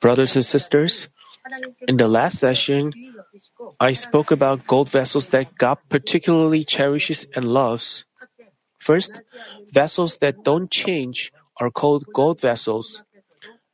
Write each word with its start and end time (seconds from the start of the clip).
Brothers 0.00 0.36
and 0.36 0.44
sisters, 0.44 1.08
in 1.86 1.96
the 1.96 2.08
last 2.08 2.38
session, 2.38 2.92
I 3.80 3.92
spoke 3.92 4.30
about 4.30 4.66
gold 4.66 4.88
vessels 4.90 5.30
that 5.30 5.56
God 5.56 5.78
particularly 5.88 6.64
cherishes 6.64 7.26
and 7.34 7.48
loves. 7.48 8.04
First, 8.78 9.20
vessels 9.72 10.18
that 10.18 10.44
don't 10.44 10.70
change 10.70 11.32
are 11.60 11.70
called 11.70 12.06
gold 12.12 12.40
vessels. 12.40 13.02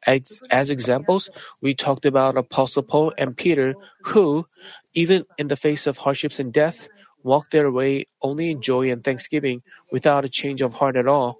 As, 0.06 0.42
as, 0.50 0.68
examples, 0.68 1.30
we 1.62 1.74
talked 1.74 2.04
about 2.04 2.36
Apostle 2.36 2.82
Paul 2.82 3.12
and 3.16 3.36
Peter, 3.36 3.74
who, 4.04 4.46
even 4.92 5.24
in 5.38 5.48
the 5.48 5.56
face 5.56 5.86
of 5.86 5.96
hardships 5.96 6.38
and 6.38 6.52
death, 6.52 6.88
walked 7.22 7.52
their 7.52 7.70
way 7.70 8.04
only 8.20 8.50
in 8.50 8.60
joy 8.60 8.90
and 8.90 9.02
thanksgiving 9.02 9.62
without 9.90 10.24
a 10.24 10.28
change 10.28 10.60
of 10.60 10.74
heart 10.74 10.96
at 10.96 11.08
all. 11.08 11.38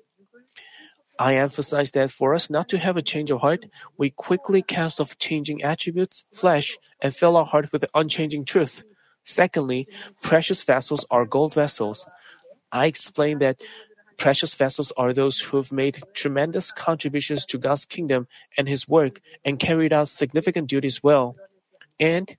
I 1.18 1.36
emphasize 1.36 1.92
that 1.92 2.10
for 2.10 2.34
us 2.34 2.50
not 2.50 2.68
to 2.70 2.78
have 2.78 2.96
a 2.96 3.02
change 3.02 3.30
of 3.30 3.40
heart, 3.40 3.66
we 3.96 4.10
quickly 4.10 4.62
cast 4.62 5.00
off 5.00 5.18
changing 5.18 5.62
attributes, 5.62 6.24
flesh, 6.32 6.76
and 7.00 7.14
fill 7.14 7.36
our 7.36 7.44
heart 7.44 7.72
with 7.72 7.84
unchanging 7.94 8.44
truth. 8.44 8.82
Secondly, 9.24 9.86
precious 10.22 10.62
vessels 10.62 11.06
are 11.10 11.24
gold 11.24 11.54
vessels. 11.54 12.06
I 12.72 12.86
explained 12.86 13.40
that 13.42 13.60
precious 14.16 14.54
vessels 14.54 14.92
are 14.96 15.12
those 15.12 15.40
who 15.40 15.56
have 15.56 15.70
made 15.72 16.02
tremendous 16.14 16.72
contributions 16.72 17.44
to 17.46 17.58
God's 17.58 17.86
kingdom 17.86 18.26
and 18.58 18.68
His 18.68 18.88
work 18.88 19.20
and 19.44 19.58
carried 19.58 19.92
out 19.92 20.08
significant 20.08 20.68
duties 20.68 21.02
well. 21.02 21.36
And 22.00 22.36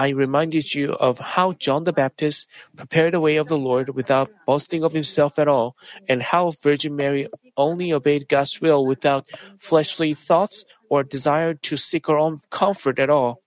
I 0.00 0.16
reminded 0.16 0.72
you 0.72 0.96
of 0.96 1.18
how 1.18 1.52
John 1.52 1.84
the 1.84 1.92
Baptist 1.92 2.48
prepared 2.74 3.12
the 3.12 3.20
way 3.20 3.36
of 3.36 3.48
the 3.48 3.58
Lord 3.60 3.92
without 3.92 4.32
boasting 4.46 4.82
of 4.82 4.96
himself 4.96 5.38
at 5.38 5.46
all, 5.46 5.76
and 6.08 6.22
how 6.22 6.56
Virgin 6.62 6.96
Mary 6.96 7.28
only 7.58 7.92
obeyed 7.92 8.24
God's 8.26 8.62
will 8.62 8.86
without 8.86 9.28
fleshly 9.58 10.14
thoughts 10.14 10.64
or 10.88 11.04
desire 11.04 11.52
to 11.68 11.76
seek 11.76 12.06
her 12.06 12.16
own 12.16 12.40
comfort 12.48 12.98
at 12.98 13.10
all. 13.10 13.44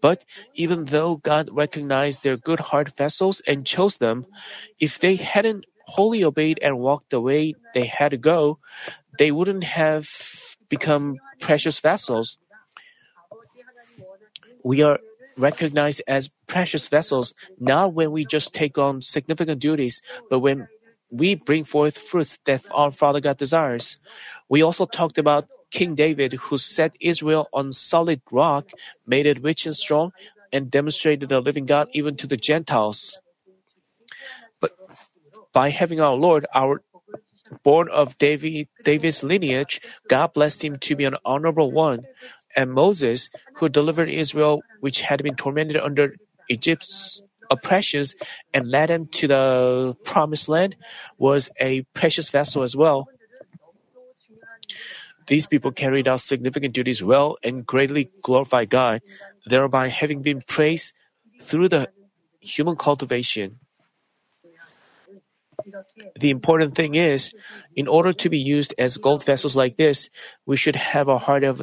But 0.00 0.24
even 0.54 0.88
though 0.88 1.20
God 1.20 1.52
recognized 1.52 2.24
their 2.24 2.40
good 2.40 2.72
heart 2.72 2.96
vessels 2.96 3.44
and 3.44 3.68
chose 3.68 3.98
them, 3.98 4.24
if 4.80 4.98
they 4.98 5.16
hadn't 5.16 5.68
wholly 5.84 6.24
obeyed 6.24 6.58
and 6.62 6.80
walked 6.80 7.10
the 7.10 7.20
way 7.20 7.52
they 7.74 7.84
had 7.84 8.16
to 8.16 8.16
go, 8.16 8.58
they 9.20 9.28
wouldn't 9.30 9.64
have 9.64 10.08
become 10.70 11.20
precious 11.38 11.80
vessels. 11.80 12.40
We 14.64 14.80
are 14.80 14.98
recognized 15.36 16.02
as 16.06 16.30
precious 16.46 16.88
vessels 16.88 17.34
not 17.58 17.92
when 17.92 18.10
we 18.12 18.24
just 18.24 18.54
take 18.54 18.78
on 18.78 19.02
significant 19.02 19.60
duties, 19.60 20.02
but 20.30 20.40
when 20.40 20.68
we 21.10 21.34
bring 21.34 21.64
forth 21.64 21.98
fruits 21.98 22.38
that 22.44 22.64
our 22.72 22.90
Father 22.90 23.20
God 23.20 23.36
desires. 23.36 23.98
We 24.48 24.62
also 24.62 24.86
talked 24.86 25.18
about 25.18 25.48
King 25.70 25.94
David, 25.94 26.32
who 26.32 26.58
set 26.58 26.96
Israel 27.00 27.48
on 27.52 27.72
solid 27.72 28.20
rock, 28.30 28.70
made 29.06 29.26
it 29.26 29.42
rich 29.42 29.66
and 29.66 29.74
strong, 29.74 30.12
and 30.52 30.70
demonstrated 30.70 31.28
the 31.28 31.40
living 31.40 31.66
God 31.66 31.88
even 31.92 32.16
to 32.18 32.26
the 32.26 32.36
Gentiles. 32.36 33.18
But 34.60 34.72
by 35.52 35.70
having 35.70 36.00
our 36.00 36.14
Lord, 36.14 36.46
our 36.54 36.82
born 37.62 37.88
of 37.88 38.18
David, 38.18 38.68
David's 38.84 39.22
lineage, 39.22 39.80
God 40.08 40.32
blessed 40.32 40.64
him 40.64 40.78
to 40.78 40.96
be 40.96 41.04
an 41.04 41.16
honorable 41.24 41.70
one. 41.70 42.06
And 42.56 42.72
Moses, 42.72 43.28
who 43.56 43.68
delivered 43.68 44.08
Israel, 44.08 44.62
which 44.80 45.02
had 45.02 45.22
been 45.22 45.36
tormented 45.36 45.76
under 45.76 46.16
Egypt's 46.48 47.22
oppressions 47.50 48.16
and 48.52 48.70
led 48.70 48.88
them 48.88 49.06
to 49.06 49.28
the 49.28 49.96
promised 50.04 50.48
land, 50.48 50.76
was 51.18 51.50
a 51.60 51.82
precious 51.92 52.30
vessel 52.30 52.62
as 52.62 52.74
well. 52.74 53.06
These 55.26 55.46
people 55.46 55.72
carried 55.72 56.08
out 56.08 56.20
significant 56.20 56.72
duties 56.72 57.02
well 57.02 57.36
and 57.42 57.66
greatly 57.66 58.10
glorified 58.22 58.70
God, 58.70 59.02
thereby 59.44 59.88
having 59.88 60.22
been 60.22 60.40
praised 60.40 60.92
through 61.40 61.68
the 61.68 61.90
human 62.40 62.76
cultivation. 62.76 63.58
The 66.18 66.30
important 66.30 66.74
thing 66.76 66.94
is, 66.94 67.34
in 67.74 67.88
order 67.88 68.12
to 68.12 68.30
be 68.30 68.38
used 68.38 68.74
as 68.78 68.96
gold 68.98 69.24
vessels 69.24 69.56
like 69.56 69.76
this, 69.76 70.10
we 70.46 70.56
should 70.56 70.76
have 70.76 71.08
a 71.08 71.18
heart 71.18 71.42
of 71.42 71.62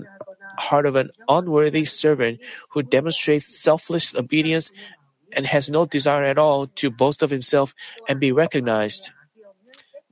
heart 0.58 0.86
of 0.86 0.96
an 0.96 1.12
unworthy 1.28 1.86
servant 1.86 2.40
who 2.70 2.84
demonstrates 2.84 3.62
selfless 3.62 4.16
obedience 4.16 4.72
and 5.32 5.46
has 5.46 5.70
no 5.70 5.86
desire 5.86 6.24
at 6.24 6.38
all 6.38 6.68
to 6.68 6.90
boast 6.90 7.24
of 7.24 7.30
himself 7.30 7.74
and 8.08 8.20
be 8.20 8.32
recognized. 8.32 9.12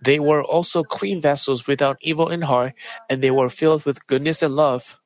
They 0.02 0.20
were 0.20 0.44
also 0.44 0.84
clean 0.84 1.22
vessels 1.22 1.68
without 1.68 1.98
evil 2.02 2.30
in 2.30 2.42
heart, 2.42 2.74
and 3.10 3.22
they 3.22 3.30
were 3.30 3.50
filled 3.50 3.86
with 3.86 4.08
goodness 4.08 4.42
and 4.42 4.56
love. 4.56 5.00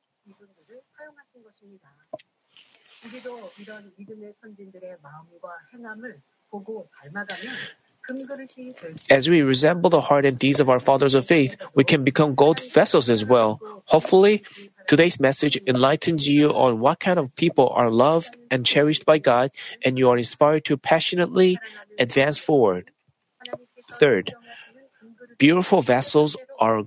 As 9.10 9.28
we 9.28 9.42
resemble 9.42 9.90
the 9.90 10.00
heart 10.00 10.24
and 10.24 10.38
deeds 10.38 10.60
of 10.60 10.70
our 10.70 10.80
fathers 10.80 11.14
of 11.14 11.26
faith, 11.26 11.56
we 11.74 11.84
can 11.84 12.04
become 12.04 12.34
gold 12.34 12.60
vessels 12.72 13.10
as 13.10 13.24
well. 13.24 13.60
Hopefully, 13.86 14.44
today's 14.86 15.18
message 15.20 15.58
enlightens 15.66 16.28
you 16.28 16.50
on 16.50 16.80
what 16.80 17.00
kind 17.00 17.18
of 17.18 17.34
people 17.36 17.70
are 17.70 17.90
loved 17.90 18.36
and 18.50 18.64
cherished 18.64 19.04
by 19.04 19.18
God, 19.18 19.50
and 19.84 19.98
you 19.98 20.10
are 20.10 20.18
inspired 20.18 20.64
to 20.66 20.76
passionately 20.76 21.58
advance 21.98 22.38
forward. 22.38 22.90
Third, 23.98 24.34
beautiful 25.38 25.82
vessels 25.82 26.36
are 26.58 26.84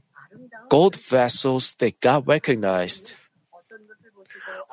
gold 0.69 0.95
vessels 0.95 1.75
that 1.79 1.99
God 1.99 2.27
recognized. 2.27 3.15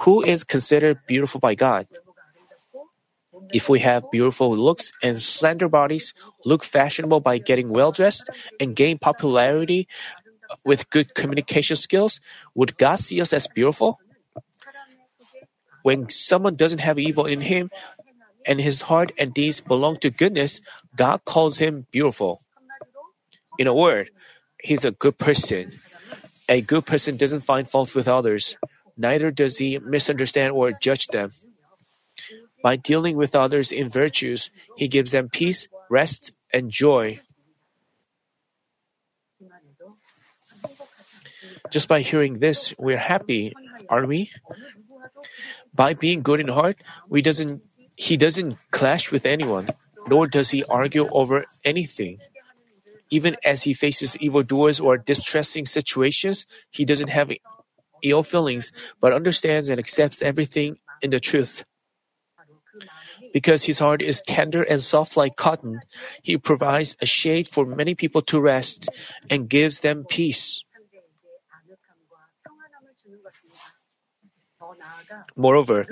Who 0.00 0.22
is 0.22 0.44
considered 0.44 0.98
beautiful 1.06 1.41
by 1.41 1.54
God? 1.54 1.87
If 3.53 3.69
we 3.69 3.81
have 3.81 4.10
beautiful 4.10 4.56
looks 4.56 4.93
and 5.03 5.20
slender 5.20 5.69
bodies, 5.69 6.14
look 6.44 6.64
fashionable 6.64 7.20
by 7.20 7.38
getting 7.38 7.69
well 7.70 7.93
dressed, 7.93 8.28
and 8.58 8.75
gain 8.75 8.98
popularity 8.98 9.88
with 10.64 10.90
good 10.90 11.14
communication 11.14 11.76
skills, 11.76 12.20
would 12.54 12.76
God 12.76 12.96
see 12.96 13.20
us 13.20 13.32
as 13.32 13.46
beautiful? 13.46 13.98
When 15.82 16.08
someone 16.10 16.56
doesn't 16.56 16.80
have 16.80 16.98
evil 16.98 17.26
in 17.26 17.40
him, 17.40 17.70
and 18.46 18.60
his 18.60 18.80
heart 18.80 19.12
and 19.18 19.34
deeds 19.34 19.60
belong 19.60 19.98
to 19.98 20.10
goodness, 20.10 20.60
God 20.94 21.24
calls 21.24 21.58
him 21.58 21.86
beautiful. 21.90 22.42
In 23.58 23.66
a 23.66 23.74
word, 23.74 24.10
he's 24.62 24.84
a 24.84 24.92
good 24.92 25.18
person. 25.18 25.78
A 26.48 26.60
good 26.60 26.86
person 26.86 27.16
doesn't 27.16 27.42
find 27.42 27.68
fault 27.68 27.94
with 27.94 28.06
others, 28.06 28.56
neither 28.96 29.30
does 29.32 29.58
he 29.58 29.78
misunderstand 29.78 30.52
or 30.52 30.72
judge 30.72 31.08
them. 31.08 31.32
By 32.62 32.76
dealing 32.76 33.16
with 33.16 33.34
others 33.34 33.72
in 33.72 33.90
virtues, 33.90 34.50
he 34.76 34.88
gives 34.88 35.10
them 35.10 35.28
peace, 35.28 35.68
rest, 35.90 36.32
and 36.52 36.70
joy. 36.70 37.20
Just 41.71 41.88
by 41.88 42.00
hearing 42.00 42.38
this, 42.38 42.75
we're 42.78 42.99
happy, 42.99 43.53
aren't 43.88 44.09
we? 44.09 44.31
By 45.75 45.94
being 45.94 46.22
good 46.22 46.41
in 46.41 46.49
heart, 46.49 46.77
we 47.09 47.22
doesn't, 47.22 47.62
he 47.97 48.16
doesn't 48.16 48.59
clash 48.71 49.10
with 49.10 49.27
anyone, 49.27 49.69
nor 50.09 50.26
does 50.26 50.50
he 50.50 50.65
argue 50.65 51.09
over 51.10 51.44
anything. 51.65 52.19
Even 53.10 53.37
as 53.44 53.62
he 53.62 53.75
faces 53.75 54.16
evildoers 54.19 54.81
or 54.81 54.99
distressing 54.99 55.66
situations, 55.66 56.47
he 56.71 56.84
doesn't 56.84 57.09
have 57.09 57.31
ill 58.03 58.22
feelings, 58.22 58.72
but 59.00 59.12
understands 59.12 59.69
and 59.69 59.78
accepts 59.78 60.22
everything 60.22 60.78
in 61.03 61.10
the 61.10 61.21
truth. 61.21 61.65
Because 63.32 63.65
his 63.65 63.78
heart 63.78 64.03
is 64.03 64.22
tender 64.26 64.62
and 64.62 64.81
soft 64.81 65.16
like 65.16 65.37
cotton, 65.37 65.81
he 66.22 66.37
provides 66.37 66.97
a 67.00 67.06
shade 67.06 67.49
for 67.49 67.66
many 67.66 67.94
people 67.94 68.22
to 68.22 68.41
rest 68.41 68.88
and 69.31 69.49
gives 69.49 69.81
them 69.81 70.05
peace. 70.09 70.62
Moreover, 75.37 75.87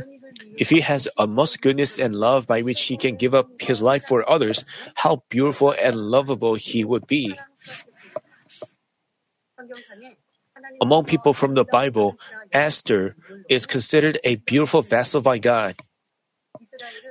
if 0.56 0.70
he 0.70 0.80
has 0.80 1.08
a 1.16 1.26
most 1.26 1.60
goodness 1.60 1.98
and 1.98 2.14
love 2.14 2.46
by 2.46 2.62
which 2.62 2.82
he 2.82 2.96
can 2.96 3.16
give 3.16 3.34
up 3.34 3.48
his 3.60 3.82
life 3.82 4.04
for 4.06 4.28
others, 4.28 4.64
how 4.94 5.22
beautiful 5.28 5.72
and 5.72 5.96
lovable 5.96 6.54
he 6.54 6.84
would 6.84 7.06
be. 7.06 7.34
Among 10.80 11.04
people 11.04 11.34
from 11.34 11.54
the 11.54 11.64
Bible, 11.64 12.18
Esther 12.52 13.16
is 13.48 13.66
considered 13.66 14.18
a 14.24 14.36
beautiful 14.36 14.82
vessel 14.82 15.20
by 15.20 15.38
God. 15.38 15.76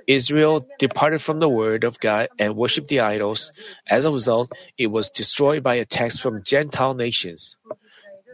Israel 0.07 0.67
departed 0.79 1.21
from 1.21 1.39
the 1.39 1.49
word 1.49 1.83
of 1.83 1.99
God 1.99 2.29
and 2.39 2.55
worshipped 2.55 2.89
the 2.89 2.99
idols. 2.99 3.51
As 3.87 4.05
a 4.05 4.11
result, 4.11 4.51
it 4.77 4.87
was 4.87 5.09
destroyed 5.09 5.63
by 5.63 5.75
attacks 5.75 6.19
from 6.19 6.43
Gentile 6.43 6.93
nations. 6.93 7.55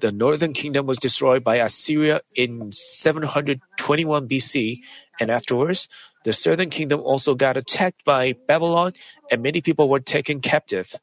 The 0.02 0.12
northern 0.12 0.54
kingdom 0.54 0.86
was 0.86 0.98
destroyed 0.98 1.44
by 1.44 1.58
Assyria 1.58 2.22
in 2.36 2.72
721 2.72 4.28
BC, 4.28 4.80
and 5.20 5.30
afterwards, 5.30 5.88
the 6.24 6.34
southern 6.34 6.70
kingdom 6.70 7.02
also 7.02 7.36
got 7.36 7.58
attacked 7.58 8.04
by 8.06 8.34
Babylon, 8.48 8.94
and 9.32 9.42
many 9.42 9.62
people 9.62 9.90
were 9.90 10.00
taken 10.00 10.42
captive. 10.42 10.96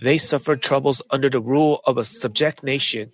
They 0.00 0.18
suffered 0.18 0.62
troubles 0.62 1.02
under 1.10 1.30
the 1.30 1.40
rule 1.40 1.80
of 1.86 1.96
a 1.96 2.04
subject 2.04 2.62
nation. 2.62 3.12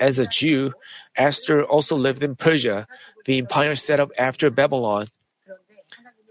As 0.00 0.18
a 0.18 0.26
Jew, 0.26 0.72
Esther 1.16 1.64
also 1.64 1.96
lived 1.96 2.22
in 2.22 2.36
Persia, 2.36 2.86
the 3.26 3.38
empire 3.38 3.76
set 3.76 4.00
up 4.00 4.10
after 4.18 4.50
Babylon. 4.50 5.06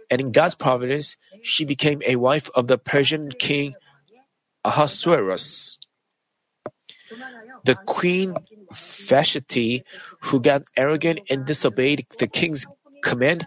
And 0.10 0.20
in 0.20 0.32
God's 0.32 0.56
providence, 0.56 1.16
she 1.42 1.64
became 1.64 2.02
a 2.06 2.18
wife 2.18 2.50
of 2.56 2.68
the 2.68 2.78
Persian 2.78 3.32
king 3.32 3.76
Ahasuerus. 4.66 5.78
The 7.66 7.76
queen 7.86 8.36
Vashti, 8.72 9.84
who 10.22 10.40
got 10.40 10.64
arrogant 10.76 11.22
and 11.30 11.46
disobeyed 11.46 12.06
the 12.20 12.28
king's 12.28 12.66
command, 13.02 13.46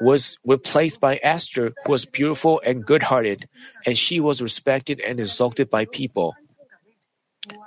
was 0.00 0.38
replaced 0.44 1.00
by 1.00 1.20
Esther, 1.22 1.72
who 1.84 1.92
was 1.92 2.04
beautiful 2.04 2.60
and 2.64 2.84
good 2.84 3.02
hearted, 3.02 3.48
and 3.86 3.96
she 3.96 4.18
was 4.18 4.42
respected 4.42 5.00
and 5.00 5.20
exalted 5.20 5.70
by 5.70 5.84
people. 5.86 6.34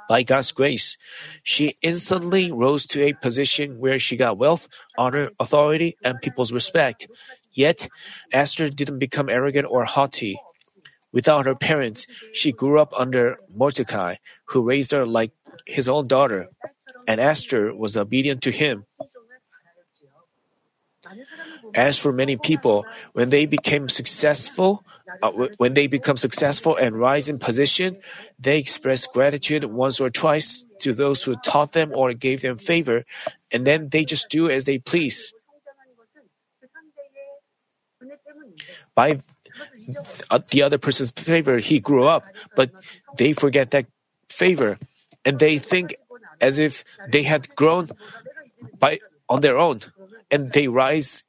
By 0.07 0.23
God's 0.23 0.51
grace, 0.51 0.97
she 1.43 1.75
instantly 1.81 2.51
rose 2.51 2.85
to 2.87 3.03
a 3.03 3.13
position 3.13 3.79
where 3.79 3.99
she 3.99 4.15
got 4.15 4.37
wealth, 4.37 4.67
honor, 4.97 5.31
authority, 5.39 5.97
and 6.03 6.21
people's 6.21 6.51
respect. 6.51 7.07
Yet, 7.51 7.87
Esther 8.31 8.69
didn't 8.69 8.99
become 8.99 9.29
arrogant 9.29 9.67
or 9.69 9.85
haughty. 9.85 10.37
Without 11.15 11.45
her 11.47 11.55
parents, 11.55 12.05
she 12.33 12.51
grew 12.51 12.77
up 12.77 12.91
under 12.99 13.39
Mordecai, 13.55 14.19
who 14.51 14.67
raised 14.67 14.91
her 14.91 15.07
like 15.07 15.31
his 15.65 15.87
own 15.87 16.07
daughter, 16.07 16.51
and 17.07 17.21
Esther 17.21 17.73
was 17.73 17.95
obedient 17.95 18.43
to 18.43 18.51
him. 18.51 18.83
As 21.73 21.97
for 21.97 22.11
many 22.11 22.35
people, 22.35 22.83
when 23.13 23.29
they 23.29 23.45
became 23.45 23.87
successful, 23.87 24.83
uh, 25.23 25.31
when 25.55 25.73
they 25.73 25.87
become 25.87 26.17
successful 26.17 26.75
and 26.75 26.99
rise 26.99 27.29
in 27.29 27.39
position, 27.39 27.97
they 28.37 28.59
express 28.59 29.07
gratitude 29.07 29.63
once 29.63 30.01
or 30.01 30.09
twice 30.09 30.65
to 30.79 30.93
those 30.93 31.23
who 31.23 31.35
taught 31.35 31.71
them 31.71 31.91
or 31.95 32.11
gave 32.13 32.41
them 32.41 32.57
favor, 32.57 33.05
and 33.51 33.65
then 33.65 33.87
they 33.87 34.03
just 34.03 34.27
do 34.29 34.49
as 34.49 34.65
they 34.65 34.79
please. 34.79 35.31
By 38.95 39.21
Uh, 40.29 40.39
the 40.49 40.63
other 40.63 40.77
person's 40.77 41.11
favor, 41.11 41.59
he 41.59 41.79
grew 41.79 42.07
up, 42.07 42.23
but 42.55 42.71
they 43.17 43.33
forget 43.33 43.71
that 43.71 43.85
favor, 44.29 44.77
and 45.23 45.39
they 45.39 45.59
think 45.59 45.95
as 46.41 46.59
if 46.59 46.83
they 47.09 47.23
had 47.23 47.53
grown 47.55 47.89
by 48.79 48.99
on 49.29 49.41
their 49.41 49.57
own, 49.57 49.81
and 50.29 50.51
they 50.51 50.67
rise 50.67 51.23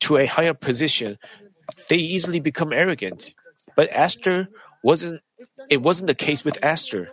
to 0.00 0.16
a 0.16 0.26
higher 0.26 0.54
position, 0.54 1.18
they 1.88 1.96
easily 1.96 2.40
become 2.40 2.72
arrogant. 2.72 3.34
But 3.76 3.88
Esther 3.92 4.48
wasn't, 4.82 5.20
it 5.68 5.80
wasn't 5.82 6.08
the 6.08 6.14
case 6.14 6.44
with 6.44 6.58
Esther. 6.62 7.10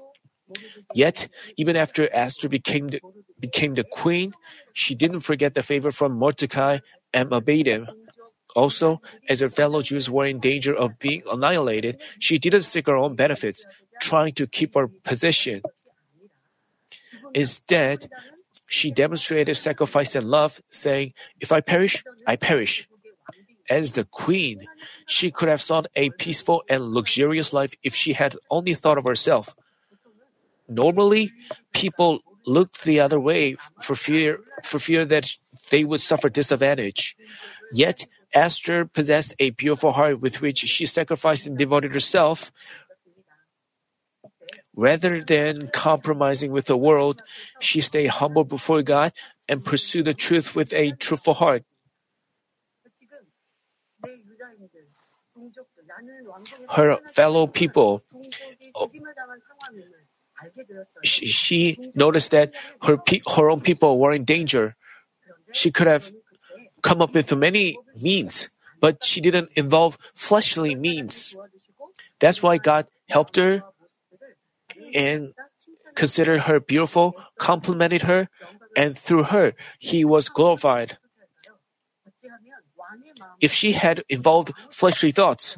Yet, 0.93 1.27
even 1.57 1.75
after 1.75 2.09
Esther 2.11 2.49
became 2.49 2.87
the, 2.87 3.01
became 3.39 3.75
the 3.75 3.83
queen, 3.83 4.33
she 4.73 4.95
didn't 4.95 5.21
forget 5.21 5.53
the 5.53 5.63
favor 5.63 5.91
from 5.91 6.13
Mordecai 6.13 6.79
and 7.13 7.31
obeyed 7.33 7.67
him. 7.67 7.87
Also, 8.57 9.03
as 9.29 9.39
her 9.41 9.51
fellow 9.51 9.83
Jews 9.83 10.09
were 10.09 10.25
in 10.25 10.39
danger 10.39 10.73
of 10.73 10.97
being 10.97 11.21
annihilated, 11.31 12.01
she 12.17 12.39
didn't 12.39 12.63
seek 12.63 12.87
her 12.87 12.95
own 12.95 13.13
benefits, 13.15 13.63
trying 14.01 14.33
to 14.33 14.47
keep 14.47 14.73
her 14.73 14.87
position. 14.87 15.61
Instead, 17.35 18.09
she 18.65 18.89
demonstrated 18.89 19.55
sacrifice 19.55 20.15
and 20.15 20.25
love, 20.25 20.59
saying, 20.71 21.13
If 21.39 21.51
I 21.51 21.61
perish, 21.61 22.03
I 22.25 22.35
perish. 22.35 22.89
As 23.69 23.91
the 23.91 24.05
queen, 24.05 24.65
she 25.05 25.29
could 25.29 25.49
have 25.49 25.61
sought 25.61 25.85
a 25.95 26.09
peaceful 26.17 26.63
and 26.67 26.81
luxurious 26.81 27.53
life 27.53 27.75
if 27.83 27.93
she 27.93 28.13
had 28.13 28.35
only 28.49 28.73
thought 28.73 28.97
of 28.97 29.03
herself. 29.03 29.53
Normally, 30.67 31.31
people 31.73 32.21
looked 32.47 32.85
the 32.85 33.01
other 33.01 33.19
way 33.19 33.57
for 33.83 33.93
fear, 33.93 34.39
for 34.63 34.79
fear 34.79 35.05
that 35.05 35.29
they 35.69 35.83
would 35.83 36.01
suffer 36.01 36.27
disadvantage. 36.27 37.15
Yet, 37.71 38.07
Esther 38.33 38.85
possessed 38.85 39.33
a 39.39 39.51
beautiful 39.51 39.91
heart 39.91 40.19
with 40.19 40.41
which 40.41 40.59
she 40.59 40.85
sacrificed 40.85 41.45
and 41.45 41.57
devoted 41.57 41.91
herself, 41.91 42.51
Rather 44.77 45.23
than 45.23 45.69
compromising 45.73 46.51
with 46.51 46.65
the 46.65 46.77
world, 46.77 47.23
she 47.59 47.81
stayed 47.81 48.13
humble 48.21 48.43
before 48.43 48.83
God 48.83 49.11
and 49.49 49.65
pursued 49.65 50.05
the 50.05 50.13
truth 50.13 50.55
with 50.55 50.71
a 50.71 50.91
truthful 50.91 51.33
heart. 51.33 51.63
Her 56.69 56.97
fellow 57.09 57.47
people, 57.47 58.03
she, 61.03 61.25
she 61.25 61.91
noticed 61.95 62.29
that 62.31 62.53
her, 62.83 62.97
her 63.35 63.49
own 63.49 63.61
people 63.61 63.97
were 63.97 64.13
in 64.13 64.25
danger. 64.25 64.75
She 65.53 65.71
could 65.71 65.87
have 65.87 66.11
come 66.81 67.01
up 67.01 67.13
with 67.13 67.35
many 67.35 67.77
means, 67.99 68.49
but 68.79 69.03
she 69.03 69.21
didn't 69.21 69.51
involve 69.55 69.97
fleshly 70.13 70.75
means. 70.75 71.35
That's 72.19 72.41
why 72.41 72.57
God 72.57 72.87
helped 73.09 73.35
her 73.35 73.63
and 74.93 75.33
considered 75.95 76.41
her 76.41 76.59
beautiful, 76.59 77.15
complimented 77.37 78.03
her, 78.03 78.29
and 78.75 78.97
through 78.97 79.23
her, 79.23 79.53
he 79.79 80.05
was 80.05 80.29
glorified. 80.29 80.97
If 83.41 83.51
she 83.51 83.71
had 83.73 84.03
involved 84.07 84.53
fleshly 84.69 85.11
thoughts, 85.11 85.57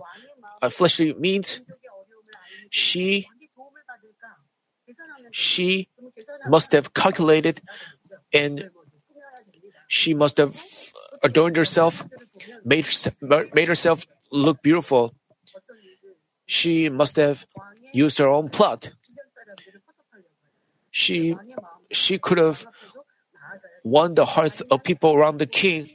uh, 0.62 0.70
fleshly 0.70 1.14
means, 1.14 1.62
she 2.70 3.28
she 5.32 5.90
must 6.48 6.72
have 6.72 6.94
calculated 6.94 7.62
and 8.34 8.70
she 9.88 10.14
must 10.14 10.38
have 10.38 10.56
adorned 11.24 11.58
herself, 11.58 12.06
made, 12.64 12.86
made 13.54 13.68
herself 13.68 14.06
look 14.32 14.62
beautiful. 14.62 15.14
She 16.46 16.90
must 16.90 17.16
have 17.18 17.46
used 17.94 18.18
her 18.18 18.28
own 18.28 18.50
plot 18.50 18.90
she 20.92 21.36
she 21.92 22.18
could 22.18 22.38
have 22.38 22.66
won 23.84 24.14
the 24.16 24.26
hearts 24.26 24.62
of 24.62 24.84
people 24.84 25.14
around 25.14 25.38
the 25.38 25.46
king 25.48 25.90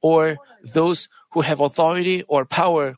or 0.00 0.36
those 0.62 1.08
who 1.32 1.40
have 1.40 1.60
authority 1.60 2.22
or 2.28 2.44
power 2.44 2.96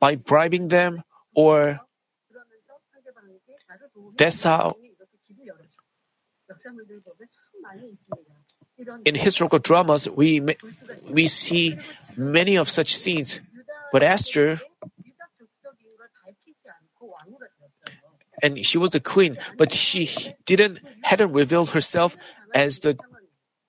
by 0.00 0.14
bribing 0.16 0.68
them 0.68 1.02
or 1.34 1.80
that's 4.16 4.42
how 4.42 4.76
in 9.04 9.14
historical 9.14 9.58
dramas 9.58 10.08
we 10.08 10.40
we 11.10 11.26
see 11.26 11.78
many 12.16 12.56
of 12.56 12.68
such 12.68 12.96
scenes 12.96 13.40
but 13.92 14.02
Esther 14.02 14.60
and 18.42 18.64
she 18.64 18.78
was 18.78 18.90
the 18.90 19.00
queen, 19.00 19.38
but 19.56 19.72
she 19.72 20.10
didn't 20.44 20.80
hadn't 21.02 21.32
revealed 21.32 21.70
herself 21.70 22.16
as 22.54 22.80
the 22.80 22.98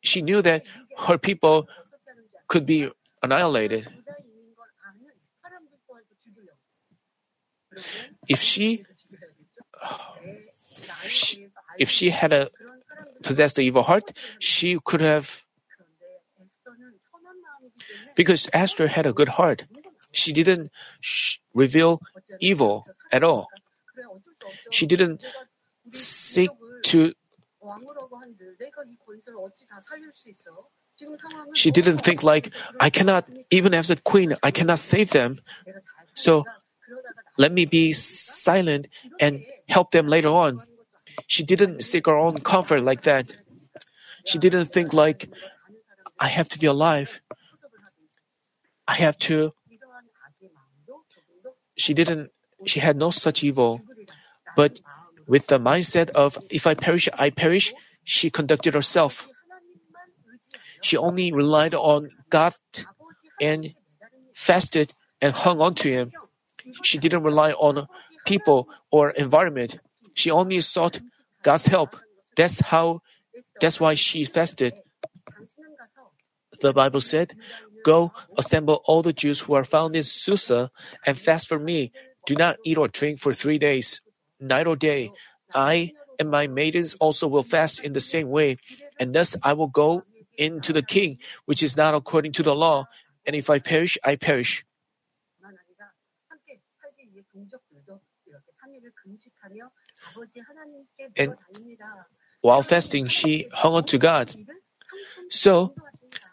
she 0.02 0.22
knew 0.22 0.42
that 0.42 0.66
her 0.98 1.18
people 1.18 1.68
could 2.48 2.66
be 2.66 2.90
annihilated. 3.22 3.88
If 8.28 8.42
she, 8.42 8.84
if 11.80 11.90
she 11.90 12.10
had 12.10 12.34
a 12.34 12.50
possessed 13.28 13.60
the 13.60 13.64
evil 13.68 13.84
heart, 13.84 14.16
she 14.40 14.80
could 14.80 15.02
have 15.02 15.44
because 18.16 18.50
Esther 18.54 18.88
had 18.88 19.06
a 19.06 19.14
good 19.14 19.30
heart. 19.38 19.66
She 20.12 20.34
didn't 20.34 20.72
reveal 21.54 22.02
evil 22.40 22.88
at 23.12 23.24
all. 23.24 23.48
She 24.72 24.88
didn't 24.88 25.22
seek 25.92 26.50
to 26.90 27.14
she 31.54 31.70
didn't 31.70 32.00
think 32.00 32.24
like, 32.24 32.52
I 32.80 32.90
cannot, 32.90 33.30
even 33.52 33.74
as 33.74 33.92
a 33.92 33.96
queen, 33.96 34.34
I 34.42 34.50
cannot 34.50 34.80
save 34.80 35.12
them. 35.12 35.38
So 36.16 36.46
let 37.38 37.52
me 37.52 37.66
be 37.66 37.94
silent 37.94 38.88
and 39.20 39.46
help 39.70 39.92
them 39.92 40.08
later 40.08 40.30
on. 40.30 40.62
She 41.26 41.44
didn't 41.44 41.82
seek 41.82 42.06
her 42.06 42.16
own 42.16 42.40
comfort 42.42 42.82
like 42.82 43.02
that. 43.02 43.32
She 44.26 44.38
didn't 44.38 44.66
think 44.66 44.94
like, 44.94 45.30
I 46.20 46.28
have 46.28 46.50
to 46.50 46.60
be 46.60 46.68
alive. 46.68 47.22
I 48.88 48.94
have 48.96 49.18
to. 49.20 49.54
She 51.76 51.94
didn't, 51.94 52.32
she 52.66 52.80
had 52.80 52.98
no 52.98 53.12
such 53.12 53.44
evil. 53.44 53.82
But 54.56 54.80
with 55.28 55.48
the 55.48 55.60
mindset 55.60 56.10
of, 56.12 56.38
if 56.50 56.66
I 56.68 56.74
perish, 56.74 57.10
I 57.14 57.30
perish, 57.30 57.74
she 58.04 58.30
conducted 58.30 58.74
herself. 58.74 59.28
She 60.82 60.98
only 60.98 61.32
relied 61.32 61.74
on 61.74 62.10
God 62.30 62.54
and 63.42 63.74
fasted 64.34 64.94
and 65.22 65.34
hung 65.34 65.60
on 65.62 65.76
to 65.76 65.92
Him. 65.92 66.12
She 66.84 66.98
didn't 66.98 67.24
rely 67.24 67.52
on 67.54 67.88
people 68.26 68.70
or 68.92 69.12
environment. 69.12 69.80
She 70.18 70.32
only 70.32 70.60
sought 70.62 71.00
God's 71.44 71.68
help. 71.68 71.96
That's 72.36 72.60
how 72.60 73.02
that's 73.62 73.80
why 73.80 73.94
she 73.94 74.26
fasted. 74.26 74.74
The 76.60 76.74
Bible 76.74 77.02
said, 77.02 77.38
Go 77.86 78.12
assemble 78.36 78.82
all 78.86 79.04
the 79.04 79.14
Jews 79.14 79.40
who 79.40 79.54
are 79.54 79.64
found 79.64 79.96
in 79.96 80.02
Susa 80.02 80.72
and 81.06 81.20
fast 81.20 81.48
for 81.48 81.60
me. 81.60 81.92
Do 82.26 82.34
not 82.34 82.58
eat 82.66 82.78
or 82.78 82.88
drink 82.88 83.20
for 83.20 83.32
three 83.32 83.60
days, 83.60 84.02
night 84.40 84.66
or 84.66 84.76
day. 84.76 85.14
I 85.54 85.94
and 86.20 86.32
my 86.32 86.48
maidens 86.48 86.96
also 86.96 87.28
will 87.28 87.46
fast 87.46 87.80
in 87.80 87.94
the 87.94 88.02
same 88.02 88.30
way, 88.30 88.58
and 89.00 89.14
thus 89.14 89.38
I 89.44 89.54
will 89.54 89.70
go 89.70 90.02
into 90.36 90.74
the 90.74 90.82
king, 90.82 91.20
which 91.46 91.62
is 91.62 91.78
not 91.78 91.94
according 91.94 92.34
to 92.42 92.44
the 92.44 92.56
law. 92.56 92.90
And 93.28 93.36
if 93.36 93.52
I 93.52 93.60
perish, 93.60 94.00
I 94.04 94.16
perish. 94.16 94.66
And 101.16 101.34
while 102.42 102.62
fasting, 102.62 103.08
she 103.08 103.48
hung 103.52 103.74
on 103.74 103.84
to 103.86 103.98
God. 103.98 104.34
So, 105.30 105.74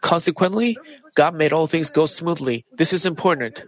consequently, 0.01 0.79
God 1.15 1.35
made 1.35 1.53
all 1.53 1.67
things 1.67 1.91
go 1.91 2.07
smoothly. 2.07 2.65
This 2.73 2.93
is 2.93 3.07
important. 3.07 3.65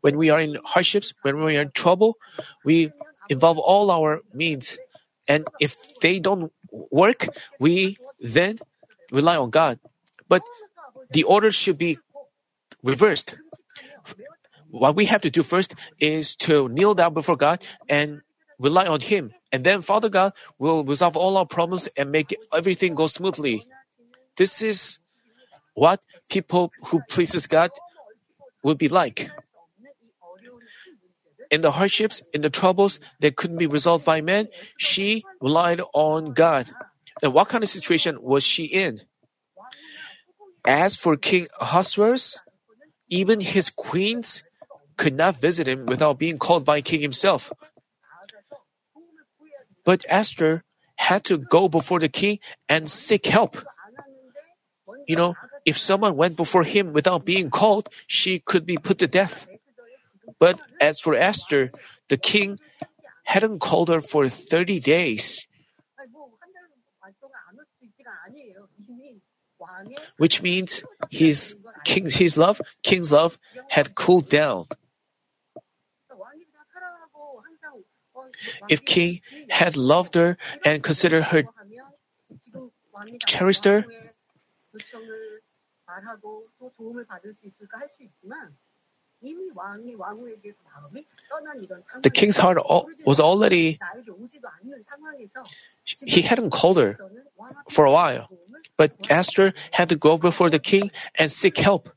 When 0.00 0.16
we 0.16 0.30
are 0.30 0.40
in 0.40 0.58
hardships, 0.64 1.12
when 1.22 1.42
we 1.42 1.56
are 1.56 1.62
in 1.62 1.70
trouble, 1.72 2.16
we 2.64 2.92
involve 3.28 3.58
all 3.58 3.90
our 3.90 4.20
means. 4.32 4.78
And 5.28 5.46
if 5.60 5.76
they 6.00 6.18
don't 6.20 6.52
work, 6.70 7.28
we 7.58 7.98
then 8.20 8.58
rely 9.10 9.36
on 9.36 9.50
God. 9.50 9.78
But 10.28 10.42
the 11.10 11.24
order 11.24 11.50
should 11.50 11.78
be 11.78 11.98
reversed. 12.82 13.36
What 14.70 14.96
we 14.96 15.06
have 15.06 15.22
to 15.22 15.30
do 15.30 15.42
first 15.42 15.74
is 15.98 16.36
to 16.46 16.68
kneel 16.68 16.94
down 16.94 17.14
before 17.14 17.36
God 17.36 17.66
and 17.88 18.22
rely 18.58 18.86
on 18.86 19.00
Him. 19.00 19.32
And 19.56 19.64
then 19.64 19.80
Father 19.80 20.10
God 20.10 20.34
will 20.58 20.84
resolve 20.84 21.16
all 21.16 21.38
our 21.38 21.46
problems 21.46 21.88
and 21.96 22.12
make 22.12 22.36
everything 22.52 22.94
go 22.94 23.06
smoothly. 23.06 23.66
This 24.36 24.60
is 24.60 24.98
what 25.72 26.02
people 26.28 26.72
who 26.84 27.00
pleases 27.08 27.46
God 27.46 27.70
will 28.62 28.74
be 28.74 28.88
like. 28.88 29.30
In 31.50 31.62
the 31.62 31.72
hardships, 31.72 32.20
in 32.34 32.42
the 32.42 32.50
troubles 32.50 33.00
that 33.20 33.36
couldn't 33.36 33.56
be 33.56 33.66
resolved 33.66 34.04
by 34.04 34.20
man, 34.20 34.48
she 34.76 35.24
relied 35.40 35.80
on 35.94 36.34
God. 36.34 36.68
And 37.22 37.32
what 37.32 37.48
kind 37.48 37.64
of 37.64 37.70
situation 37.70 38.20
was 38.20 38.44
she 38.44 38.66
in? 38.66 39.00
As 40.66 40.96
for 40.96 41.16
King 41.16 41.46
Ahasuerus, 41.58 42.42
even 43.08 43.40
his 43.40 43.70
queens 43.70 44.42
could 44.98 45.16
not 45.16 45.40
visit 45.40 45.66
him 45.66 45.86
without 45.86 46.18
being 46.18 46.36
called 46.36 46.66
by 46.66 46.82
king 46.82 47.00
himself. 47.00 47.50
But 49.86 50.04
Esther 50.10 50.64
had 50.96 51.24
to 51.30 51.38
go 51.38 51.68
before 51.68 52.00
the 52.00 52.10
king 52.10 52.40
and 52.68 52.90
seek 52.90 53.24
help. 53.24 53.56
You 55.06 55.14
know, 55.14 55.34
if 55.64 55.78
someone 55.78 56.16
went 56.16 56.36
before 56.36 56.64
him 56.64 56.92
without 56.92 57.24
being 57.24 57.48
called, 57.50 57.88
she 58.08 58.40
could 58.40 58.66
be 58.66 58.76
put 58.76 58.98
to 58.98 59.06
death. 59.06 59.46
But 60.40 60.60
as 60.80 60.98
for 60.98 61.14
Esther, 61.14 61.70
the 62.08 62.16
king 62.18 62.58
hadn't 63.22 63.60
called 63.60 63.88
her 63.88 64.00
for 64.00 64.28
30 64.28 64.80
days. 64.80 65.46
Which 70.18 70.42
means 70.42 70.82
his 71.10 71.56
king, 71.84 72.10
his 72.10 72.36
love, 72.36 72.60
king's 72.82 73.12
love 73.12 73.38
had 73.70 73.94
cooled 73.94 74.28
down. 74.28 74.66
If 78.68 78.84
king 78.84 79.20
had 79.50 79.76
loved 79.76 80.14
her 80.14 80.36
and 80.64 80.82
considered 80.82 81.24
her, 81.24 81.44
cherished 83.26 83.64
her, 83.64 83.84
the 92.02 92.10
king's 92.10 92.36
heart 92.36 92.58
was 93.04 93.20
already, 93.20 93.78
he 95.84 96.22
hadn't 96.22 96.50
called 96.50 96.76
her 96.76 96.98
for 97.70 97.84
a 97.84 97.92
while. 97.92 98.28
But 98.76 98.92
Esther 99.08 99.54
had 99.72 99.88
to 99.88 99.96
go 99.96 100.18
before 100.18 100.50
the 100.50 100.58
king 100.58 100.90
and 101.14 101.32
seek 101.32 101.56
help. 101.56 101.88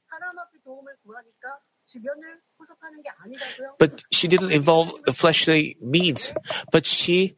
But 3.77 4.03
she 4.11 4.27
didn't 4.27 4.51
involve 4.51 4.91
fleshly 5.13 5.77
means, 5.81 6.33
but 6.71 6.85
she 6.85 7.35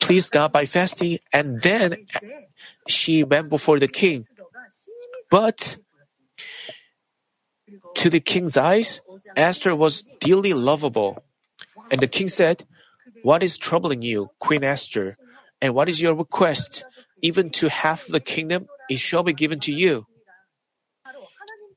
pleased 0.00 0.32
God 0.32 0.52
by 0.52 0.66
fasting, 0.66 1.18
and 1.32 1.60
then 1.60 2.06
she 2.88 3.24
went 3.24 3.48
before 3.48 3.78
the 3.78 3.88
king. 3.88 4.26
But 5.30 5.76
to 7.96 8.10
the 8.10 8.20
king's 8.20 8.56
eyes, 8.56 9.00
Esther 9.36 9.74
was 9.74 10.04
dearly 10.20 10.52
lovable. 10.52 11.22
And 11.90 12.00
the 12.00 12.06
king 12.06 12.28
said, 12.28 12.64
What 13.22 13.42
is 13.42 13.58
troubling 13.58 14.02
you, 14.02 14.30
Queen 14.38 14.64
Esther? 14.64 15.16
And 15.60 15.74
what 15.74 15.88
is 15.88 16.00
your 16.00 16.14
request? 16.14 16.84
Even 17.22 17.50
to 17.50 17.68
half 17.68 18.06
the 18.06 18.20
kingdom, 18.20 18.66
it 18.88 18.98
shall 18.98 19.22
be 19.22 19.32
given 19.32 19.60
to 19.60 19.72
you. 19.72 20.06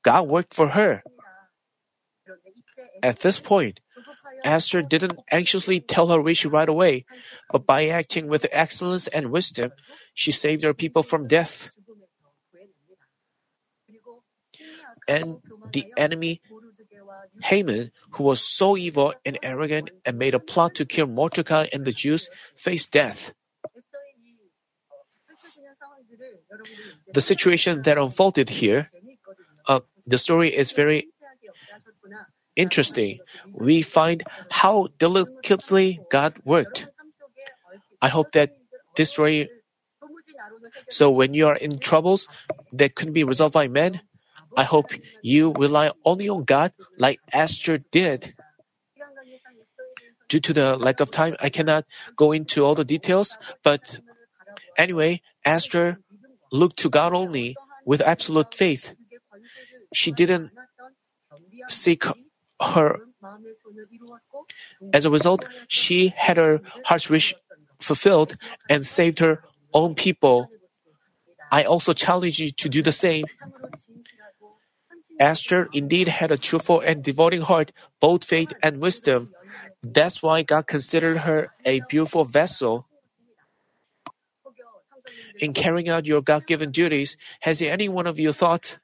God 0.09 0.25
worked 0.27 0.55
for 0.57 0.69
her. 0.69 1.03
At 3.03 3.19
this 3.19 3.39
point, 3.39 3.79
Esther 4.43 4.81
didn't 4.81 5.19
anxiously 5.29 5.79
tell 5.79 6.09
her 6.09 6.19
wish 6.19 6.49
right 6.49 6.67
away, 6.67 7.05
but 7.53 7.69
by 7.69 7.93
acting 7.93 8.25
with 8.25 8.49
excellence 8.49 9.05
and 9.05 9.29
wisdom, 9.29 9.69
she 10.15 10.31
saved 10.31 10.63
her 10.63 10.73
people 10.73 11.03
from 11.03 11.27
death. 11.27 11.69
And 15.07 15.37
the 15.71 15.93
enemy, 15.95 16.41
Haman, 17.43 17.91
who 18.17 18.23
was 18.23 18.41
so 18.41 18.75
evil 18.77 19.13
and 19.23 19.37
arrogant 19.43 19.91
and 20.05 20.17
made 20.17 20.33
a 20.33 20.41
plot 20.41 20.73
to 20.81 20.89
kill 20.89 21.05
Mordecai 21.05 21.67
and 21.71 21.85
the 21.85 21.93
Jews, 21.93 22.33
faced 22.57 22.89
death. 22.89 23.31
The 27.13 27.21
situation 27.21 27.83
that 27.83 28.01
unfolded 28.01 28.49
here, 28.49 28.89
uh, 29.67 29.81
the 30.09 30.17
story 30.17 30.49
is 30.49 30.71
very 30.71 31.07
interesting. 32.55 33.19
We 33.53 33.81
find 33.81 34.23
how 34.49 34.89
delicately 34.97 36.01
God 36.09 36.33
worked. 36.43 36.87
I 38.01 38.09
hope 38.09 38.31
that 38.33 38.57
this 38.95 39.11
story. 39.11 39.49
So 40.89 41.11
when 41.11 41.33
you 41.33 41.47
are 41.47 41.55
in 41.55 41.79
troubles 41.79 42.27
that 42.73 42.95
couldn't 42.95 43.13
be 43.13 43.23
resolved 43.23 43.53
by 43.53 43.67
men, 43.67 44.01
I 44.57 44.63
hope 44.63 44.91
you 45.21 45.53
rely 45.53 45.91
only 46.03 46.27
on 46.29 46.43
God 46.43 46.73
like 46.97 47.19
Esther 47.31 47.77
did. 47.77 48.33
Due 50.27 50.39
to 50.39 50.53
the 50.53 50.77
lack 50.77 50.99
of 50.99 51.11
time, 51.11 51.35
I 51.39 51.49
cannot 51.49 51.85
go 52.15 52.31
into 52.31 52.65
all 52.65 52.75
the 52.75 52.85
details, 52.85 53.37
but 53.63 53.99
anyway, 54.77 55.21
Esther 55.45 55.97
looked 56.51 56.77
to 56.85 56.89
God 56.89 57.13
only 57.13 57.55
with 57.85 58.01
absolute 58.01 58.53
faith. 58.53 58.93
She 59.93 60.11
didn't 60.11 60.51
seek 61.69 62.03
her. 62.61 62.99
As 64.93 65.05
a 65.05 65.09
result, 65.09 65.45
she 65.67 66.13
had 66.15 66.37
her 66.37 66.61
heart's 66.85 67.09
wish 67.09 67.33
fulfilled 67.79 68.37
and 68.69 68.85
saved 68.85 69.19
her 69.19 69.43
own 69.73 69.95
people. 69.95 70.49
I 71.51 71.63
also 71.63 71.93
challenge 71.93 72.39
you 72.39 72.51
to 72.51 72.69
do 72.69 72.81
the 72.81 72.91
same. 72.91 73.25
Esther 75.19 75.67
indeed 75.73 76.07
had 76.07 76.31
a 76.31 76.37
truthful 76.37 76.79
and 76.79 77.03
devoting 77.03 77.41
heart, 77.41 77.71
both 77.99 78.23
faith 78.23 78.53
and 78.63 78.79
wisdom. 78.79 79.33
That's 79.83 80.23
why 80.23 80.43
God 80.43 80.67
considered 80.67 81.17
her 81.19 81.51
a 81.65 81.81
beautiful 81.89 82.23
vessel. 82.23 82.87
In 85.39 85.53
carrying 85.53 85.89
out 85.89 86.05
your 86.05 86.21
God 86.21 86.45
given 86.45 86.71
duties, 86.71 87.17
has 87.41 87.61
any 87.61 87.89
one 87.89 88.07
of 88.07 88.19
you 88.19 88.31
thought, 88.31 88.77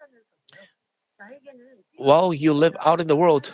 while 1.97 2.33
you 2.33 2.53
live 2.53 2.75
out 2.83 3.01
in 3.01 3.07
the 3.07 3.15
world, 3.15 3.53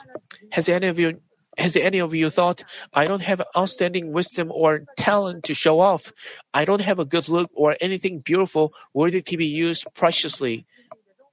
has 0.52 0.70
any 0.70 0.88
of 0.88 1.00
you 1.00 1.20
has 1.58 1.76
any 1.76 2.00
of 2.00 2.14
you 2.14 2.30
thought, 2.30 2.64
I 2.94 3.08
don't 3.08 3.22
have 3.22 3.42
outstanding 3.58 4.14
wisdom 4.14 4.52
or 4.52 4.86
talent 4.98 5.44
to 5.46 5.54
show 5.54 5.80
off? 5.80 6.14
I 6.54 6.66
don't 6.66 6.82
have 6.82 7.00
a 7.00 7.06
good 7.06 7.28
look 7.28 7.52
or 7.54 7.76
anything 7.82 8.20
beautiful 8.20 8.74
worthy 8.94 9.22
to 9.22 9.38
be 9.38 9.48
used 9.48 9.86
preciously. 9.94 10.66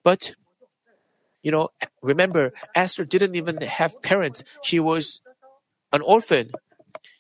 But, 0.03 0.35
you 1.43 1.53
know, 1.53 1.69
remember, 2.03 2.53
Esther 2.75 3.05
didn't 3.05 3.37
even 3.37 3.61
have 3.62 4.03
parents. 4.03 4.43
She 4.62 4.81
was 4.81 5.21
an 5.93 6.03
orphan. 6.03 6.50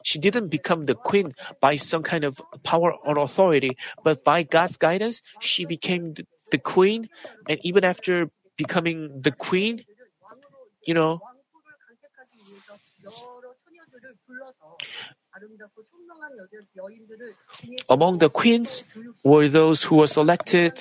She 0.04 0.18
didn't 0.18 0.48
become 0.48 0.86
the 0.86 0.94
queen 0.94 1.34
by 1.60 1.76
some 1.76 2.02
kind 2.02 2.24
of 2.24 2.40
power 2.64 2.92
or 2.92 3.18
authority, 3.18 3.76
but 4.02 4.24
by 4.24 4.42
God's 4.42 4.76
guidance, 4.76 5.22
she 5.40 5.64
became 5.64 6.14
the 6.50 6.58
queen. 6.58 7.08
And 7.48 7.60
even 7.62 7.84
after 7.84 8.30
becoming 8.58 9.22
the 9.22 9.30
queen, 9.30 9.86
you 10.84 10.92
know, 10.92 11.22
Among 17.88 18.18
the 18.18 18.28
queens 18.28 18.82
were 19.24 19.48
those 19.48 19.82
who 19.82 19.96
were 19.96 20.06
selected. 20.06 20.74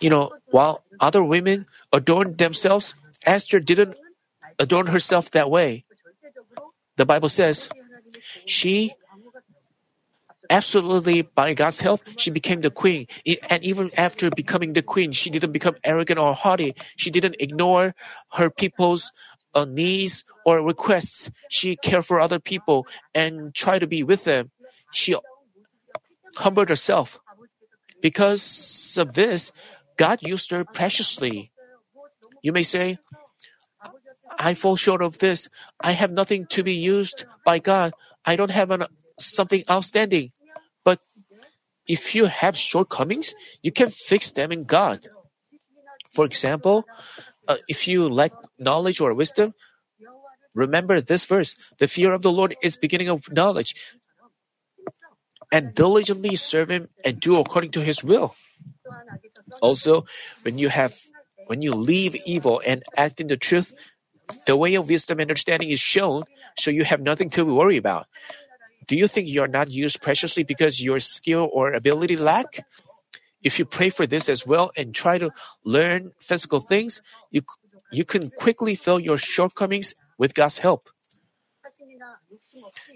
You 0.00 0.10
know, 0.10 0.32
while 0.50 0.84
other 1.00 1.22
women 1.22 1.66
adorned 1.92 2.38
themselves, 2.38 2.94
Esther 3.26 3.60
didn't 3.60 3.96
adorn 4.58 4.86
herself 4.86 5.30
that 5.32 5.50
way. 5.50 5.84
The 6.96 7.04
Bible 7.04 7.28
says 7.28 7.68
she 8.46 8.94
absolutely 10.50 11.22
by 11.22 11.54
God's 11.54 11.80
help, 11.80 12.02
she 12.16 12.30
became 12.30 12.60
the 12.60 12.70
queen. 12.70 13.06
And 13.48 13.64
even 13.64 13.90
after 13.96 14.28
becoming 14.30 14.74
the 14.74 14.82
queen, 14.82 15.12
she 15.12 15.30
didn't 15.30 15.52
become 15.52 15.76
arrogant 15.84 16.18
or 16.18 16.34
haughty. 16.34 16.74
She 16.96 17.10
didn't 17.10 17.36
ignore 17.38 17.94
her 18.32 18.50
people's 18.50 19.12
uh, 19.54 19.64
needs 19.64 20.24
or 20.44 20.60
requests. 20.62 21.30
She 21.48 21.76
cared 21.76 22.04
for 22.04 22.20
other 22.20 22.38
people 22.38 22.86
and 23.14 23.54
tried 23.54 23.80
to 23.80 23.86
be 23.86 24.02
with 24.02 24.24
them. 24.24 24.50
She 24.92 25.16
humbled 26.36 26.68
herself. 26.68 27.18
Because 28.02 28.96
of 28.98 29.14
this, 29.14 29.52
God 29.96 30.18
used 30.22 30.50
her 30.50 30.64
preciously. 30.64 31.52
You 32.42 32.52
may 32.52 32.62
say, 32.62 32.98
I 34.38 34.54
fall 34.54 34.76
short 34.76 35.02
of 35.02 35.18
this. 35.18 35.48
I 35.80 35.92
have 35.92 36.10
nothing 36.10 36.46
to 36.50 36.62
be 36.62 36.74
used 36.74 37.24
by 37.44 37.58
God. 37.58 37.92
I 38.24 38.36
don't 38.36 38.50
have 38.50 38.70
an, 38.70 38.84
something 39.18 39.64
outstanding. 39.68 40.30
If 41.86 42.14
you 42.14 42.26
have 42.26 42.56
shortcomings, 42.56 43.34
you 43.62 43.72
can 43.72 43.90
fix 43.90 44.30
them 44.30 44.52
in 44.52 44.64
God. 44.64 45.08
For 46.10 46.24
example, 46.24 46.84
uh, 47.48 47.56
if 47.68 47.88
you 47.88 48.08
lack 48.08 48.32
knowledge 48.58 49.00
or 49.00 49.14
wisdom, 49.14 49.54
remember 50.54 51.00
this 51.00 51.24
verse. 51.24 51.56
The 51.78 51.88
fear 51.88 52.12
of 52.12 52.22
the 52.22 52.32
Lord 52.32 52.56
is 52.62 52.76
beginning 52.76 53.08
of 53.08 53.30
knowledge. 53.32 53.74
And 55.52 55.74
diligently 55.74 56.36
serve 56.36 56.70
him 56.70 56.88
and 57.04 57.18
do 57.18 57.40
according 57.40 57.72
to 57.72 57.82
his 57.82 58.04
will. 58.04 58.34
Also, 59.60 60.06
when 60.42 60.58
you 60.58 60.68
have 60.68 60.94
when 61.46 61.62
you 61.62 61.74
leave 61.74 62.14
evil 62.26 62.62
and 62.64 62.84
act 62.96 63.18
in 63.18 63.26
the 63.26 63.36
truth, 63.36 63.74
the 64.46 64.54
way 64.54 64.74
of 64.74 64.88
wisdom 64.88 65.18
and 65.18 65.28
understanding 65.28 65.70
is 65.70 65.80
shown, 65.80 66.22
so 66.56 66.70
you 66.70 66.84
have 66.84 67.00
nothing 67.00 67.30
to 67.30 67.44
worry 67.44 67.76
about. 67.76 68.06
Do 68.90 68.96
you 68.98 69.06
think 69.06 69.28
you 69.28 69.40
are 69.40 69.46
not 69.46 69.70
used 69.70 70.02
preciously 70.02 70.42
because 70.42 70.82
your 70.82 70.98
skill 70.98 71.48
or 71.52 71.72
ability 71.72 72.16
lack? 72.16 72.66
If 73.40 73.60
you 73.60 73.64
pray 73.64 73.88
for 73.88 74.04
this 74.04 74.28
as 74.28 74.44
well 74.44 74.72
and 74.76 74.92
try 74.92 75.16
to 75.16 75.30
learn 75.62 76.10
physical 76.18 76.58
things, 76.58 77.00
you, 77.30 77.42
you 77.92 78.04
can 78.04 78.30
quickly 78.30 78.74
fill 78.74 78.98
your 78.98 79.16
shortcomings 79.16 79.94
with 80.18 80.34
God's 80.34 80.58
help. 80.58 80.90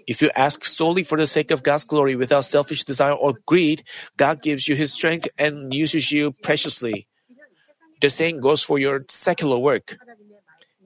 If 0.05 0.21
you 0.21 0.29
ask 0.35 0.65
solely 0.65 1.03
for 1.03 1.17
the 1.17 1.25
sake 1.25 1.49
of 1.51 1.63
God's 1.63 1.85
glory 1.85 2.17
without 2.17 2.43
selfish 2.43 2.83
desire 2.83 3.13
or 3.15 3.39
greed, 3.45 3.85
God 4.17 4.41
gives 4.41 4.67
you 4.67 4.75
His 4.75 4.91
strength 4.91 5.29
and 5.39 5.73
uses 5.73 6.11
you 6.11 6.33
preciously. 6.43 7.07
The 8.01 8.09
same 8.09 8.41
goes 8.41 8.61
for 8.61 8.77
your 8.77 9.05
secular 9.07 9.57
work. 9.57 9.95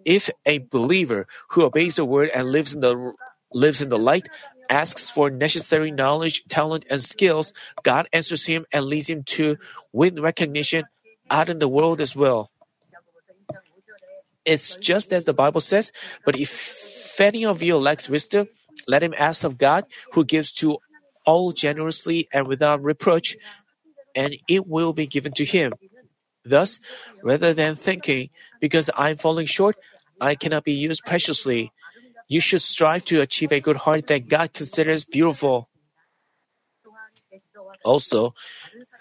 If 0.06 0.30
a 0.46 0.60
believer 0.60 1.25
who 1.50 1.63
obeys 1.63 1.96
the 1.96 2.06
word 2.06 2.30
and 2.30 2.51
lives 2.51 2.75
in 2.75 2.82
the 2.82 3.13
lives 3.51 3.82
in 3.82 3.89
the 3.89 3.98
light 3.98 4.30
asks 4.70 5.10
for 5.10 5.30
necessary 5.30 5.92
knowledge, 5.92 6.44
talent, 6.48 6.86
and 6.90 7.02
skills, 7.02 7.54
God 7.84 8.08
answers 8.14 8.46
him 8.46 8.66
and 8.72 8.86
leads 8.86 9.10
him 9.10 9.24
to 9.36 9.58
win 9.92 10.22
recognition 10.22 10.86
out 11.30 11.50
in 11.50 11.60
the 11.60 11.68
world 11.68 12.02
as 12.02 12.16
well. 12.16 12.52
It's 14.46 14.76
just 14.78 15.12
as 15.12 15.26
the 15.26 15.34
Bible 15.34 15.62
says, 15.62 15.92
but 16.26 16.38
if 16.40 17.20
any 17.20 17.46
of 17.46 17.62
you 17.62 17.78
lacks 17.78 18.08
wisdom, 18.08 18.48
let 18.88 19.04
him 19.04 19.14
ask 19.18 19.44
of 19.44 19.58
God, 19.58 19.86
who 20.14 20.24
gives 20.24 20.54
to 20.54 20.78
all 21.26 21.52
generously 21.52 22.28
and 22.32 22.48
without 22.48 22.82
reproach, 22.82 23.36
and 24.15 24.36
it 24.48 24.65
will 24.67 24.93
be 24.93 25.06
given 25.06 25.34
to 25.34 25.46
him. 25.46 25.74
Thus, 26.46 26.80
rather 27.22 27.54
than 27.54 27.76
thinking, 27.76 28.30
because 28.60 28.89
I'm 28.96 29.17
falling 29.17 29.46
short, 29.46 29.76
I 30.20 30.36
cannot 30.36 30.63
be 30.63 30.74
used 30.74 31.04
preciously, 31.06 31.72
you 32.30 32.39
should 32.39 32.62
strive 32.62 33.04
to 33.06 33.22
achieve 33.22 33.52
a 33.52 33.60
good 33.60 33.76
heart 33.76 34.08
that 34.08 34.30
God 34.30 34.54
considers 34.54 35.04
beautiful. 35.04 35.68
Also, 37.84 38.36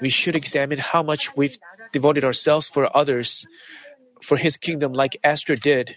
we 0.01 0.09
should 0.09 0.35
examine 0.35 0.79
how 0.79 1.03
much 1.03 1.37
we've 1.37 1.59
devoted 1.93 2.25
ourselves 2.25 2.69
for 2.69 2.89
others, 2.97 3.47
for 4.23 4.37
His 4.37 4.57
kingdom, 4.57 4.95
like 4.95 5.21
Esther 5.23 5.57
did. 5.57 5.95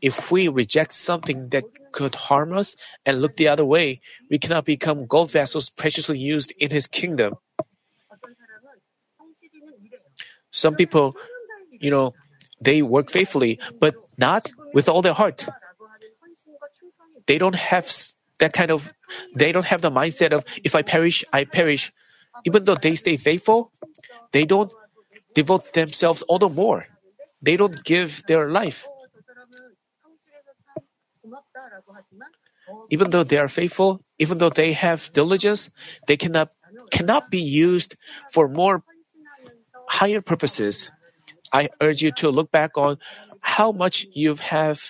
If 0.00 0.32
we 0.32 0.48
reject 0.48 0.92
something 0.94 1.50
that 1.50 1.64
could 1.92 2.14
harm 2.14 2.56
us 2.56 2.76
and 3.04 3.20
look 3.20 3.36
the 3.36 3.48
other 3.48 3.64
way, 3.64 4.00
we 4.30 4.38
cannot 4.38 4.64
become 4.64 5.06
gold 5.06 5.30
vessels 5.30 5.68
preciously 5.68 6.18
used 6.18 6.52
in 6.58 6.70
His 6.70 6.86
kingdom. 6.86 7.34
Some 10.50 10.76
people, 10.76 11.16
you 11.70 11.90
know, 11.90 12.14
they 12.60 12.80
work 12.80 13.10
faithfully, 13.10 13.58
but 13.80 13.94
not 14.16 14.48
with 14.72 14.88
all 14.88 15.02
their 15.02 15.12
heart. 15.12 15.46
They 17.26 17.38
don't 17.38 17.54
have 17.54 17.90
that 18.38 18.52
kind 18.52 18.70
of, 18.70 18.92
they 19.34 19.52
don't 19.52 19.64
have 19.64 19.80
the 19.80 19.90
mindset 19.90 20.32
of, 20.32 20.44
if 20.62 20.74
I 20.74 20.82
perish, 20.82 21.24
I 21.32 21.44
perish. 21.44 21.92
Even 22.44 22.64
though 22.64 22.74
they 22.74 22.96
stay 22.96 23.16
faithful, 23.16 23.72
they 24.32 24.44
don't 24.44 24.72
devote 25.34 25.72
themselves 25.72 26.22
all 26.22 26.38
the 26.38 26.48
more. 26.48 26.86
They 27.42 27.56
don't 27.56 27.84
give 27.84 28.22
their 28.26 28.48
life. 28.48 28.86
Even 32.90 33.10
though 33.10 33.24
they 33.24 33.38
are 33.38 33.48
faithful, 33.48 34.00
even 34.18 34.38
though 34.38 34.50
they 34.50 34.72
have 34.72 35.12
diligence, 35.12 35.70
they 36.06 36.16
cannot 36.16 36.48
cannot 36.90 37.30
be 37.30 37.40
used 37.40 37.96
for 38.32 38.48
more 38.48 38.82
higher 39.88 40.20
purposes. 40.20 40.90
I 41.52 41.68
urge 41.80 42.02
you 42.02 42.12
to 42.18 42.30
look 42.30 42.50
back 42.50 42.76
on 42.76 42.98
how 43.40 43.72
much 43.72 44.06
you 44.14 44.34
have. 44.36 44.80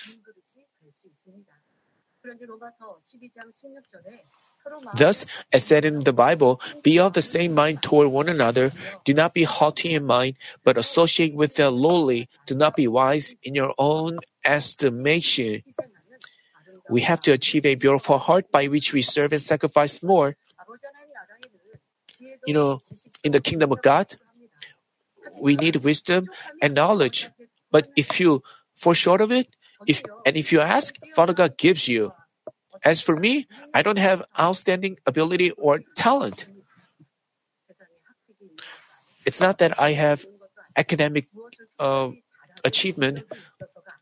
Thus, 4.95 5.25
as 5.53 5.63
said 5.63 5.85
in 5.85 6.03
the 6.03 6.13
Bible, 6.13 6.59
be 6.81 6.99
of 6.99 7.13
the 7.13 7.21
same 7.21 7.53
mind 7.53 7.83
toward 7.83 8.09
one 8.09 8.29
another. 8.29 8.71
Do 9.03 9.13
not 9.13 9.33
be 9.33 9.43
haughty 9.43 9.93
in 9.93 10.05
mind, 10.05 10.35
but 10.63 10.77
associate 10.77 11.35
with 11.35 11.55
the 11.55 11.69
lowly. 11.69 12.29
Do 12.47 12.55
not 12.55 12.75
be 12.75 12.87
wise 12.87 13.35
in 13.43 13.53
your 13.53 13.73
own 13.77 14.19
estimation. 14.43 15.61
We 16.89 17.01
have 17.01 17.19
to 17.21 17.31
achieve 17.31 17.65
a 17.65 17.75
beautiful 17.75 18.17
heart 18.17 18.51
by 18.51 18.67
which 18.67 18.93
we 18.93 19.01
serve 19.01 19.33
and 19.33 19.41
sacrifice 19.41 20.01
more. 20.01 20.35
You 22.45 22.53
know, 22.53 22.81
in 23.23 23.31
the 23.31 23.41
kingdom 23.41 23.71
of 23.71 23.81
God, 23.81 24.17
we 25.39 25.55
need 25.55 25.77
wisdom 25.77 26.29
and 26.61 26.73
knowledge. 26.73 27.29
But 27.71 27.89
if 27.95 28.19
you 28.19 28.41
fall 28.75 28.93
short 28.93 29.21
of 29.21 29.31
it, 29.31 29.49
if 29.87 30.03
and 30.25 30.37
if 30.37 30.51
you 30.51 30.61
ask, 30.61 30.95
Father 31.15 31.33
God 31.33 31.57
gives 31.57 31.87
you. 31.87 32.13
As 32.83 33.01
for 33.01 33.15
me, 33.15 33.47
I 33.73 33.81
don't 33.81 33.97
have 33.97 34.23
outstanding 34.39 34.97
ability 35.05 35.51
or 35.51 35.81
talent. 35.95 36.47
It's 39.25 39.41
not 39.41 39.57
that 39.57 39.79
I 39.81 39.93
have 39.93 40.25
academic 40.75 41.27
uh, 41.79 42.09
achievement. 42.63 43.25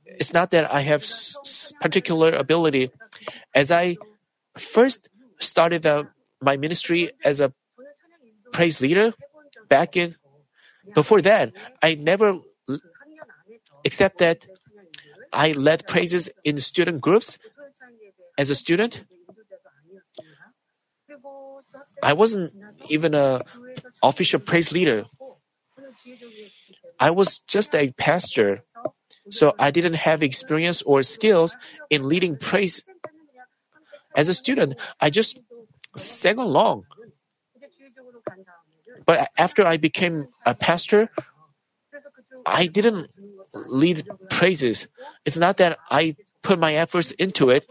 It's 0.06 0.34
not 0.34 0.52
that 0.52 0.72
I 0.72 0.82
have 0.82 1.02
s- 1.04 1.72
particular 1.80 2.34
ability. 2.34 2.92
As 3.56 3.72
I 3.72 3.98
first 4.58 5.08
started 5.40 5.84
the, 5.84 6.08
my 6.42 6.58
ministry 6.58 7.12
as 7.24 7.40
a 7.40 7.54
praise 8.52 8.82
leader 8.82 9.14
back 9.70 9.96
in 9.96 10.16
before 10.94 11.22
that, 11.22 11.54
I 11.82 11.96
never, 11.96 12.40
except 13.84 14.18
that 14.20 14.46
I 15.34 15.52
led 15.52 15.88
praises 15.88 16.30
in 16.44 16.58
student 16.60 17.02
groups 17.02 17.38
as 18.38 18.50
a 18.50 18.56
student. 18.56 19.04
I 22.02 22.14
wasn't 22.14 22.54
even 22.90 23.16
a 23.16 23.42
official 24.02 24.40
praise 24.40 24.72
leader. 24.72 25.06
I 27.00 27.10
was 27.10 27.40
just 27.48 27.74
a 27.74 27.92
pastor, 27.98 28.64
so 29.30 29.54
I 29.58 29.72
didn't 29.72 29.96
have 29.96 30.22
experience 30.22 30.82
or 30.84 31.02
skills 31.02 31.58
in 31.90 32.08
leading 32.08 32.38
praise. 32.38 32.84
As 34.16 34.30
a 34.30 34.34
student, 34.34 34.76
I 35.00 35.10
just 35.10 35.40
sang 35.98 36.38
along. 36.38 36.86
But 39.06 39.32
after 39.38 39.66
I 39.66 39.78
became 39.78 40.28
a 40.46 40.54
pastor, 40.54 41.10
I 42.46 42.68
didn't 42.68 43.10
lead 43.54 44.08
praises. 44.30 44.88
It's 45.26 45.38
not 45.38 45.58
that 45.58 45.80
I 45.90 46.16
put 46.42 46.60
my 46.60 46.76
efforts 46.76 47.12
into 47.12 47.50
it. 47.50 47.66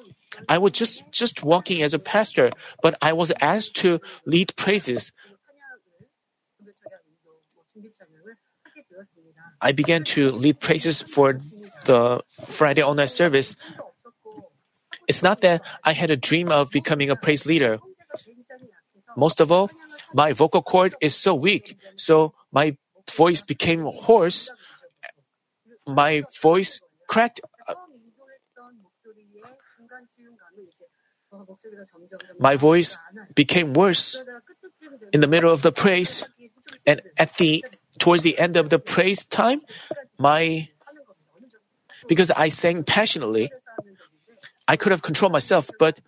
I 0.49 0.59
was 0.59 0.73
just 0.73 1.05
just 1.13 1.43
walking 1.45 1.83
as 1.83 1.93
a 1.93 1.99
pastor, 1.99 2.53
but 2.83 2.97
I 3.03 3.13
was 3.13 3.33
asked 3.41 3.77
to 3.85 4.01
lead 4.25 4.57
praises. 4.57 5.13
I 9.61 9.73
began 9.73 10.05
to 10.17 10.33
lead 10.33 10.59
praises 10.61 11.03
for 11.03 11.39
the 11.85 12.23
Friday 12.49 12.83
night 12.83 13.11
service. 13.11 13.57
It's 15.07 15.23
not 15.23 15.41
that 15.43 15.63
I 15.85 15.93
had 15.93 16.11
a 16.11 16.17
dream 16.17 16.51
of 16.51 16.71
becoming 16.71 17.11
a 17.11 17.17
praise 17.17 17.47
leader. 17.47 17.79
Most 19.17 19.41
of 19.41 19.53
all, 19.53 19.71
my 20.15 20.33
vocal 20.33 20.63
cord 20.63 20.95
is 21.01 21.15
so 21.15 21.35
weak, 21.35 21.77
so 21.97 22.35
my 22.51 22.77
voice 23.11 23.41
became 23.41 23.85
hoarse. 23.85 24.51
My 25.87 26.23
voice 26.41 26.81
cracked. 27.09 27.41
My 32.39 32.57
voice 32.57 32.97
became 33.35 33.73
worse 33.73 34.21
in 35.13 35.21
the 35.21 35.27
middle 35.27 35.53
of 35.53 35.63
the 35.63 35.73
praise, 35.73 36.25
and 36.87 37.01
at 37.17 37.37
the 37.37 37.65
towards 37.99 38.23
the 38.23 38.39
end 38.39 38.57
of 38.57 38.69
the 38.69 38.79
praise 38.79 39.25
time, 39.25 39.63
my 40.19 40.69
because 42.09 42.31
I 42.31 42.49
sang 42.49 42.85
passionately, 42.85 43.51
I 44.69 44.77
could 44.77 44.93
have 44.93 45.03
controlled 45.03 45.33
myself, 45.33 45.71
but 45.79 46.01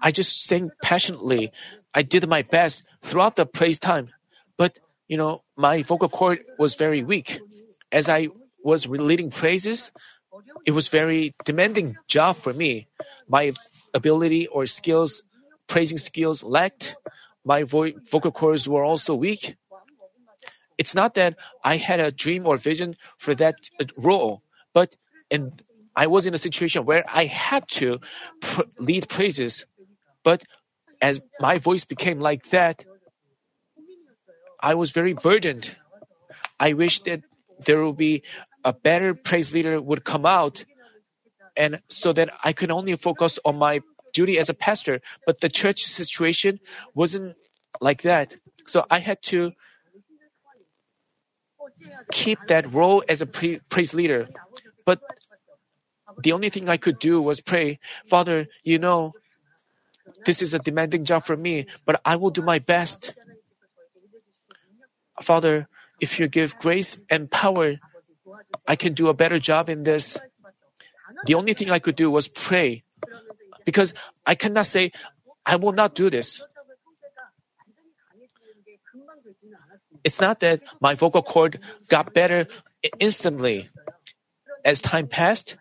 I 0.00 0.10
just 0.10 0.44
sang 0.44 0.70
passionately. 0.82 1.52
I 1.94 2.02
did 2.02 2.26
my 2.28 2.42
best 2.42 2.84
throughout 3.02 3.36
the 3.36 3.46
praise 3.46 3.78
time, 3.78 4.08
but 4.56 4.78
you 5.08 5.16
know, 5.16 5.42
my 5.56 5.82
vocal 5.82 6.08
cord 6.08 6.40
was 6.58 6.74
very 6.74 7.02
weak. 7.02 7.40
As 7.90 8.08
I 8.08 8.28
was 8.64 8.86
leading 8.86 9.30
praises, 9.30 9.92
it 10.66 10.72
was 10.72 10.88
very 10.88 11.34
demanding 11.44 11.96
job 12.08 12.36
for 12.36 12.52
me. 12.52 12.86
My 13.28 13.52
ability 13.94 14.46
or 14.46 14.66
skills, 14.66 15.22
praising 15.66 15.98
skills 15.98 16.42
lacked. 16.42 16.96
My 17.44 17.64
vo- 17.64 17.92
vocal 18.10 18.32
cords 18.32 18.68
were 18.68 18.84
also 18.84 19.14
weak. 19.14 19.56
It's 20.78 20.94
not 20.94 21.14
that 21.14 21.36
I 21.62 21.76
had 21.76 22.00
a 22.00 22.10
dream 22.10 22.46
or 22.46 22.56
vision 22.56 22.96
for 23.18 23.34
that 23.34 23.56
uh, 23.80 23.84
role, 23.96 24.42
but 24.72 24.96
in, 25.30 25.52
I 25.94 26.06
was 26.06 26.26
in 26.26 26.34
a 26.34 26.38
situation 26.38 26.84
where 26.84 27.04
I 27.08 27.26
had 27.26 27.68
to 27.80 28.00
pr- 28.40 28.62
lead 28.78 29.08
praises. 29.08 29.66
But 30.24 30.42
as 31.00 31.20
my 31.40 31.58
voice 31.58 31.84
became 31.84 32.20
like 32.20 32.50
that, 32.50 32.84
I 34.60 34.74
was 34.74 34.92
very 34.92 35.12
burdened. 35.12 35.76
I 36.58 36.72
wish 36.72 37.00
that 37.00 37.22
there 37.66 37.82
will 37.82 37.92
be 37.92 38.22
a 38.64 38.72
better 38.72 39.14
praise 39.14 39.52
leader 39.52 39.80
would 39.80 40.04
come 40.04 40.26
out 40.26 40.64
and 41.56 41.80
so 41.88 42.12
that 42.12 42.30
I 42.44 42.52
could 42.52 42.70
only 42.70 42.96
focus 42.96 43.38
on 43.44 43.56
my 43.56 43.80
duty 44.12 44.38
as 44.38 44.48
a 44.48 44.54
pastor. 44.54 45.00
But 45.26 45.40
the 45.40 45.48
church 45.48 45.84
situation 45.84 46.60
wasn't 46.94 47.36
like 47.80 48.02
that. 48.02 48.36
So 48.66 48.84
I 48.90 48.98
had 48.98 49.22
to 49.24 49.52
keep 52.10 52.38
that 52.48 52.72
role 52.72 53.02
as 53.08 53.20
a 53.20 53.26
pre- 53.26 53.60
praise 53.68 53.94
leader. 53.94 54.28
But 54.84 55.00
the 56.22 56.32
only 56.32 56.50
thing 56.50 56.68
I 56.68 56.76
could 56.76 56.98
do 56.98 57.20
was 57.20 57.40
pray, 57.40 57.78
Father, 58.06 58.48
you 58.62 58.78
know, 58.78 59.12
this 60.26 60.42
is 60.42 60.54
a 60.54 60.58
demanding 60.58 61.04
job 61.04 61.24
for 61.24 61.36
me, 61.36 61.66
but 61.86 62.00
I 62.04 62.16
will 62.16 62.30
do 62.30 62.42
my 62.42 62.58
best. 62.58 63.14
Father, 65.22 65.68
if 66.00 66.18
you 66.18 66.28
give 66.28 66.58
grace 66.58 66.98
and 67.08 67.30
power, 67.30 67.76
I 68.66 68.76
can 68.76 68.94
do 68.94 69.08
a 69.08 69.14
better 69.14 69.38
job 69.38 69.68
in 69.68 69.82
this. 69.82 70.18
The 71.26 71.34
only 71.34 71.54
thing 71.54 71.70
I 71.70 71.78
could 71.78 71.96
do 71.96 72.10
was 72.10 72.28
pray 72.28 72.84
because 73.64 73.94
I 74.26 74.34
cannot 74.34 74.66
say, 74.66 74.92
I 75.44 75.56
will 75.56 75.72
not 75.72 75.94
do 75.94 76.10
this. 76.10 76.42
It's 80.04 80.20
not 80.20 80.40
that 80.40 80.62
my 80.80 80.94
vocal 80.94 81.22
cord 81.22 81.60
got 81.88 82.14
better 82.14 82.46
instantly. 82.98 83.68
As 84.64 84.80
time 84.80 85.08
passed, 85.08 85.56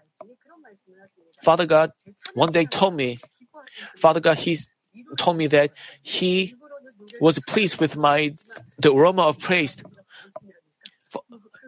Father 1.44 1.66
God 1.66 1.92
one 2.34 2.52
day 2.52 2.66
told 2.66 2.96
me, 2.96 3.20
Father 3.98 4.20
God, 4.20 4.38
He 4.38 4.60
told 5.18 5.38
me 5.38 5.48
that 5.48 5.72
He 6.02 6.56
was 7.20 7.40
pleased 7.40 7.80
with 7.80 7.96
my 7.98 8.36
the 8.78 8.94
aroma 8.94 9.24
of 9.24 9.40
praise. 9.40 9.78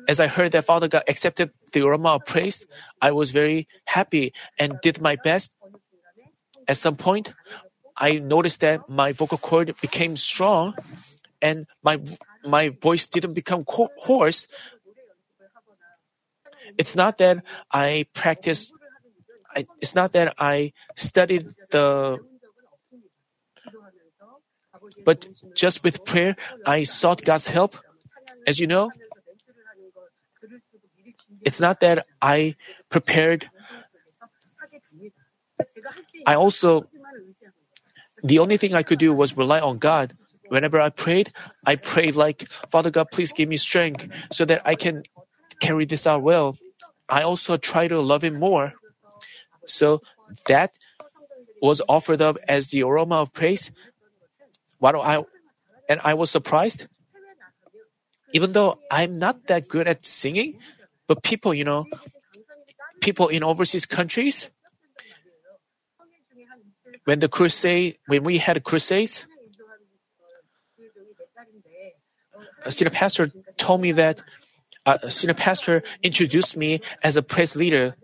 As 0.07 0.19
I 0.19 0.27
heard 0.27 0.51
that 0.51 0.65
Father 0.65 0.87
God 0.87 1.03
accepted 1.07 1.51
the 1.71 1.85
aroma 1.85 2.15
of 2.15 2.25
praise, 2.25 2.65
I 3.01 3.11
was 3.11 3.31
very 3.31 3.67
happy 3.85 4.33
and 4.59 4.79
did 4.81 5.01
my 5.01 5.15
best. 5.15 5.51
At 6.67 6.77
some 6.77 6.95
point, 6.95 7.33
I 7.95 8.19
noticed 8.19 8.61
that 8.61 8.89
my 8.89 9.11
vocal 9.11 9.37
cord 9.37 9.75
became 9.81 10.15
strong 10.15 10.75
and 11.41 11.67
my 11.83 11.99
my 12.43 12.69
voice 12.69 13.07
didn't 13.07 13.33
become 13.33 13.63
hoarse. 13.67 14.47
It's 16.77 16.95
not 16.95 17.17
that 17.19 17.43
I 17.71 18.07
practiced. 18.13 18.73
I, 19.55 19.65
it's 19.81 19.95
not 19.95 20.13
that 20.13 20.35
I 20.39 20.73
studied 20.95 21.53
the. 21.69 22.17
But 25.05 25.27
just 25.55 25.83
with 25.83 26.03
prayer, 26.03 26.35
I 26.65 26.83
sought 26.83 27.23
God's 27.23 27.47
help. 27.47 27.77
As 28.47 28.59
you 28.59 28.67
know, 28.67 28.91
it's 31.45 31.59
not 31.59 31.81
that 31.81 32.05
I 32.21 32.55
prepared. 32.89 33.49
I 36.25 36.35
also, 36.35 36.87
the 38.23 38.39
only 38.39 38.57
thing 38.57 38.75
I 38.75 38.83
could 38.83 38.99
do 38.99 39.13
was 39.13 39.35
rely 39.35 39.59
on 39.59 39.77
God. 39.77 40.15
Whenever 40.49 40.79
I 40.79 40.89
prayed, 40.89 41.31
I 41.65 41.75
prayed 41.75 42.15
like, 42.15 42.49
Father 42.69 42.91
God, 42.91 43.07
please 43.11 43.31
give 43.31 43.49
me 43.49 43.57
strength 43.57 44.07
so 44.31 44.45
that 44.45 44.61
I 44.65 44.75
can 44.75 45.03
carry 45.59 45.85
this 45.85 46.05
out 46.05 46.21
well. 46.21 46.57
I 47.09 47.23
also 47.23 47.57
try 47.57 47.87
to 47.87 47.99
love 48.01 48.23
Him 48.23 48.39
more. 48.39 48.73
So 49.65 50.01
that 50.47 50.71
was 51.61 51.81
offered 51.87 52.21
up 52.21 52.37
as 52.47 52.67
the 52.67 52.83
aroma 52.83 53.15
of 53.15 53.33
praise. 53.33 53.71
What 54.79 54.95
I, 54.95 55.23
and 55.87 56.01
I 56.03 56.13
was 56.15 56.29
surprised. 56.29 56.87
Even 58.33 58.51
though 58.51 58.79
I'm 58.91 59.19
not 59.19 59.47
that 59.47 59.67
good 59.67 59.87
at 59.87 60.05
singing, 60.05 60.59
but 61.07 61.23
people, 61.23 61.53
you 61.53 61.63
know, 61.63 61.85
people 63.01 63.27
in 63.27 63.43
overseas 63.43 63.85
countries, 63.85 64.49
when 67.05 67.19
the 67.19 67.27
crusade, 67.27 67.97
when 68.07 68.23
we 68.23 68.37
had 68.37 68.63
crusades, 68.63 69.25
a 72.65 72.71
senior 72.71 72.91
pastor 72.91 73.31
told 73.57 73.81
me 73.81 73.91
that 73.91 74.21
uh, 74.85 74.97
a 75.03 75.11
senior 75.11 75.33
pastor 75.33 75.83
introduced 76.01 76.55
me 76.55 76.81
as 77.03 77.17
a 77.17 77.21
press 77.21 77.55
leader, 77.55 77.95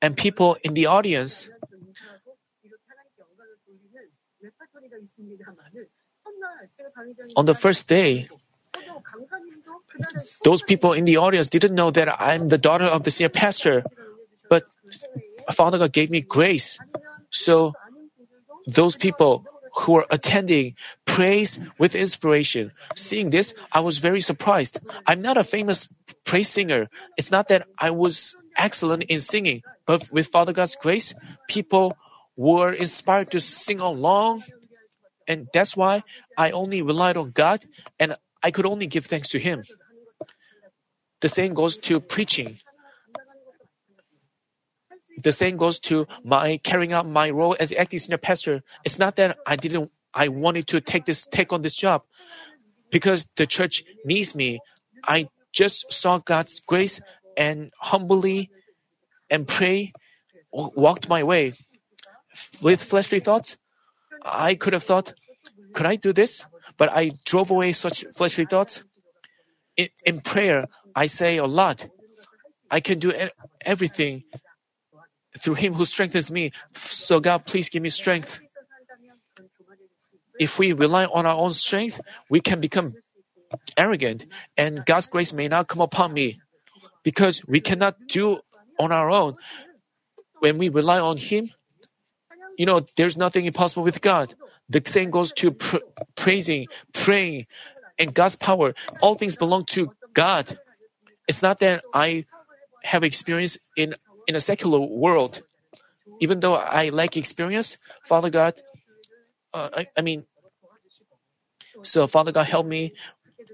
and 0.00 0.16
people 0.16 0.56
in 0.62 0.74
the 0.74 0.86
audience. 0.86 1.48
On 7.36 7.44
the 7.46 7.54
first 7.54 7.88
day, 7.88 8.28
those 10.44 10.62
people 10.62 10.92
in 10.92 11.04
the 11.04 11.18
audience 11.18 11.48
didn't 11.48 11.74
know 11.74 11.90
that 11.90 12.20
I'm 12.20 12.48
the 12.48 12.58
daughter 12.58 12.84
of 12.84 13.02
the 13.02 13.10
senior 13.10 13.28
pastor, 13.28 13.84
but 14.48 14.64
Father 15.52 15.78
God 15.78 15.92
gave 15.92 16.10
me 16.10 16.20
grace. 16.20 16.78
So 17.30 17.74
those 18.66 18.96
people 18.96 19.44
who 19.74 19.92
were 19.92 20.06
attending 20.10 20.74
praise 21.04 21.58
with 21.78 21.94
inspiration. 21.94 22.72
Seeing 22.94 23.30
this, 23.30 23.54
I 23.72 23.80
was 23.80 23.98
very 23.98 24.20
surprised. 24.20 24.78
I'm 25.06 25.20
not 25.20 25.36
a 25.36 25.44
famous 25.44 25.88
praise 26.24 26.48
singer. 26.48 26.88
It's 27.16 27.30
not 27.30 27.48
that 27.48 27.66
I 27.78 27.90
was 27.90 28.36
excellent 28.56 29.04
in 29.04 29.20
singing, 29.20 29.62
but 29.86 30.10
with 30.12 30.28
Father 30.28 30.52
God's 30.52 30.76
grace, 30.76 31.12
people 31.48 31.96
were 32.36 32.72
inspired 32.72 33.32
to 33.32 33.40
sing 33.40 33.80
along. 33.80 34.44
And 35.26 35.48
that's 35.52 35.76
why 35.76 36.04
I 36.36 36.52
only 36.52 36.82
relied 36.82 37.16
on 37.16 37.30
God 37.30 37.64
and 37.98 38.16
I 38.42 38.50
could 38.50 38.66
only 38.66 38.86
give 38.86 39.06
thanks 39.06 39.30
to 39.30 39.38
Him. 39.38 39.64
The 41.24 41.30
same 41.30 41.54
goes 41.54 41.78
to 41.88 42.00
preaching. 42.00 42.58
The 45.22 45.32
same 45.32 45.56
goes 45.56 45.80
to 45.88 46.06
my 46.22 46.58
carrying 46.58 46.92
out 46.92 47.08
my 47.08 47.30
role 47.30 47.56
as 47.58 47.72
acting 47.72 47.98
senior 47.98 48.18
pastor. 48.18 48.62
It's 48.84 48.98
not 48.98 49.16
that 49.16 49.38
I 49.46 49.56
didn't, 49.56 49.90
I 50.12 50.28
wanted 50.28 50.66
to 50.66 50.82
take 50.82 51.06
this, 51.06 51.24
take 51.24 51.50
on 51.50 51.62
this 51.62 51.74
job 51.74 52.02
because 52.90 53.26
the 53.36 53.46
church 53.46 53.84
needs 54.04 54.34
me. 54.34 54.60
I 55.02 55.28
just 55.50 55.90
saw 55.90 56.18
God's 56.18 56.60
grace 56.60 57.00
and 57.38 57.72
humbly 57.80 58.50
and 59.30 59.48
pray, 59.48 59.94
walked 60.52 61.08
my 61.08 61.22
way. 61.22 61.54
With 62.60 62.82
fleshly 62.82 63.20
thoughts, 63.20 63.56
I 64.22 64.56
could 64.56 64.74
have 64.74 64.84
thought, 64.84 65.14
could 65.72 65.86
I 65.86 65.96
do 65.96 66.12
this? 66.12 66.44
But 66.76 66.90
I 66.92 67.12
drove 67.24 67.50
away 67.50 67.72
such 67.72 68.04
fleshly 68.14 68.44
thoughts. 68.44 68.84
In, 69.76 70.20
prayer, 70.20 70.66
I 70.94 71.06
say 71.06 71.38
a 71.38 71.46
lot. 71.46 71.86
I 72.70 72.80
can 72.80 72.98
do 72.98 73.12
everything 73.60 74.24
through 75.38 75.54
Him 75.54 75.74
who 75.74 75.84
strengthens 75.84 76.30
me. 76.30 76.52
So, 76.74 77.20
God, 77.20 77.44
please 77.44 77.68
give 77.68 77.82
me 77.82 77.88
strength. 77.88 78.40
If 80.38 80.58
we 80.58 80.72
rely 80.72 81.06
on 81.06 81.26
our 81.26 81.34
own 81.34 81.52
strength, 81.52 82.00
we 82.28 82.40
can 82.40 82.60
become 82.60 82.94
arrogant, 83.76 84.26
and 84.56 84.84
God's 84.84 85.06
grace 85.06 85.32
may 85.32 85.48
not 85.48 85.68
come 85.68 85.80
upon 85.80 86.12
me 86.12 86.40
because 87.02 87.42
we 87.46 87.60
cannot 87.60 87.96
do 88.08 88.40
on 88.78 88.90
our 88.90 89.10
own. 89.10 89.36
When 90.40 90.58
we 90.58 90.68
rely 90.68 90.98
on 90.98 91.16
Him, 91.16 91.50
you 92.58 92.66
know, 92.66 92.86
there's 92.96 93.16
nothing 93.16 93.44
impossible 93.44 93.82
with 93.82 94.00
God. 94.00 94.34
The 94.68 94.82
same 94.84 95.10
goes 95.10 95.32
to 95.34 95.52
pr- 95.52 95.84
praising, 96.16 96.66
praying, 96.92 97.46
and 97.98 98.14
God's 98.14 98.36
power. 98.36 98.74
All 99.00 99.14
things 99.14 99.36
belong 99.36 99.64
to 99.66 99.92
God. 100.12 100.58
It's 101.28 101.42
not 101.42 101.60
that 101.60 101.82
I 101.92 102.26
have 102.82 103.04
experience 103.04 103.58
in, 103.76 103.94
in 104.26 104.36
a 104.36 104.40
secular 104.40 104.80
world. 104.80 105.42
Even 106.20 106.40
though 106.40 106.54
I 106.54 106.90
lack 106.90 107.16
experience, 107.16 107.76
Father 108.04 108.30
God, 108.30 108.60
uh, 109.52 109.68
I, 109.72 109.86
I 109.96 110.02
mean, 110.02 110.24
so 111.82 112.06
Father 112.06 112.32
God 112.32 112.46
helped 112.46 112.68
me 112.68 112.92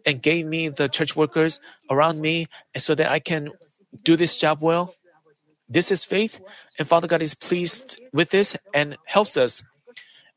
and 0.04 0.20
gave 0.20 0.46
me 0.46 0.68
the 0.68 0.88
church 0.88 1.16
workers 1.16 1.60
around 1.90 2.20
me 2.20 2.46
so 2.76 2.94
that 2.94 3.10
I 3.10 3.18
can 3.18 3.50
do 4.02 4.16
this 4.16 4.38
job 4.38 4.58
well. 4.60 4.94
This 5.68 5.90
is 5.90 6.04
faith, 6.04 6.40
and 6.78 6.88
Father 6.88 7.06
God 7.06 7.22
is 7.22 7.34
pleased 7.34 8.00
with 8.12 8.30
this 8.30 8.56
and 8.74 8.96
helps 9.04 9.36
us. 9.36 9.62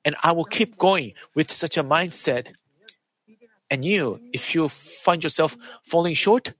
And 0.06 0.16
I 0.22 0.34
will 0.34 0.46
keep 0.46 0.78
going 0.78 1.13
with 1.34 1.52
such 1.52 1.78
a 1.78 1.84
mindset. 1.84 2.54
And 3.74 3.84
you, 3.84 4.22
if 4.32 4.54
you 4.54 4.70
find 4.70 5.24
yourself 5.24 5.58
falling 5.82 6.14
short, 6.14 6.54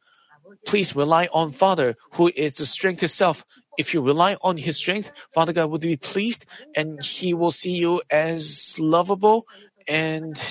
please 0.65 0.95
rely 0.95 1.30
on 1.32 1.52
Father, 1.52 1.95
who 2.13 2.32
is 2.36 2.58
the 2.58 2.65
strength 2.65 3.04
itself. 3.04 3.45
If 3.78 3.93
you 3.93 4.02
rely 4.02 4.36
on 4.41 4.58
His 4.58 4.78
strength, 4.78 5.12
Father 5.32 5.54
God 5.54 5.69
will 5.69 5.78
be 5.78 5.95
pleased 5.95 6.47
and 6.76 7.04
He 7.04 7.36
will 7.36 7.52
see 7.52 7.78
you 7.78 8.02
as 8.10 8.73
lovable 8.80 9.45
and 9.88 10.41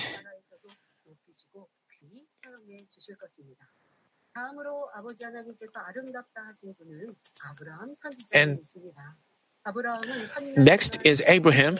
and 8.31 8.59
next 10.55 10.99
is 11.03 11.21
Abraham. 11.27 11.79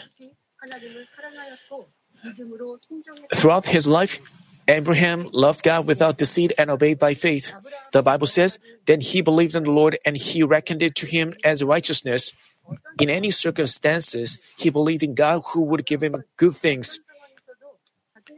Throughout 3.33 3.65
his 3.65 3.87
life, 3.87 4.19
Abraham 4.67 5.29
loved 5.31 5.63
God 5.63 5.87
without 5.87 6.17
deceit 6.17 6.53
and 6.57 6.69
obeyed 6.69 6.99
by 6.99 7.13
faith. 7.13 7.53
The 7.91 8.03
Bible 8.03 8.27
says, 8.27 8.59
Then 8.85 9.01
he 9.01 9.21
believed 9.21 9.55
in 9.55 9.63
the 9.63 9.71
Lord 9.71 9.97
and 10.05 10.15
he 10.15 10.43
reckoned 10.43 10.81
it 10.81 10.95
to 10.95 11.05
him 11.05 11.35
as 11.43 11.63
righteousness. 11.63 12.31
In 12.99 13.09
any 13.09 13.31
circumstances, 13.31 14.39
he 14.57 14.69
believed 14.69 15.03
in 15.03 15.15
God 15.15 15.41
who 15.53 15.63
would 15.65 15.85
give 15.85 16.01
him 16.01 16.23
good 16.37 16.55
things. 16.55 16.99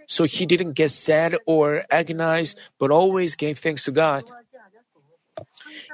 So 0.07 0.23
he 0.23 0.45
didn't 0.45 0.73
get 0.73 0.91
sad 0.91 1.37
or 1.45 1.83
agonized, 1.91 2.59
but 2.79 2.91
always 2.91 3.35
gave 3.35 3.59
thanks 3.59 3.85
to 3.85 3.91
God. 3.91 4.23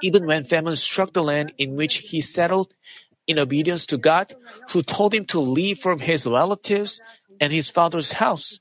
Even 0.02 0.26
when 0.26 0.44
famine 0.44 0.76
struck 0.76 1.13
the 1.13 1.24
land 1.24 1.54
in 1.58 1.76
which 1.76 1.98
he 1.98 2.22
settled, 2.22 2.74
in 3.28 3.39
obedience 3.39 3.86
to 3.88 3.98
God, 3.98 4.36
who 4.72 4.82
told 4.82 5.13
him 5.13 5.26
to 5.26 5.39
leave 5.39 5.80
from 5.80 6.00
his 6.00 6.26
relatives 6.26 7.00
and 7.39 7.54
his 7.54 7.70
father's 7.70 8.12
house. 8.12 8.60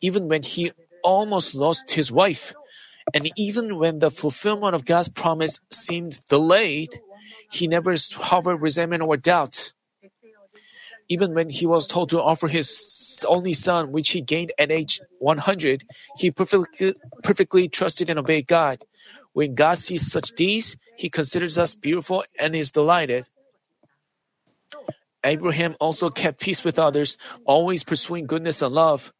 Even 0.00 0.28
when 0.28 0.42
he 0.42 0.72
almost 1.02 1.54
lost 1.54 1.90
his 1.90 2.12
wife, 2.12 2.54
and 3.14 3.30
even 3.36 3.78
when 3.78 3.98
the 4.00 4.10
fulfillment 4.10 4.74
of 4.74 4.84
God's 4.84 5.08
promise 5.08 5.60
seemed 5.70 6.20
delayed, 6.28 7.00
he 7.50 7.68
never 7.68 7.94
harbored 8.14 8.60
resentment 8.60 9.02
or 9.02 9.16
doubt. 9.16 9.72
Even 11.08 11.34
when 11.34 11.48
he 11.48 11.66
was 11.66 11.86
told 11.86 12.10
to 12.10 12.20
offer 12.20 12.48
his 12.48 13.24
only 13.28 13.52
son, 13.54 13.92
which 13.92 14.10
he 14.10 14.20
gained 14.20 14.52
at 14.58 14.72
age 14.72 15.00
100, 15.20 15.84
he 16.18 16.30
perfectly, 16.30 16.94
perfectly 17.22 17.68
trusted 17.68 18.10
and 18.10 18.18
obeyed 18.18 18.46
God. 18.48 18.82
When 19.32 19.54
God 19.54 19.78
sees 19.78 20.10
such 20.10 20.32
deeds, 20.32 20.76
he 20.96 21.08
considers 21.10 21.58
us 21.58 21.74
beautiful 21.74 22.24
and 22.38 22.56
is 22.56 22.72
delighted. 22.72 23.26
Abraham 25.22 25.76
also 25.78 26.10
kept 26.10 26.40
peace 26.40 26.64
with 26.64 26.78
others, 26.78 27.18
always 27.44 27.84
pursuing 27.84 28.26
goodness 28.26 28.62
and 28.62 28.74
love. 28.74 29.12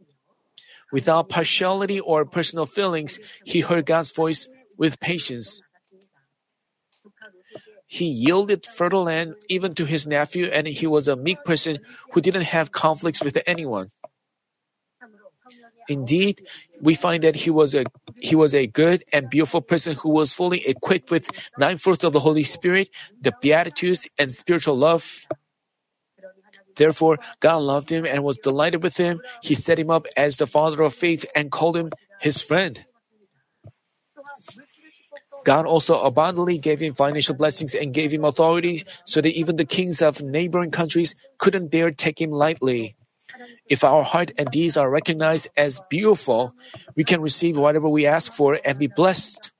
Without 0.96 1.28
partiality 1.28 2.00
or 2.00 2.24
personal 2.24 2.64
feelings, 2.64 3.18
he 3.44 3.61
heard 3.61 3.85
God's 3.85 4.11
voice 4.12 4.48
with 4.78 4.98
patience. 4.98 5.61
He 7.87 8.06
yielded 8.06 8.64
fertile 8.64 9.04
land 9.04 9.35
even 9.50 9.74
to 9.74 9.85
his 9.85 10.06
nephew, 10.06 10.46
and 10.46 10.66
he 10.66 10.87
was 10.87 11.06
a 11.06 11.14
meek 11.14 11.44
person 11.44 11.85
who 12.12 12.22
didn't 12.22 12.48
have 12.48 12.72
conflicts 12.72 13.22
with 13.22 13.37
anyone. 13.46 13.92
Indeed, 15.87 16.40
we 16.80 16.94
find 16.94 17.22
that 17.24 17.37
he 17.44 17.50
was 17.50 17.74
a 17.74 17.85
he 18.16 18.35
was 18.35 18.54
a 18.54 18.66
good 18.66 19.04
and 19.12 19.28
beautiful 19.28 19.61
person 19.61 19.92
who 20.00 20.09
was 20.09 20.32
fully 20.32 20.64
equipped 20.64 21.11
with 21.12 21.28
nine 21.61 21.76
fruits 21.76 22.04
of 22.04 22.14
the 22.16 22.24
Holy 22.24 22.42
Spirit, 22.42 22.88
the 23.20 23.37
beatitudes, 23.44 24.09
and 24.16 24.32
spiritual 24.32 24.80
love. 24.80 25.28
Therefore, 26.76 27.18
God 27.40 27.62
loved 27.62 27.90
him 27.90 28.04
and 28.04 28.22
was 28.22 28.36
delighted 28.36 28.82
with 28.82 28.96
him. 28.96 29.20
He 29.42 29.54
set 29.54 29.78
him 29.78 29.90
up 29.90 30.06
as 30.16 30.36
the 30.36 30.46
father 30.46 30.82
of 30.82 30.94
faith 30.94 31.24
and 31.34 31.50
called 31.50 31.76
him 31.76 31.90
his 32.20 32.40
friend. 32.40 32.84
God 35.44 35.64
also 35.64 36.00
abundantly 36.02 36.58
gave 36.58 36.80
him 36.80 36.92
financial 36.92 37.34
blessings 37.34 37.74
and 37.74 37.94
gave 37.94 38.12
him 38.12 38.24
authority 38.24 38.84
so 39.04 39.20
that 39.20 39.30
even 39.30 39.56
the 39.56 39.64
kings 39.64 40.02
of 40.02 40.20
neighboring 40.20 40.72
countries 40.72 41.14
couldn't 41.38 41.70
dare 41.70 41.92
take 41.92 42.20
him 42.20 42.30
lightly. 42.30 42.96
If 43.68 43.84
our 43.84 44.02
heart 44.02 44.32
and 44.38 44.50
deeds 44.50 44.76
are 44.76 44.90
recognized 44.90 45.48
as 45.56 45.80
beautiful, 45.88 46.54
we 46.94 47.04
can 47.04 47.20
receive 47.20 47.58
whatever 47.58 47.88
we 47.88 48.06
ask 48.06 48.32
for 48.32 48.58
and 48.64 48.78
be 48.78 48.86
blessed. 48.88 49.52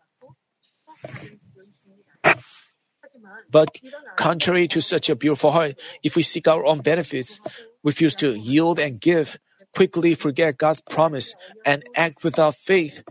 But 3.51 3.81
contrary 4.17 4.69
to 4.69 4.81
such 4.81 5.09
a 5.09 5.17
beautiful 5.17 5.51
heart, 5.51 5.79
if 6.03 6.17
we 6.17 6.23
seek 6.23 6.49
our 6.49 6.65
own 6.65 6.81
benefits, 6.81 7.41
refuse 7.85 8.15
to 8.17 8.35
yield 8.35 8.79
and 8.79 9.01
give, 9.01 9.39
quickly 9.75 10.15
forget 10.15 10.59
God's 10.59 10.81
promise, 10.81 11.35
and 11.65 11.85
act 11.95 12.25
without 12.25 12.57
faith, 12.57 13.03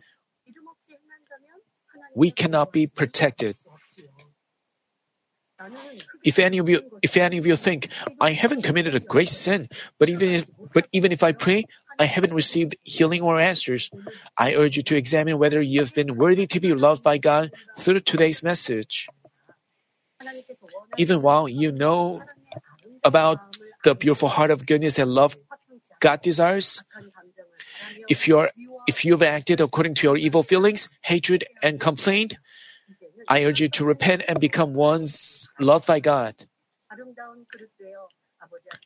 we 2.15 2.31
cannot 2.31 2.71
be 2.71 2.87
protected. 2.87 3.57
If 6.23 6.39
any 6.39 6.57
of 6.57 6.67
you, 6.67 6.81
if 7.01 7.15
any 7.15 7.37
of 7.37 7.45
you 7.45 7.55
think 7.55 7.89
I 8.19 8.31
haven't 8.33 8.63
committed 8.63 8.95
a 8.95 8.99
great 8.99 9.29
sin, 9.29 9.69
but 9.99 10.09
even 10.09 10.29
if, 10.29 10.45
but 10.73 10.87
even 10.91 11.11
if 11.11 11.23
I 11.23 11.31
pray, 11.31 11.65
I 11.97 12.05
haven't 12.05 12.33
received 12.33 12.75
healing 12.83 13.21
or 13.21 13.39
answers, 13.39 13.89
I 14.37 14.55
urge 14.55 14.75
you 14.75 14.83
to 14.83 14.97
examine 14.97 15.37
whether 15.37 15.61
you 15.61 15.79
have 15.79 15.93
been 15.93 16.17
worthy 16.17 16.45
to 16.47 16.59
be 16.59 16.73
loved 16.73 17.03
by 17.03 17.17
God 17.17 17.51
through 17.77 18.01
today's 18.01 18.43
message. 18.43 19.07
Even 20.97 21.21
while 21.21 21.47
you 21.47 21.71
know 21.71 22.21
about 23.03 23.39
the 23.83 23.95
beautiful 23.95 24.29
heart 24.29 24.51
of 24.51 24.65
goodness 24.65 24.97
and 24.99 25.11
love 25.11 25.37
God 25.99 26.21
desires, 26.21 26.83
if 28.07 28.27
you 28.27 28.39
are 28.39 28.49
if 28.87 29.03
you've 29.05 29.23
acted 29.23 29.61
according 29.61 29.95
to 29.95 30.07
your 30.07 30.17
evil 30.17 30.43
feelings, 30.43 30.89
hatred, 31.01 31.43
and 31.63 31.79
complaint, 31.79 32.35
I 33.27 33.45
urge 33.45 33.59
you 33.61 33.69
to 33.69 33.85
repent 33.85 34.23
and 34.27 34.39
become 34.39 34.73
ones 34.73 35.47
loved 35.59 35.87
by 35.87 35.99
God. 35.99 36.35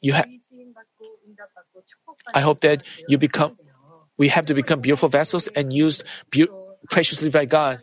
You 0.02 0.14
ha- 0.14 0.26
I 2.34 2.42
hope 2.42 2.62
that 2.62 2.84
you 3.08 3.18
become. 3.18 3.58
We 4.18 4.28
have 4.30 4.46
to 4.48 4.54
become 4.54 4.82
beautiful 4.82 5.10
vessels 5.10 5.48
and 5.48 5.72
used 5.72 6.04
be- 6.30 6.48
preciously 6.90 7.30
by 7.30 7.46
God. 7.46 7.80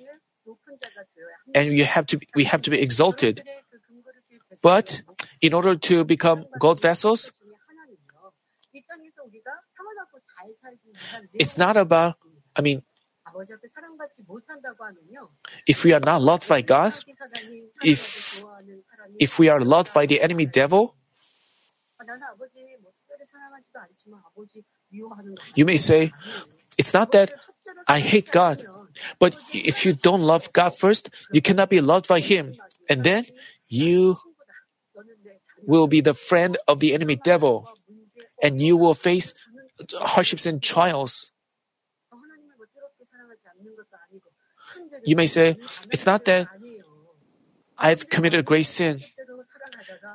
And 1.55 1.77
you 1.77 1.85
have 1.85 2.07
to. 2.07 2.21
We 2.35 2.45
have 2.45 2.63
to 2.63 2.71
be 2.71 2.81
exalted. 2.81 3.43
But 4.63 5.03
in 5.41 5.55
order 5.55 5.77
to 5.77 6.05
become 6.05 6.45
gold 6.59 6.81
vessels, 6.81 7.33
it's 11.35 11.57
not 11.57 11.77
about, 11.77 12.17
I 12.55 12.63
mean, 12.63 12.83
if 15.67 15.85
we 15.85 15.93
are 15.93 16.01
not 16.01 16.23
loved 16.23 16.49
by 16.49 16.63
God, 16.63 16.95
if, 17.83 18.43
if 19.19 19.39
we 19.39 19.49
are 19.49 19.61
loved 19.61 19.93
by 19.93 20.07
the 20.07 20.21
enemy 20.21 20.47
devil, 20.47 20.97
you 25.55 25.65
may 25.65 25.77
say, 25.77 26.13
it's 26.79 26.93
not 26.93 27.13
that 27.13 27.33
I 27.89 28.01
hate 28.01 28.31
God, 28.31 28.67
but 29.19 29.37
if 29.53 29.85
you 29.85 29.93
don't 29.95 30.23
love 30.23 30.53
God 30.53 30.77
first, 30.77 31.11
you 31.33 31.41
cannot 31.41 31.71
be 31.71 31.81
loved 31.81 32.09
by 32.09 32.21
Him. 32.21 32.55
And 32.89 33.05
then 33.05 33.27
you 33.69 34.17
will 35.67 35.87
be 35.87 36.01
the 36.01 36.15
friend 36.15 36.57
of 36.69 36.81
the 36.81 36.95
enemy 36.95 37.17
devil, 37.17 37.69
and 38.43 38.63
you 38.63 38.77
will 38.77 38.95
face 38.95 39.35
hardships 39.99 40.47
and 40.47 40.63
trials. 40.63 41.31
You 45.05 45.17
may 45.17 45.27
say, 45.27 45.57
it's 45.91 46.07
not 46.07 46.25
that 46.27 46.49
I've 47.79 48.09
committed 48.09 48.41
a 48.41 48.43
great 48.43 48.67
sin. 48.67 49.01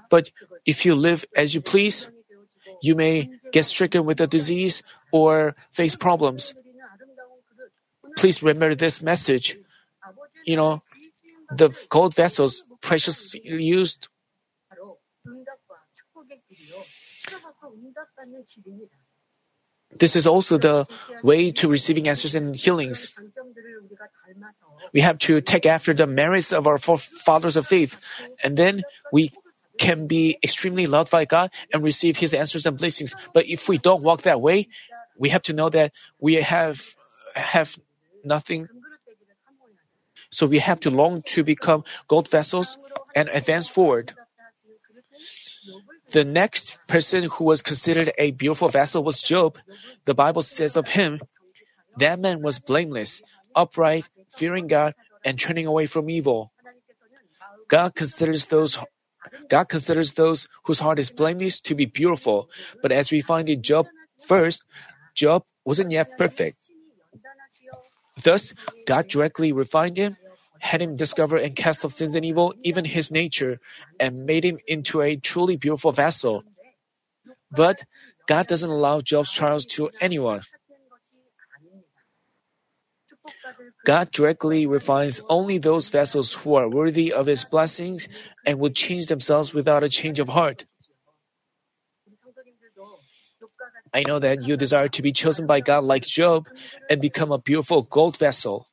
But 0.10 0.32
if 0.65 0.86
you 0.86 0.96
live 0.96 1.26
as 1.36 1.54
you 1.54 1.62
please, 1.62 2.10
you 2.82 2.96
may 2.96 3.30
get 3.52 3.65
stricken 3.65 4.06
with 4.06 4.20
a 4.22 4.28
disease 4.28 4.84
or 5.12 5.56
face 5.72 5.96
problems. 5.96 6.54
Please 8.17 8.43
remember 8.43 8.76
this 8.76 9.02
message. 9.02 9.58
You 10.45 10.56
know, 10.56 10.84
the 11.56 11.69
gold 11.89 12.15
vessels 12.15 12.63
precious 12.82 13.36
used 13.36 14.08
this 19.97 20.15
is 20.15 20.26
also 20.26 20.58
the 20.58 20.88
way 21.24 21.52
to 21.52 21.67
receiving 21.67 22.08
answers 22.08 22.36
and 22.36 22.56
healings. 22.56 23.13
We 24.93 25.02
have 25.02 25.17
to 25.19 25.41
take 25.41 25.65
after 25.65 25.93
the 25.93 26.08
merits 26.08 26.54
of 26.54 26.67
our 26.67 26.78
forefathers 26.78 27.58
of 27.58 27.67
faith, 27.67 27.97
and 28.43 28.56
then 28.58 28.84
we 29.12 29.32
can 29.78 30.08
be 30.08 30.38
extremely 30.43 30.86
loved 30.86 31.12
by 31.12 31.26
God 31.26 31.52
and 31.74 31.84
receive 31.84 32.17
His 32.17 32.34
answers 32.34 32.65
and 32.65 32.78
blessings. 32.78 33.15
But 33.34 33.47
if 33.47 33.67
we 33.67 33.78
don't 33.78 34.04
walk 34.04 34.24
that 34.24 34.41
way, 34.41 34.67
we 35.17 35.30
have 35.30 35.43
to 35.43 35.54
know 35.54 35.69
that 35.69 35.91
we 36.19 36.36
have 36.36 36.95
have 37.36 37.78
nothing. 38.23 38.67
So 40.31 40.47
we 40.47 40.60
have 40.60 40.79
to 40.81 40.89
long 40.89 41.23
to 41.34 41.43
become 41.43 41.84
gold 42.07 42.29
vessels 42.29 42.77
and 43.15 43.29
advance 43.29 43.67
forward. 43.67 44.13
The 46.12 46.25
next 46.25 46.79
person 46.88 47.23
who 47.23 47.45
was 47.45 47.62
considered 47.62 48.12
a 48.17 48.31
beautiful 48.31 48.69
vessel 48.69 49.03
was 49.03 49.21
Job. 49.21 49.57
The 50.05 50.13
Bible 50.15 50.41
says 50.41 50.75
of 50.75 50.88
him, 50.88 51.21
That 51.97 52.19
man 52.19 52.41
was 52.41 52.60
blameless, 52.60 53.21
upright, 53.55 54.07
fearing 54.36 54.67
God, 54.67 54.93
and 55.23 55.39
turning 55.39 55.67
away 55.67 55.86
from 55.86 56.10
evil. 56.10 56.51
God 57.67 57.95
considers 57.95 58.47
those 58.47 58.77
God 59.49 59.65
considers 59.65 60.13
those 60.13 60.47
whose 60.63 60.79
heart 60.79 60.97
is 60.97 61.12
blameless 61.12 61.62
to 61.62 61.75
be 61.75 61.86
beautiful, 61.86 62.49
but 62.81 62.91
as 62.91 63.12
we 63.12 63.21
find 63.21 63.47
in 63.49 63.62
Job 63.62 63.88
first, 64.23 64.63
Job 65.13 65.43
wasn't 65.63 65.91
yet 65.91 66.17
perfect. 66.17 66.57
Thus, 68.24 68.54
God 68.86 69.08
directly 69.08 69.52
refined 69.52 69.97
him, 69.97 70.17
had 70.60 70.82
him 70.82 70.95
discover 70.95 71.38
and 71.38 71.56
cast 71.56 71.86
off 71.86 71.93
sins 71.93 72.15
and 72.15 72.26
evil, 72.26 72.54
even 72.63 72.86
his 72.86 73.12
nature, 73.12 73.60
and 74.00 74.26
made 74.26 74.43
him 74.43 74.60
into 74.67 75.02
a 75.02 75.15
truly 75.15 75.56
beautiful 75.58 75.91
vessel. 75.91 76.43
But 77.52 77.84
God 78.28 78.47
doesn't 78.47 78.69
allow 78.69 79.02
Job's 79.02 79.32
trials 79.32 79.65
to 79.78 79.89
anyone. 80.00 80.41
God 83.86 84.12
directly 84.12 84.67
refines 84.67 85.21
only 85.28 85.58
those 85.58 85.89
vessels 85.89 86.34
who 86.34 86.56
are 86.56 86.69
worthy 86.69 87.12
of 87.12 87.26
his 87.26 87.45
blessings 87.45 88.08
and 88.45 88.60
will 88.60 88.69
change 88.69 89.08
themselves 89.08 89.54
without 89.54 89.84
a 89.84 89.89
change 89.89 90.19
of 90.19 90.30
heart. 90.30 90.65
I 93.93 94.04
know 94.08 94.19
that 94.19 94.43
you 94.43 94.56
desire 94.58 94.88
to 94.89 95.01
be 95.01 95.12
chosen 95.12 95.47
by 95.47 95.60
God 95.60 95.84
like 95.84 96.04
Job 96.04 96.47
and 96.89 97.01
become 97.01 97.32
a 97.32 97.38
beautiful 97.38 97.82
gold 97.84 98.17
vessel. 98.17 98.67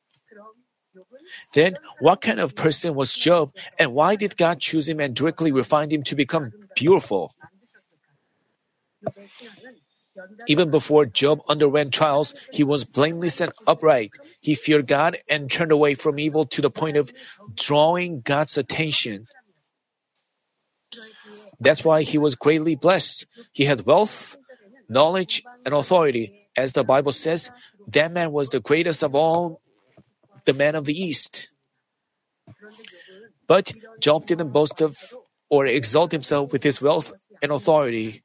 Then, 1.52 1.76
what 2.00 2.20
kind 2.20 2.40
of 2.40 2.54
person 2.54 2.94
was 2.94 3.12
Job 3.12 3.52
and 3.78 3.92
why 3.92 4.16
did 4.16 4.36
God 4.36 4.60
choose 4.60 4.88
him 4.88 5.00
and 5.00 5.14
directly 5.14 5.52
refine 5.52 5.90
him 5.90 6.02
to 6.04 6.14
become 6.14 6.52
beautiful? 6.74 7.34
Even 10.46 10.70
before 10.70 11.06
Job 11.06 11.40
underwent 11.48 11.92
trials, 11.92 12.34
he 12.52 12.64
was 12.64 12.84
blameless 12.84 13.40
and 13.40 13.52
upright. 13.66 14.10
He 14.40 14.54
feared 14.54 14.86
God 14.86 15.16
and 15.28 15.50
turned 15.50 15.72
away 15.72 15.94
from 15.94 16.18
evil 16.18 16.46
to 16.46 16.62
the 16.62 16.70
point 16.70 16.96
of 16.96 17.12
drawing 17.54 18.20
God's 18.20 18.58
attention. 18.58 19.26
That's 21.60 21.84
why 21.84 22.02
he 22.02 22.18
was 22.18 22.34
greatly 22.34 22.74
blessed. 22.74 23.26
He 23.52 23.64
had 23.64 23.84
wealth, 23.86 24.37
knowledge, 24.88 25.42
and 25.64 25.74
authority. 25.74 26.48
As 26.56 26.72
the 26.72 26.84
Bible 26.84 27.12
says, 27.12 27.50
that 27.88 28.12
man 28.12 28.32
was 28.32 28.50
the 28.50 28.60
greatest 28.60 29.02
of 29.02 29.14
all 29.14 29.60
the 30.44 30.52
men 30.52 30.74
of 30.74 30.84
the 30.84 30.94
East. 30.94 31.50
But 33.46 33.72
Job 34.00 34.26
didn't 34.26 34.50
boast 34.50 34.80
of 34.80 34.96
or 35.48 35.66
exalt 35.66 36.12
himself 36.12 36.52
with 36.52 36.62
his 36.62 36.80
wealth 36.82 37.12
and 37.42 37.52
authority. 37.52 38.22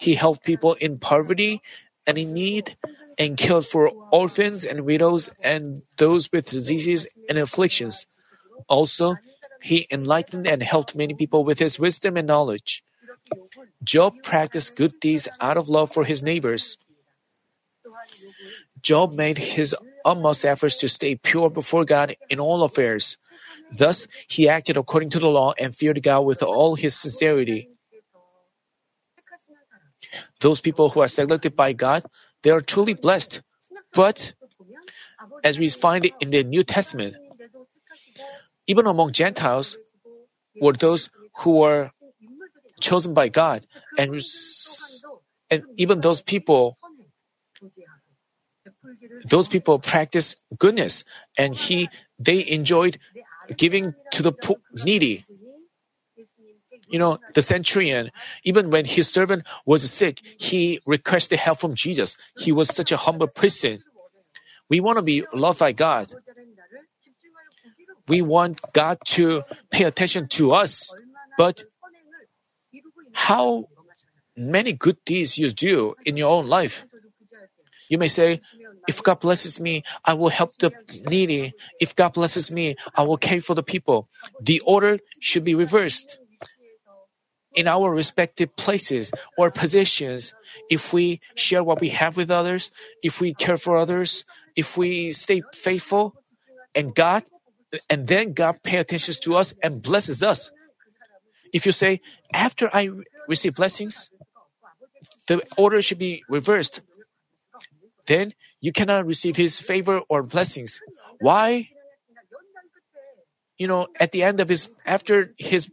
He 0.00 0.14
helped 0.14 0.44
people 0.44 0.74
in 0.74 0.98
poverty 0.98 1.62
and 2.06 2.18
in 2.18 2.32
need 2.34 2.76
and 3.18 3.36
cared 3.36 3.66
for 3.66 3.88
orphans 4.10 4.64
and 4.64 4.82
widows 4.82 5.30
and 5.42 5.82
those 5.96 6.32
with 6.32 6.50
diseases 6.50 7.06
and 7.28 7.38
afflictions. 7.38 8.06
Also, 8.68 9.16
he 9.62 9.86
enlightened 9.90 10.46
and 10.46 10.62
helped 10.62 10.96
many 10.96 11.14
people 11.14 11.44
with 11.44 11.58
his 11.58 11.78
wisdom 11.78 12.16
and 12.16 12.26
knowledge. 12.26 12.82
Job 13.82 14.22
practiced 14.22 14.76
good 14.76 15.00
deeds 15.00 15.28
out 15.40 15.56
of 15.56 15.68
love 15.68 15.92
for 15.92 16.04
his 16.04 16.22
neighbors. 16.22 16.76
Job 18.82 19.12
made 19.12 19.38
his 19.38 19.74
utmost 20.04 20.44
efforts 20.44 20.76
to 20.78 20.88
stay 20.88 21.16
pure 21.16 21.50
before 21.50 21.84
God 21.84 22.16
in 22.28 22.40
all 22.40 22.62
affairs. 22.64 23.16
Thus, 23.72 24.06
he 24.28 24.48
acted 24.48 24.76
according 24.76 25.10
to 25.10 25.18
the 25.18 25.28
law 25.28 25.52
and 25.58 25.74
feared 25.74 26.02
God 26.02 26.20
with 26.20 26.42
all 26.42 26.74
his 26.74 26.96
sincerity. 26.96 27.68
Those 30.40 30.60
people 30.60 30.88
who 30.88 31.00
are 31.00 31.08
selected 31.08 31.54
by 31.54 31.72
God, 31.72 32.04
they 32.42 32.50
are 32.50 32.60
truly 32.60 32.94
blessed. 32.94 33.42
But, 33.92 34.34
as 35.44 35.58
we 35.58 35.68
find 35.68 36.10
in 36.20 36.30
the 36.30 36.42
New 36.42 36.64
Testament, 36.64 37.16
even 38.66 38.86
among 38.86 39.12
Gentiles 39.12 39.76
were 40.60 40.72
those 40.72 41.10
who 41.36 41.58
were 41.58 41.90
chosen 42.80 43.14
by 43.14 43.28
God, 43.28 43.66
and, 43.96 44.20
and 45.50 45.62
even 45.76 46.00
those 46.00 46.20
people, 46.20 46.78
those 49.24 49.48
people 49.48 49.78
practice 49.78 50.36
goodness, 50.58 51.04
and 51.36 51.54
he 51.54 51.88
they 52.18 52.46
enjoyed 52.46 52.98
giving 53.56 53.94
to 54.12 54.22
the 54.22 54.32
poor, 54.32 54.56
needy. 54.84 55.24
You 56.88 56.98
know, 56.98 57.18
the 57.34 57.42
centurion, 57.42 58.10
even 58.44 58.70
when 58.70 58.84
his 58.84 59.08
servant 59.08 59.44
was 59.64 59.88
sick, 59.90 60.20
he 60.38 60.80
requested 60.86 61.38
help 61.38 61.58
from 61.58 61.74
Jesus. 61.74 62.16
He 62.36 62.52
was 62.52 62.68
such 62.74 62.90
a 62.90 62.96
humble 62.96 63.28
person. 63.28 63.82
We 64.68 64.80
want 64.80 64.98
to 64.98 65.02
be 65.02 65.24
loved 65.32 65.58
by 65.58 65.72
God. 65.72 66.08
We 68.08 68.22
want 68.22 68.60
God 68.72 68.98
to 69.18 69.42
pay 69.70 69.84
attention 69.84 70.28
to 70.28 70.52
us. 70.52 70.92
But 71.38 71.62
how 73.12 73.68
many 74.36 74.72
good 74.72 74.96
deeds 75.04 75.38
you 75.38 75.50
do 75.50 75.94
in 76.04 76.16
your 76.16 76.30
own 76.30 76.46
life? 76.46 76.84
You 77.88 77.98
may 77.98 78.08
say, 78.08 78.40
if 78.88 79.02
God 79.02 79.20
blesses 79.20 79.60
me, 79.60 79.82
I 80.04 80.14
will 80.14 80.28
help 80.28 80.56
the 80.58 80.70
needy. 81.06 81.52
If 81.80 81.96
God 81.96 82.12
blesses 82.14 82.50
me, 82.50 82.76
I 82.94 83.02
will 83.02 83.18
care 83.18 83.40
for 83.40 83.54
the 83.54 83.62
people. 83.62 84.08
The 84.40 84.60
order 84.60 84.98
should 85.18 85.44
be 85.44 85.54
reversed. 85.54 86.18
In 87.56 87.66
our 87.66 87.90
respective 87.92 88.54
places 88.54 89.10
or 89.36 89.50
positions, 89.50 90.32
if 90.70 90.92
we 90.92 91.20
share 91.34 91.64
what 91.64 91.80
we 91.80 91.88
have 91.88 92.16
with 92.16 92.30
others, 92.30 92.70
if 93.02 93.20
we 93.20 93.34
care 93.34 93.56
for 93.56 93.76
others, 93.76 94.24
if 94.54 94.76
we 94.76 95.10
stay 95.10 95.42
faithful, 95.52 96.14
and 96.74 96.94
God, 96.94 97.24
and 97.88 98.06
then 98.06 98.32
God 98.32 98.62
pay 98.62 98.78
attention 98.78 99.14
to 99.22 99.36
us 99.36 99.54
and 99.62 99.82
blesses 99.82 100.22
us. 100.22 100.50
If 101.52 101.66
you 101.66 101.72
say, 101.72 102.00
after 102.32 102.70
I 102.72 102.90
receive 103.28 103.54
blessings, 103.54 104.10
the 105.26 105.42
order 105.56 105.82
should 105.82 105.98
be 105.98 106.22
reversed. 106.28 106.80
Then 108.06 108.34
you 108.60 108.72
cannot 108.72 109.06
receive 109.06 109.36
his 109.36 109.60
favor 109.60 110.00
or 110.08 110.22
blessings. 110.22 110.80
Why? 111.20 111.68
You 113.58 113.66
know, 113.66 113.88
at 113.98 114.12
the 114.12 114.22
end 114.22 114.40
of 114.40 114.48
his, 114.48 114.70
after 114.86 115.34
his 115.38 115.70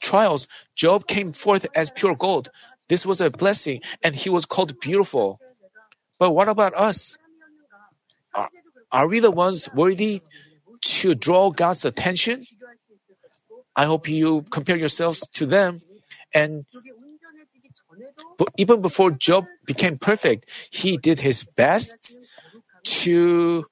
trials, 0.00 0.46
Job 0.76 1.06
came 1.06 1.32
forth 1.32 1.66
as 1.74 1.90
pure 1.90 2.14
gold. 2.14 2.50
This 2.88 3.06
was 3.06 3.20
a 3.20 3.30
blessing, 3.30 3.80
and 4.02 4.14
he 4.14 4.28
was 4.28 4.44
called 4.44 4.78
beautiful. 4.80 5.40
But 6.18 6.32
what 6.32 6.48
about 6.48 6.74
us? 6.74 7.16
Are, 8.34 8.50
are 8.92 9.08
we 9.08 9.20
the 9.20 9.30
ones 9.30 9.68
worthy 9.74 10.22
to 10.82 11.14
draw 11.14 11.50
God's 11.50 11.84
attention? 11.84 12.44
I 13.76 13.86
hope 13.86 14.08
you 14.08 14.42
compare 14.50 14.76
yourselves 14.76 15.26
to 15.34 15.46
them. 15.46 15.82
And 16.32 16.66
even 18.56 18.82
before 18.82 19.10
Job 19.10 19.46
became 19.64 19.98
perfect, 19.98 20.48
he 20.70 20.96
did 20.96 21.20
his 21.20 21.44
best 21.44 22.18
to 23.02 23.64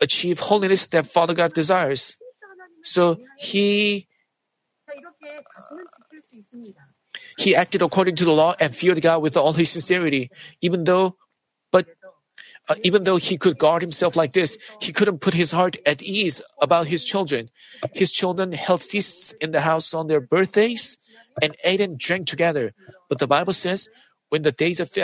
achieve 0.00 0.38
holiness 0.40 0.86
that 0.86 1.06
Father 1.06 1.34
God 1.34 1.52
desires. 1.52 2.16
So 2.82 3.18
he 3.38 4.08
he 7.38 7.54
acted 7.54 7.82
according 7.82 8.16
to 8.16 8.24
the 8.24 8.32
law 8.32 8.54
and 8.58 8.74
feared 8.74 9.00
God 9.00 9.22
with 9.22 9.36
all 9.36 9.52
his 9.52 9.70
sincerity, 9.70 10.30
even 10.60 10.84
though, 10.84 11.16
uh, 12.68 12.74
even 12.84 13.04
though 13.04 13.16
he 13.16 13.36
could 13.36 13.58
guard 13.58 13.82
himself 13.82 14.16
like 14.16 14.32
this, 14.32 14.56
he 14.80 14.92
couldn't 14.92 15.18
put 15.18 15.34
his 15.34 15.50
heart 15.50 15.76
at 15.84 16.02
ease 16.02 16.40
about 16.60 16.86
his 16.86 17.04
children. 17.04 17.50
His 17.92 18.12
children 18.12 18.52
held 18.52 18.82
feasts 18.82 19.32
in 19.40 19.50
the 19.50 19.60
house 19.60 19.94
on 19.94 20.06
their 20.06 20.20
birthdays 20.20 20.96
and 21.40 21.56
ate 21.64 21.80
and 21.80 21.98
drank 21.98 22.26
together. 22.26 22.72
But 23.08 23.18
the 23.18 23.26
Bible 23.26 23.52
says, 23.52 23.88
when 24.28 24.42
the 24.42 24.52
days 24.52 24.80
of 24.80 24.96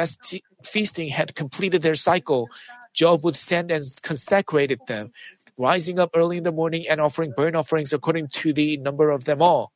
feasting 0.63 1.09
had 1.09 1.35
completed 1.35 1.83
their 1.83 1.97
cycle, 1.97 2.49
Job 2.95 3.25
would 3.25 3.37
send 3.37 3.71
and 3.71 3.85
consecrated 4.03 4.81
them, 4.87 5.13
rising 5.59 5.99
up 5.99 6.11
early 6.15 6.39
in 6.39 6.45
the 6.45 6.53
morning 6.53 6.87
and 6.89 7.01
offering 7.01 7.33
burnt 7.37 7.57
offerings 7.57 7.93
according 7.93 8.29
to 8.29 8.53
the 8.53 8.77
number 8.79 9.11
of 9.11 9.25
them 9.25 9.43
all. 9.43 9.73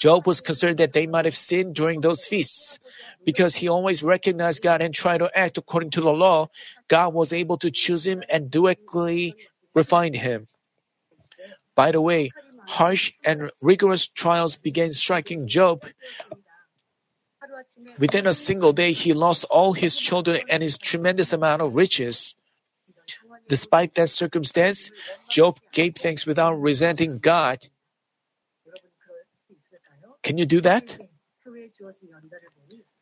Job 0.00 0.26
was 0.26 0.40
concerned 0.40 0.78
that 0.78 0.94
they 0.94 1.06
might 1.06 1.26
have 1.26 1.36
sinned 1.36 1.74
during 1.74 2.00
those 2.00 2.24
feasts. 2.24 2.78
Because 3.24 3.54
he 3.54 3.68
always 3.68 4.02
recognized 4.02 4.62
God 4.62 4.80
and 4.80 4.94
tried 4.94 5.18
to 5.18 5.30
act 5.36 5.58
according 5.58 5.90
to 5.90 6.00
the 6.00 6.10
law, 6.10 6.48
God 6.88 7.12
was 7.12 7.34
able 7.34 7.58
to 7.58 7.70
choose 7.70 8.06
him 8.06 8.24
and 8.30 8.50
directly 8.50 9.36
refine 9.74 10.14
him. 10.14 10.48
By 11.74 11.92
the 11.92 12.00
way, 12.00 12.30
harsh 12.66 13.12
and 13.22 13.50
rigorous 13.60 14.08
trials 14.08 14.56
began 14.56 14.90
striking 14.90 15.46
Job. 15.46 15.84
Within 17.98 18.26
a 18.26 18.32
single 18.32 18.72
day, 18.72 18.92
he 18.92 19.12
lost 19.12 19.44
all 19.44 19.74
his 19.74 19.98
children 19.98 20.40
and 20.48 20.62
his 20.62 20.78
tremendous 20.78 21.34
amount 21.34 21.60
of 21.60 21.76
riches. 21.76 22.34
Despite 23.48 23.94
that 23.96 24.08
circumstance, 24.08 24.90
Job 25.28 25.60
gave 25.72 25.96
thanks 25.96 26.24
without 26.24 26.54
resenting 26.54 27.18
God. 27.18 27.68
Can 30.22 30.38
you 30.38 30.46
do 30.46 30.60
that? 30.60 30.98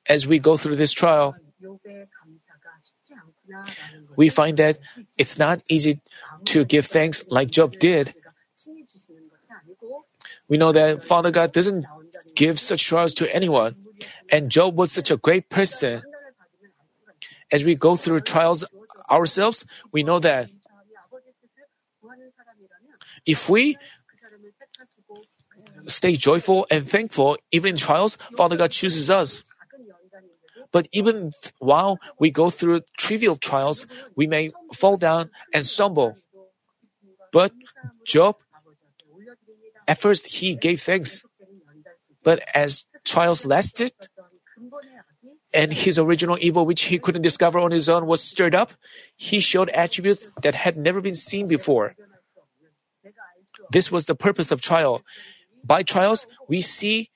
As 0.08 0.26
we 0.26 0.38
go 0.38 0.56
through 0.56 0.76
this 0.76 0.92
trial, 0.92 1.34
we 4.16 4.28
find 4.28 4.56
that 4.58 4.78
it's 5.16 5.38
not 5.38 5.60
easy 5.68 6.00
to 6.46 6.64
give 6.64 6.86
thanks 6.86 7.24
like 7.28 7.50
Job 7.50 7.78
did. 7.78 8.14
We 10.48 10.56
know 10.56 10.72
that 10.72 11.04
Father 11.04 11.30
God 11.30 11.52
doesn't 11.52 11.84
give 12.34 12.58
such 12.58 12.84
trials 12.84 13.14
to 13.14 13.34
anyone, 13.34 13.76
and 14.30 14.50
Job 14.50 14.76
was 14.76 14.92
such 14.92 15.10
a 15.10 15.16
great 15.16 15.48
person. 15.48 16.02
As 17.50 17.64
we 17.64 17.74
go 17.74 17.96
through 17.96 18.20
trials 18.20 18.64
ourselves, 19.10 19.64
we 19.92 20.02
know 20.02 20.18
that 20.20 20.50
if 23.26 23.48
we 23.48 23.76
stay 25.88 26.16
joyful 26.16 26.66
and 26.70 26.88
thankful 26.88 27.36
even 27.50 27.70
in 27.70 27.76
trials, 27.76 28.16
Father 28.36 28.56
God 28.56 28.70
chooses 28.70 29.10
us. 29.10 29.42
But 30.70 30.86
even 30.92 31.30
while 31.58 31.98
we 32.18 32.30
go 32.30 32.50
through 32.50 32.82
trivial 32.96 33.36
trials, 33.36 33.86
we 34.16 34.26
may 34.26 34.52
fall 34.74 34.96
down 34.96 35.30
and 35.54 35.64
stumble. 35.64 36.16
But 37.32 37.52
Job, 38.06 38.36
at 39.86 39.98
first 39.98 40.26
he 40.26 40.54
gave 40.54 40.82
thanks. 40.82 41.22
But 42.22 42.42
as 42.54 42.84
trials 43.04 43.46
lasted, 43.46 43.92
and 45.54 45.72
his 45.72 45.98
original 45.98 46.36
evil, 46.40 46.66
which 46.66 46.82
he 46.82 46.98
couldn't 46.98 47.22
discover 47.22 47.58
on 47.58 47.70
his 47.70 47.88
own, 47.88 48.06
was 48.06 48.22
stirred 48.22 48.54
up, 48.54 48.72
he 49.16 49.40
showed 49.40 49.70
attributes 49.70 50.30
that 50.42 50.54
had 50.54 50.76
never 50.76 51.00
been 51.00 51.14
seen 51.14 51.48
before. 51.48 51.94
This 53.72 53.90
was 53.90 54.04
the 54.04 54.14
purpose 54.14 54.50
of 54.50 54.60
trial. 54.60 55.02
By 55.64 55.82
trials, 55.82 56.26
we 56.48 56.60
see 56.60 57.10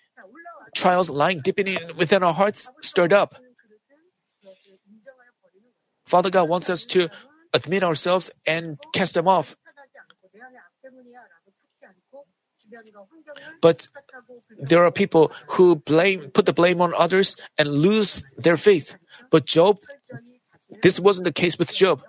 trials 0.74 1.10
lying 1.10 1.40
deep 1.42 1.58
in, 1.58 1.78
within 1.96 2.22
our 2.22 2.34
hearts 2.34 2.70
stirred 2.80 3.12
up. 3.12 3.34
Father 6.06 6.30
God 6.30 6.48
wants 6.48 6.68
us 6.68 6.84
to 6.86 7.08
admit 7.52 7.82
ourselves 7.82 8.30
and 8.46 8.78
cast 8.92 9.14
them 9.14 9.28
off. 9.28 9.56
But 13.60 13.88
there 14.58 14.84
are 14.84 14.90
people 14.90 15.32
who 15.48 15.76
blame, 15.76 16.30
put 16.30 16.46
the 16.46 16.52
blame 16.52 16.80
on 16.80 16.94
others 16.96 17.36
and 17.58 17.68
lose 17.68 18.24
their 18.36 18.56
faith. 18.56 18.96
But 19.30 19.46
Job, 19.46 19.78
this 20.82 20.98
wasn't 20.98 21.24
the 21.24 21.32
case 21.32 21.58
with 21.58 21.74
Job. 21.74 22.02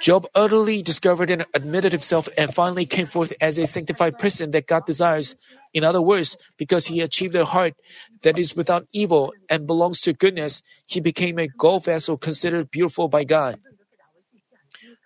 Job 0.00 0.26
utterly 0.34 0.82
discovered 0.82 1.30
and 1.30 1.44
admitted 1.52 1.92
himself 1.92 2.28
and 2.38 2.54
finally 2.54 2.86
came 2.86 3.04
forth 3.04 3.34
as 3.40 3.58
a 3.58 3.66
sanctified 3.66 4.18
person 4.18 4.50
that 4.52 4.66
God 4.66 4.86
desires. 4.86 5.36
In 5.74 5.84
other 5.84 6.00
words, 6.00 6.38
because 6.56 6.86
he 6.86 7.00
achieved 7.00 7.34
a 7.36 7.44
heart 7.44 7.74
that 8.22 8.38
is 8.38 8.56
without 8.56 8.86
evil 8.92 9.32
and 9.50 9.66
belongs 9.66 10.00
to 10.02 10.14
goodness, 10.14 10.62
he 10.86 11.00
became 11.00 11.38
a 11.38 11.48
gold 11.48 11.84
vessel 11.84 12.16
considered 12.16 12.70
beautiful 12.70 13.08
by 13.08 13.24
God. 13.24 13.60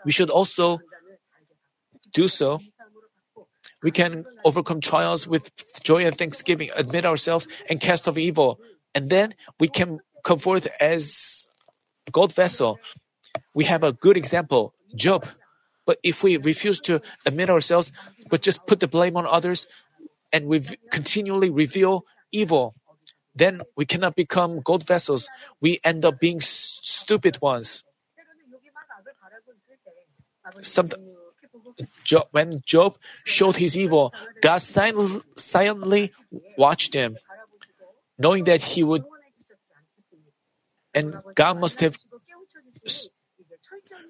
We 0.04 0.12
should 0.12 0.30
also 0.30 0.78
do 2.12 2.28
so. 2.28 2.60
We 3.82 3.90
can 3.90 4.24
overcome 4.44 4.80
trials 4.80 5.26
with 5.26 5.50
joy 5.82 6.06
and 6.06 6.16
thanksgiving, 6.16 6.70
admit 6.76 7.04
ourselves, 7.04 7.48
and 7.68 7.80
cast 7.80 8.06
off 8.06 8.16
evil. 8.16 8.60
And 8.94 9.10
then 9.10 9.34
we 9.58 9.68
can 9.68 9.98
come 10.22 10.38
forth 10.38 10.68
as 10.80 11.48
gold 12.12 12.32
vessel. 12.32 12.78
We 13.54 13.64
have 13.64 13.82
a 13.82 13.92
good 13.92 14.16
example. 14.16 14.72
Job. 14.94 15.26
But 15.86 15.98
if 16.02 16.22
we 16.22 16.36
refuse 16.38 16.80
to 16.82 17.02
admit 17.26 17.50
ourselves, 17.50 17.92
but 18.30 18.42
just 18.42 18.66
put 18.66 18.80
the 18.80 18.88
blame 18.88 19.16
on 19.16 19.26
others, 19.26 19.66
and 20.32 20.46
we 20.46 20.60
continually 20.90 21.50
reveal 21.50 22.06
evil, 22.32 22.74
then 23.34 23.62
we 23.76 23.84
cannot 23.84 24.16
become 24.16 24.60
gold 24.60 24.86
vessels. 24.86 25.28
We 25.60 25.80
end 25.84 26.04
up 26.04 26.20
being 26.20 26.38
s- 26.38 26.80
stupid 26.82 27.40
ones. 27.42 27.82
Some, 30.62 30.90
Job, 32.04 32.28
when 32.32 32.62
Job 32.64 32.98
showed 33.24 33.56
his 33.56 33.76
evil, 33.76 34.14
God 34.42 34.58
sil- 34.62 35.24
silently 35.36 36.12
watched 36.58 36.94
him, 36.94 37.16
knowing 38.18 38.44
that 38.44 38.62
he 38.62 38.84
would, 38.84 39.04
and 40.94 41.16
God 41.34 41.58
must 41.58 41.80
have 41.80 41.96
s- 42.86 43.08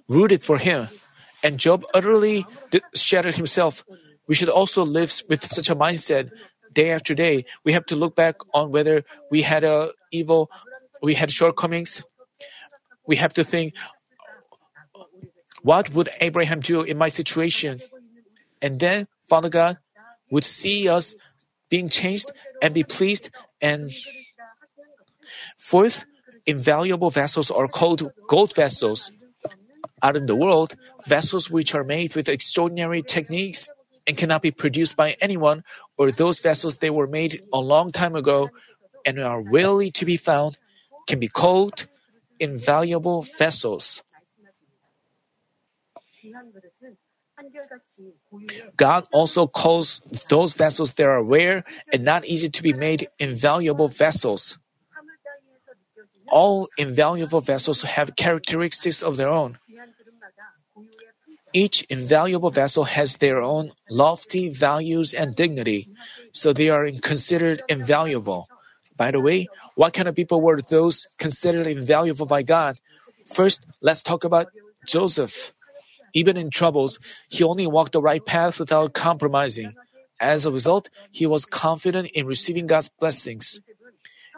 rooted 0.08 0.42
for 0.42 0.58
him. 0.58 0.88
And 1.42 1.58
Job 1.58 1.84
utterly 1.92 2.46
shattered 2.94 3.34
himself. 3.34 3.84
We 4.26 4.34
should 4.34 4.48
also 4.48 4.84
live 4.84 5.12
with 5.28 5.44
such 5.44 5.68
a 5.68 5.76
mindset 5.76 6.30
day 6.72 6.90
after 6.90 7.14
day. 7.14 7.44
We 7.64 7.72
have 7.72 7.86
to 7.86 7.96
look 7.96 8.16
back 8.16 8.36
on 8.52 8.70
whether 8.72 9.04
we 9.30 9.42
had 9.42 9.64
a 9.64 9.92
evil, 10.10 10.50
we 11.02 11.14
had 11.14 11.30
shortcomings. 11.30 12.02
We 13.06 13.16
have 13.16 13.34
to 13.34 13.44
think, 13.44 13.74
what 15.62 15.92
would 15.92 16.08
Abraham 16.20 16.60
do 16.60 16.82
in 16.82 16.96
my 16.96 17.08
situation? 17.08 17.80
And 18.62 18.80
then 18.80 19.06
Father 19.28 19.50
God 19.50 19.78
would 20.30 20.44
see 20.44 20.88
us 20.88 21.14
being 21.68 21.88
changed 21.88 22.30
and 22.62 22.72
be 22.72 22.84
pleased. 22.84 23.30
And 23.60 23.92
fourth, 25.58 26.04
invaluable 26.46 27.10
vessels 27.10 27.50
are 27.50 27.68
called 27.68 28.10
gold 28.28 28.54
vessels. 28.54 29.10
Out 30.04 30.16
in 30.20 30.26
the 30.26 30.36
world, 30.36 30.76
vessels 31.06 31.48
which 31.48 31.74
are 31.74 31.82
made 31.82 32.14
with 32.14 32.28
extraordinary 32.28 33.00
techniques 33.00 33.70
and 34.06 34.18
cannot 34.18 34.42
be 34.42 34.50
produced 34.50 35.00
by 35.00 35.16
anyone, 35.18 35.64
or 35.96 36.12
those 36.12 36.40
vessels 36.40 36.76
they 36.76 36.90
were 36.90 37.06
made 37.06 37.40
a 37.54 37.58
long 37.58 37.90
time 37.90 38.14
ago 38.14 38.50
and 39.06 39.18
are 39.18 39.40
rarely 39.40 39.90
to 39.92 40.04
be 40.04 40.18
found, 40.18 40.58
can 41.08 41.18
be 41.18 41.28
called 41.28 41.86
invaluable 42.38 43.24
vessels. 43.38 44.02
God 48.76 49.06
also 49.10 49.46
calls 49.46 50.02
those 50.28 50.52
vessels 50.52 50.92
that 50.94 51.06
are 51.06 51.24
rare 51.24 51.64
and 51.92 52.04
not 52.04 52.26
easy 52.26 52.50
to 52.50 52.62
be 52.62 52.74
made 52.74 53.08
invaluable 53.18 53.88
vessels. 53.88 54.58
All 56.28 56.68
invaluable 56.76 57.40
vessels 57.40 57.82
have 57.82 58.16
characteristics 58.16 59.02
of 59.02 59.16
their 59.16 59.28
own. 59.28 59.58
Each 61.54 61.86
invaluable 61.88 62.50
vessel 62.50 62.82
has 62.82 63.18
their 63.18 63.40
own 63.40 63.70
lofty 63.88 64.48
values 64.48 65.14
and 65.14 65.36
dignity, 65.36 65.88
so 66.32 66.52
they 66.52 66.68
are 66.68 66.90
considered 66.98 67.62
invaluable. 67.68 68.48
By 68.96 69.12
the 69.12 69.20
way, 69.20 69.46
what 69.76 69.94
kind 69.94 70.08
of 70.08 70.16
people 70.16 70.40
were 70.40 70.60
those 70.60 71.06
considered 71.16 71.68
invaluable 71.68 72.26
by 72.26 72.42
God? 72.42 72.80
First, 73.26 73.64
let's 73.80 74.02
talk 74.02 74.24
about 74.24 74.48
Joseph. 74.84 75.52
Even 76.12 76.36
in 76.36 76.50
troubles, 76.50 76.98
he 77.28 77.44
only 77.44 77.68
walked 77.68 77.92
the 77.92 78.02
right 78.02 78.24
path 78.26 78.58
without 78.58 78.92
compromising. 78.92 79.74
As 80.18 80.46
a 80.46 80.50
result, 80.50 80.90
he 81.12 81.26
was 81.26 81.46
confident 81.46 82.10
in 82.14 82.26
receiving 82.26 82.66
God's 82.66 82.88
blessings. 82.88 83.60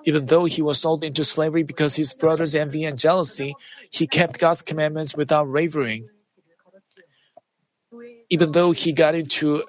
Even 0.05 0.27
though 0.27 0.45
he 0.45 0.61
was 0.61 0.81
sold 0.81 1.03
into 1.03 1.25
slavery 1.25 1.63
because 1.63 1.97
his 1.97 2.13
brothers' 2.13 2.55
envy 2.55 2.85
and 2.85 2.99
jealousy, 2.99 3.55
he 3.91 4.07
kept 4.07 4.39
God's 4.39 4.61
commandments 4.61 5.17
without 5.17 5.49
wavering. 5.49 6.09
Even 8.31 8.53
though 8.53 8.73
he 8.73 8.93
got 8.93 9.15
into 9.15 9.65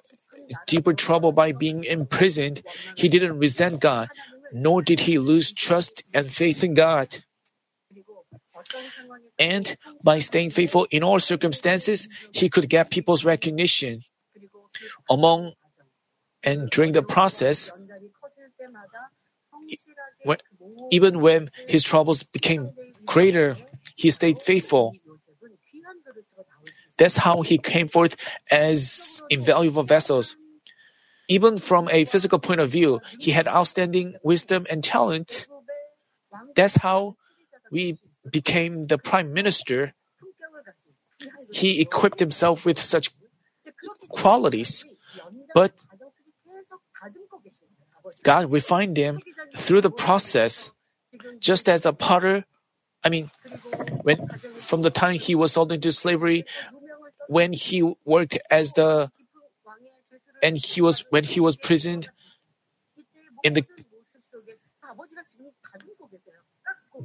deeper 0.65 0.93
trouble 0.93 1.31
by 1.31 1.51
being 1.51 1.83
imprisoned, 1.83 2.63
he 2.95 3.07
didn't 3.09 3.37
resent 3.37 3.79
God, 3.79 4.09
nor 4.53 4.81
did 4.81 4.99
he 5.01 5.19
lose 5.19 5.51
trust 5.51 6.03
and 6.13 6.31
faith 6.31 6.63
in 6.63 6.73
God. 6.73 7.23
And 9.37 9.77
by 10.03 10.19
staying 10.19 10.51
faithful 10.51 10.87
in 10.89 11.03
all 11.03 11.19
circumstances, 11.19 12.07
he 12.31 12.49
could 12.49 12.69
get 12.69 12.89
people's 12.89 13.23
recognition. 13.23 14.01
Among 15.09 15.53
and 16.43 16.69
during 16.69 16.93
the 16.93 17.03
process, 17.03 17.71
when, 20.23 20.37
even 20.91 21.21
when 21.21 21.51
his 21.67 21.83
troubles 21.83 22.23
became 22.23 22.71
greater, 23.05 23.57
he 23.95 24.11
stayed 24.11 24.41
faithful. 24.41 24.93
That's 26.97 27.17
how 27.17 27.41
he 27.41 27.57
came 27.57 27.87
forth 27.87 28.15
as 28.49 29.21
invaluable 29.29 29.83
vessels. 29.83 30.35
even 31.27 31.57
from 31.57 31.89
a 31.89 32.05
physical 32.05 32.39
point 32.39 32.61
of 32.61 32.69
view, 32.69 33.01
he 33.19 33.31
had 33.31 33.47
outstanding 33.47 34.15
wisdom 34.23 34.65
and 34.69 34.83
talent. 34.83 35.47
That's 36.55 36.75
how 36.75 37.15
we 37.71 37.99
became 38.29 38.83
the 38.83 38.97
prime 38.97 39.33
minister. 39.33 39.93
He 41.51 41.81
equipped 41.81 42.19
himself 42.19 42.65
with 42.65 42.79
such 42.79 43.11
qualities, 44.09 44.85
but 45.53 45.73
God 48.23 48.51
refined 48.51 48.95
him 48.95 49.19
through 49.55 49.81
the 49.81 49.91
process, 49.91 50.71
just 51.39 51.67
as 51.67 51.85
a 51.85 51.91
potter. 51.91 52.45
I 53.03 53.09
mean, 53.09 53.31
when 54.03 54.27
from 54.59 54.81
the 54.81 54.89
time 54.89 55.19
he 55.19 55.35
was 55.35 55.53
sold 55.53 55.71
into 55.71 55.91
slavery, 55.91 56.45
when 57.27 57.53
he 57.53 57.83
worked 58.05 58.37
as 58.49 58.73
the 58.73 59.11
and 60.41 60.57
he 60.57 60.81
was 60.81 61.05
when 61.09 61.23
he 61.23 61.39
was 61.39 61.55
prisoned 61.55 62.09
in 63.43 63.53
the 63.53 63.65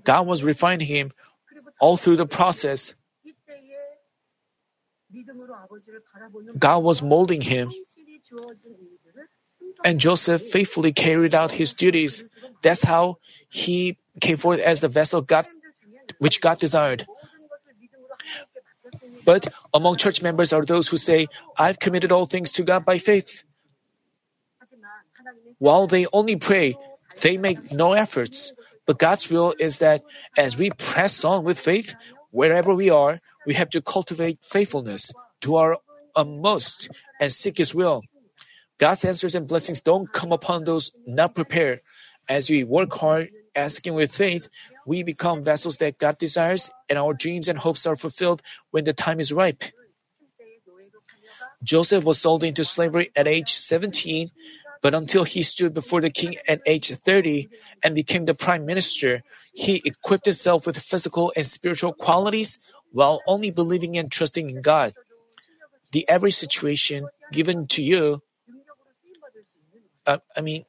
God 0.05 0.27
was 0.27 0.43
refining 0.43 0.87
him 0.87 1.13
all 1.81 1.97
through 1.97 2.17
the 2.17 2.27
process. 2.27 2.95
God 6.59 6.79
was 6.79 7.03
molding 7.03 7.41
him. 7.41 7.71
And 9.85 10.01
Joseph 10.01 10.43
faithfully 10.43 10.93
carried 10.93 11.35
out 11.35 11.53
his 11.53 11.73
duties. 11.73 12.25
That's 12.63 12.83
how 12.83 13.19
he 13.51 13.99
came 14.21 14.37
forth 14.37 14.61
as 14.61 14.81
the 14.81 14.89
vessel 14.89 15.21
God, 15.21 15.47
which 16.19 16.41
God 16.41 16.59
desired. 16.59 17.07
But 19.25 19.53
among 19.73 19.97
church 19.97 20.23
members 20.23 20.53
are 20.53 20.65
those 20.65 20.89
who 20.89 20.97
say, 20.97 21.29
I've 21.59 21.79
committed 21.79 22.13
all 22.13 22.27
things 22.27 22.53
to 22.53 22.63
God 22.63 22.85
by 22.85 22.99
faith. 22.99 23.45
While 25.59 25.87
they 25.87 26.07
only 26.13 26.37
pray, 26.37 26.77
they 27.21 27.37
make 27.37 27.73
no 27.73 27.93
efforts. 27.93 28.53
But 28.87 28.99
God's 28.99 29.31
will 29.31 29.55
is 29.59 29.79
that 29.79 30.03
as 30.37 30.57
we 30.57 30.71
press 30.71 31.25
on 31.25 31.45
with 31.45 31.59
faith, 31.59 31.95
wherever 32.31 32.75
we 32.75 32.91
are, 32.91 33.21
we 33.47 33.55
have 33.55 33.71
to 33.71 33.81
cultivate 33.81 34.39
faithfulness, 34.43 35.13
do 35.41 35.57
our 35.57 35.79
utmost, 36.17 36.91
and 37.21 37.31
seek 37.31 37.59
His 37.59 37.75
will. 37.75 38.03
God's 38.79 39.05
answers 39.05 39.35
and 39.35 39.47
blessings 39.47 39.81
don't 39.81 40.13
come 40.13 40.33
upon 40.33 40.65
those 40.65 40.91
not 41.07 41.35
prepared. 41.35 41.81
As 42.29 42.51
we 42.51 42.65
work 42.65 42.93
hard, 42.95 43.31
asking 43.55 43.95
with 43.95 44.15
faith, 44.15 44.49
we 44.87 45.03
become 45.03 45.43
vessels 45.43 45.79
that 45.79 45.99
God 45.99 46.19
desires, 46.19 46.71
and 46.89 46.99
our 46.99 47.15
dreams 47.15 47.49
and 47.49 47.59
hopes 47.59 47.87
are 47.87 47.97
fulfilled 47.97 48.43
when 48.71 48.85
the 48.85 48.93
time 48.93 49.21
is 49.21 49.33
ripe. 49.33 49.65
Joseph 51.63 52.05
was 52.05 52.21
sold 52.21 52.43
into 52.43 52.65
slavery 52.65 53.11
at 53.15 53.29
age 53.29 53.55
17, 53.55 54.31
but 54.83 54.95
until 54.95 55.25
he 55.25 55.43
stood 55.43 55.73
before 55.73 56.01
the 56.01 56.11
king 56.11 56.37
at 56.49 56.61
age 56.67 56.91
30 56.91 57.49
and 57.83 57.95
became 57.95 58.25
the 58.25 58.35
prime 58.35 58.67
minister, 58.67 59.23
he 59.53 59.81
equipped 59.85 60.25
himself 60.25 60.67
with 60.67 60.79
physical 60.79 61.33
and 61.37 61.47
spiritual 61.47 61.93
qualities 61.93 62.59
while 62.91 63.21
only 63.27 63.51
believing 63.51 63.97
and 63.97 64.11
trusting 64.11 64.51
in 64.51 64.61
God. 64.61 64.93
The 65.93 66.09
every 66.09 66.31
situation 66.31 67.07
given 67.31 67.67
to 67.69 67.83
you, 67.83 68.23
uh, 70.07 70.19
I 70.37 70.41
mean, 70.41 70.65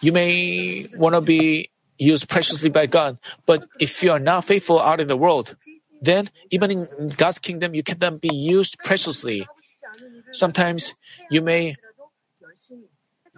you 0.00 0.12
may 0.12 0.88
want 0.94 1.14
to 1.14 1.20
be 1.20 1.70
used 1.98 2.28
preciously 2.28 2.70
by 2.70 2.86
God, 2.86 3.18
but 3.46 3.66
if 3.80 4.02
you 4.02 4.12
are 4.12 4.18
not 4.20 4.44
faithful 4.44 4.80
out 4.80 5.00
in 5.00 5.08
the 5.08 5.16
world, 5.16 5.56
then 6.00 6.30
even 6.50 6.70
in 6.70 7.08
God's 7.16 7.38
kingdom, 7.38 7.74
you 7.74 7.82
cannot 7.82 8.20
be 8.20 8.32
used 8.32 8.78
preciously. 8.78 9.46
Sometimes 10.32 10.94
you 11.30 11.42
may 11.42 11.76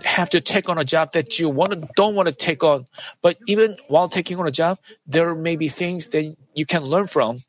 have 0.04 0.30
to 0.30 0.40
take 0.40 0.68
on 0.68 0.78
a 0.78 0.84
job 0.84 1.12
that 1.12 1.38
you 1.38 1.48
want 1.48 1.72
to, 1.72 1.88
don't 1.96 2.14
want 2.14 2.26
to 2.28 2.34
take 2.34 2.62
on, 2.64 2.86
but 3.22 3.36
even 3.46 3.76
while 3.88 4.08
taking 4.08 4.38
on 4.38 4.46
a 4.46 4.50
job, 4.50 4.78
there 5.06 5.34
may 5.34 5.56
be 5.56 5.68
things 5.68 6.08
that 6.08 6.36
you 6.54 6.66
can 6.66 6.84
learn 6.84 7.06
from, 7.06 7.42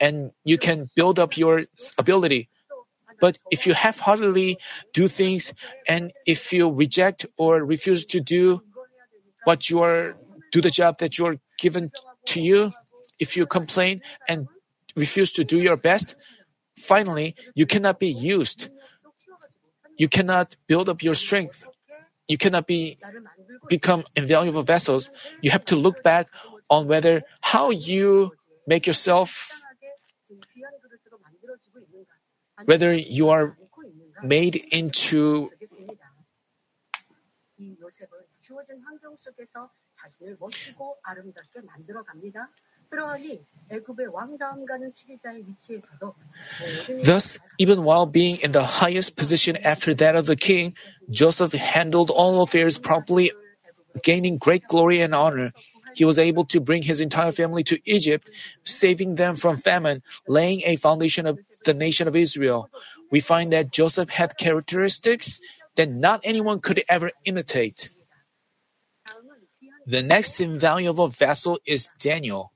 and 0.00 0.30
you 0.44 0.58
can 0.58 0.88
build 0.94 1.18
up 1.18 1.36
your 1.36 1.64
ability. 1.98 2.48
But 3.20 3.38
if 3.50 3.66
you 3.66 3.74
half-heartedly 3.74 4.58
do 4.92 5.08
things, 5.08 5.52
and 5.86 6.12
if 6.26 6.52
you 6.52 6.70
reject 6.70 7.26
or 7.36 7.64
refuse 7.64 8.04
to 8.06 8.20
do 8.20 8.62
what 9.44 9.70
you 9.70 9.82
are, 9.82 10.16
do 10.52 10.60
the 10.60 10.70
job 10.70 10.98
that 10.98 11.18
you 11.18 11.26
are 11.26 11.36
given 11.58 11.90
to 12.26 12.40
you, 12.40 12.72
if 13.18 13.36
you 13.36 13.46
complain 13.46 14.02
and 14.28 14.46
refuse 14.94 15.32
to 15.32 15.44
do 15.44 15.58
your 15.58 15.76
best, 15.76 16.14
finally 16.76 17.34
you 17.54 17.66
cannot 17.66 17.98
be 17.98 18.08
used. 18.08 18.68
You 19.96 20.08
cannot 20.08 20.56
build 20.68 20.88
up 20.88 21.02
your 21.02 21.14
strength. 21.14 21.66
You 22.28 22.38
cannot 22.38 22.66
be 22.66 22.98
become 23.68 24.04
invaluable 24.14 24.62
vessels. 24.62 25.10
You 25.42 25.50
have 25.50 25.64
to 25.66 25.76
look 25.76 26.02
back 26.02 26.28
on 26.70 26.86
whether 26.86 27.22
how 27.40 27.70
you 27.70 28.32
make 28.66 28.86
yourself 28.86 29.62
whether 32.64 32.92
you 32.92 33.30
are 33.30 33.56
made 34.22 34.56
into 34.56 35.50
Thus, 47.02 47.38
even 47.58 47.84
while 47.84 48.06
being 48.06 48.36
in 48.36 48.52
the 48.52 48.64
highest 48.64 49.16
position 49.16 49.56
after 49.56 49.94
that 49.94 50.16
of 50.16 50.26
the 50.26 50.36
king, 50.36 50.74
Joseph 51.10 51.52
handled 51.52 52.10
all 52.10 52.42
affairs 52.42 52.78
promptly, 52.78 53.32
gaining 54.02 54.38
great 54.38 54.66
glory 54.68 55.02
and 55.02 55.14
honor. 55.14 55.52
He 55.94 56.04
was 56.04 56.18
able 56.18 56.44
to 56.46 56.60
bring 56.60 56.82
his 56.82 57.00
entire 57.00 57.32
family 57.32 57.64
to 57.64 57.78
Egypt, 57.84 58.30
saving 58.64 59.16
them 59.16 59.36
from 59.36 59.56
famine, 59.56 60.02
laying 60.28 60.62
a 60.64 60.76
foundation 60.76 61.26
of 61.26 61.38
the 61.64 61.74
nation 61.74 62.08
of 62.08 62.16
Israel. 62.16 62.70
We 63.10 63.20
find 63.20 63.52
that 63.52 63.72
Joseph 63.72 64.10
had 64.10 64.36
characteristics 64.36 65.40
that 65.76 65.90
not 65.90 66.20
anyone 66.24 66.60
could 66.60 66.82
ever 66.88 67.10
imitate. 67.24 67.90
The 69.86 70.02
next 70.02 70.40
invaluable 70.40 71.08
vessel 71.08 71.58
is 71.66 71.88
Daniel. 71.98 72.52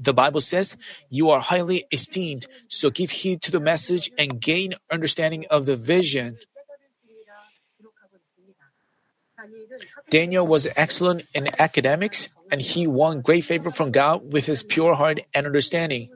The 0.00 0.12
Bible 0.12 0.40
says, 0.40 0.76
You 1.08 1.30
are 1.30 1.40
highly 1.40 1.86
esteemed, 1.92 2.46
so 2.68 2.90
give 2.90 3.10
heed 3.10 3.42
to 3.42 3.52
the 3.52 3.60
message 3.60 4.10
and 4.18 4.40
gain 4.40 4.74
understanding 4.90 5.46
of 5.50 5.66
the 5.66 5.76
vision. 5.76 6.36
Daniel 10.10 10.46
was 10.46 10.66
excellent 10.76 11.26
in 11.34 11.48
academics, 11.60 12.28
and 12.50 12.60
he 12.60 12.86
won 12.86 13.20
great 13.20 13.44
favor 13.44 13.70
from 13.70 13.92
God 13.92 14.32
with 14.32 14.46
his 14.46 14.62
pure 14.62 14.94
heart 14.94 15.20
and 15.32 15.46
understanding. 15.46 16.10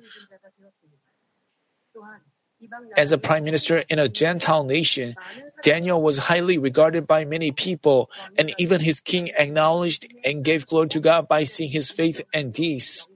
As 2.97 3.13
a 3.13 3.19
prime 3.19 3.45
minister 3.45 3.79
in 3.89 3.99
a 3.99 4.09
Gentile 4.09 4.65
nation, 4.65 5.17
Daniel 5.63 6.03
was 6.03 6.19
highly 6.19 6.59
regarded 6.59 7.07
by 7.07 7.25
many 7.25 7.53
people, 7.53 8.11
and 8.37 8.53
even 8.59 8.81
his 8.81 9.01
king 9.01 9.31
acknowledged 9.39 10.07
and 10.25 10.45
gave 10.45 10.67
glory 10.67 10.89
to 10.89 11.01
God 11.01 11.29
by 11.29 11.45
seeing 11.45 11.71
his 11.71 11.91
faith 11.91 12.21
and 12.33 12.53
deeds. 12.53 13.07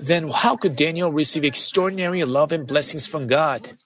Then 0.00 0.28
how 0.28 0.56
could 0.56 0.76
Daniel 0.76 1.12
receive 1.12 1.44
extraordinary 1.44 2.24
love 2.24 2.52
and 2.52 2.66
blessings 2.66 3.06
from 3.06 3.26
God? 3.26 3.76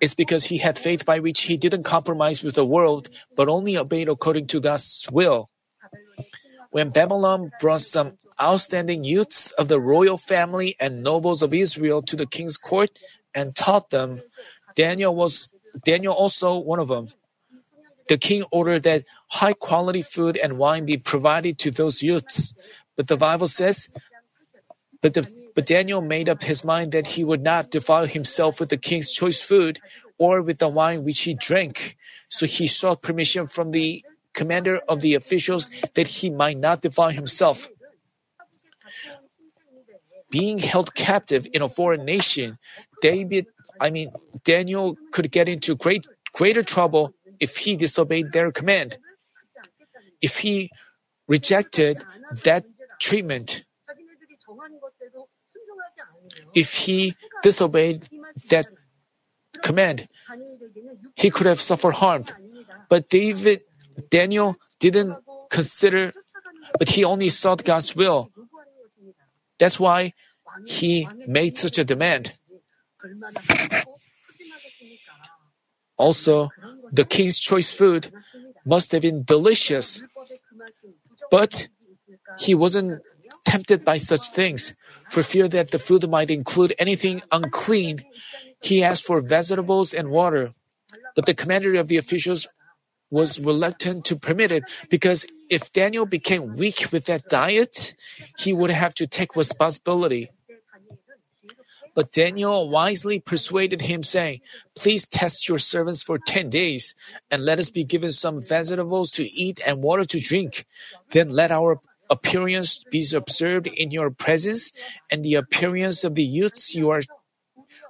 It's 0.00 0.14
because 0.14 0.44
he 0.44 0.58
had 0.58 0.78
faith 0.78 1.04
by 1.04 1.20
which 1.20 1.42
he 1.42 1.56
didn't 1.56 1.84
compromise 1.84 2.42
with 2.42 2.54
the 2.54 2.66
world, 2.66 3.08
but 3.34 3.48
only 3.48 3.76
obeyed 3.76 4.08
according 4.08 4.46
to 4.48 4.60
God's 4.60 5.06
will. 5.10 5.48
When 6.70 6.90
Babylon 6.90 7.52
brought 7.60 7.82
some 7.82 8.18
outstanding 8.40 9.04
youths 9.04 9.50
of 9.52 9.68
the 9.68 9.80
royal 9.80 10.18
family 10.18 10.76
and 10.78 11.02
nobles 11.02 11.42
of 11.42 11.54
Israel 11.54 12.02
to 12.02 12.16
the 12.16 12.26
king's 12.26 12.56
court 12.56 12.90
and 13.34 13.54
taught 13.54 13.90
them, 13.90 14.22
Daniel 14.74 15.14
was 15.14 15.48
Daniel 15.84 16.14
also 16.14 16.58
one 16.58 16.78
of 16.78 16.88
them. 16.88 17.08
The 18.08 18.16
king 18.16 18.44
ordered 18.50 18.84
that 18.84 19.04
high 19.28 19.52
quality 19.52 20.02
food 20.02 20.36
and 20.36 20.58
wine 20.58 20.86
be 20.86 20.96
provided 20.96 21.58
to 21.58 21.70
those 21.70 22.02
youths. 22.02 22.54
But 22.96 23.08
the 23.08 23.16
Bible 23.16 23.48
says, 23.48 23.88
but, 25.02 25.14
the, 25.14 25.30
but 25.54 25.66
Daniel 25.66 26.00
made 26.00 26.28
up 26.28 26.42
his 26.42 26.64
mind 26.64 26.92
that 26.92 27.06
he 27.06 27.24
would 27.24 27.42
not 27.42 27.70
defile 27.70 28.06
himself 28.06 28.60
with 28.60 28.68
the 28.68 28.76
king's 28.76 29.12
choice 29.12 29.40
food 29.40 29.80
or 30.18 30.40
with 30.40 30.58
the 30.58 30.68
wine 30.68 31.04
which 31.04 31.20
he 31.20 31.34
drank. 31.34 31.96
So 32.28 32.46
he 32.46 32.66
sought 32.66 33.02
permission 33.02 33.46
from 33.46 33.72
the 33.72 34.02
commander 34.32 34.80
of 34.88 35.00
the 35.00 35.14
officials 35.14 35.70
that 35.94 36.06
he 36.06 36.30
might 36.30 36.58
not 36.58 36.82
defile 36.82 37.10
himself. 37.10 37.68
Being 40.36 40.58
held 40.58 40.94
captive 40.94 41.48
in 41.54 41.62
a 41.62 41.68
foreign 41.68 42.04
nation, 42.04 42.58
David, 43.00 43.46
I 43.80 43.88
mean, 43.88 44.12
Daniel 44.44 44.96
could 45.10 45.32
get 45.32 45.48
into 45.48 45.74
great, 45.74 46.04
greater 46.34 46.62
trouble 46.62 47.14
if 47.40 47.56
he 47.56 47.74
disobeyed 47.74 48.32
their 48.32 48.52
command. 48.52 48.98
If 50.20 50.44
he 50.44 50.68
rejected 51.26 52.04
that 52.44 52.64
treatment, 53.00 53.64
if 56.54 56.84
he 56.84 57.16
disobeyed 57.42 58.04
that 58.50 58.66
command, 59.62 60.06
he 61.14 61.30
could 61.30 61.46
have 61.46 61.62
suffered 61.62 61.94
harm. 61.94 62.26
But 62.90 63.08
David, 63.08 63.62
Daniel 64.10 64.56
didn't 64.80 65.16
consider, 65.48 66.12
but 66.78 66.90
he 66.90 67.04
only 67.04 67.30
sought 67.30 67.64
God's 67.64 67.96
will. 67.96 68.28
That's 69.58 69.80
why 69.80 70.12
he 70.64 71.08
made 71.26 71.56
such 71.56 71.78
a 71.78 71.84
demand. 71.84 72.32
Also, 75.96 76.50
the 76.92 77.04
king's 77.04 77.38
choice 77.38 77.72
food 77.72 78.12
must 78.64 78.92
have 78.92 79.02
been 79.02 79.24
delicious, 79.24 80.02
but 81.30 81.68
he 82.38 82.54
wasn't 82.54 83.00
tempted 83.44 83.84
by 83.84 83.96
such 83.96 84.28
things. 84.30 84.74
For 85.08 85.22
fear 85.22 85.48
that 85.48 85.70
the 85.70 85.78
food 85.78 86.08
might 86.10 86.30
include 86.30 86.74
anything 86.78 87.22
unclean, 87.30 88.04
he 88.60 88.82
asked 88.82 89.04
for 89.04 89.20
vegetables 89.20 89.94
and 89.94 90.10
water. 90.10 90.52
But 91.14 91.26
the 91.26 91.34
commander 91.34 91.74
of 91.76 91.88
the 91.88 91.96
officials 91.96 92.48
was 93.10 93.38
reluctant 93.38 94.04
to 94.06 94.16
permit 94.16 94.50
it 94.50 94.64
because 94.90 95.26
if 95.48 95.72
Daniel 95.72 96.06
became 96.06 96.56
weak 96.56 96.88
with 96.90 97.06
that 97.06 97.28
diet, 97.28 97.94
he 98.38 98.52
would 98.52 98.70
have 98.70 98.94
to 98.94 99.06
take 99.06 99.36
responsibility. 99.36 100.30
But 101.96 102.12
Daniel 102.12 102.68
wisely 102.68 103.20
persuaded 103.20 103.80
him, 103.80 104.02
saying, 104.02 104.42
Please 104.76 105.08
test 105.08 105.48
your 105.48 105.58
servants 105.58 106.02
for 106.02 106.18
ten 106.18 106.50
days, 106.50 106.94
and 107.30 107.42
let 107.42 107.58
us 107.58 107.70
be 107.70 107.84
given 107.84 108.12
some 108.12 108.42
vegetables 108.42 109.10
to 109.12 109.24
eat 109.24 109.60
and 109.66 109.82
water 109.82 110.04
to 110.04 110.20
drink. 110.20 110.66
Then 111.08 111.30
let 111.30 111.50
our 111.50 111.80
appearance 112.10 112.84
be 112.90 113.02
observed 113.14 113.66
in 113.66 113.90
your 113.90 114.10
presence, 114.10 114.72
and 115.10 115.24
the 115.24 115.36
appearance 115.36 116.04
of 116.04 116.14
the 116.14 116.22
youths 116.22 116.74
you 116.74 116.90
are 116.90 117.00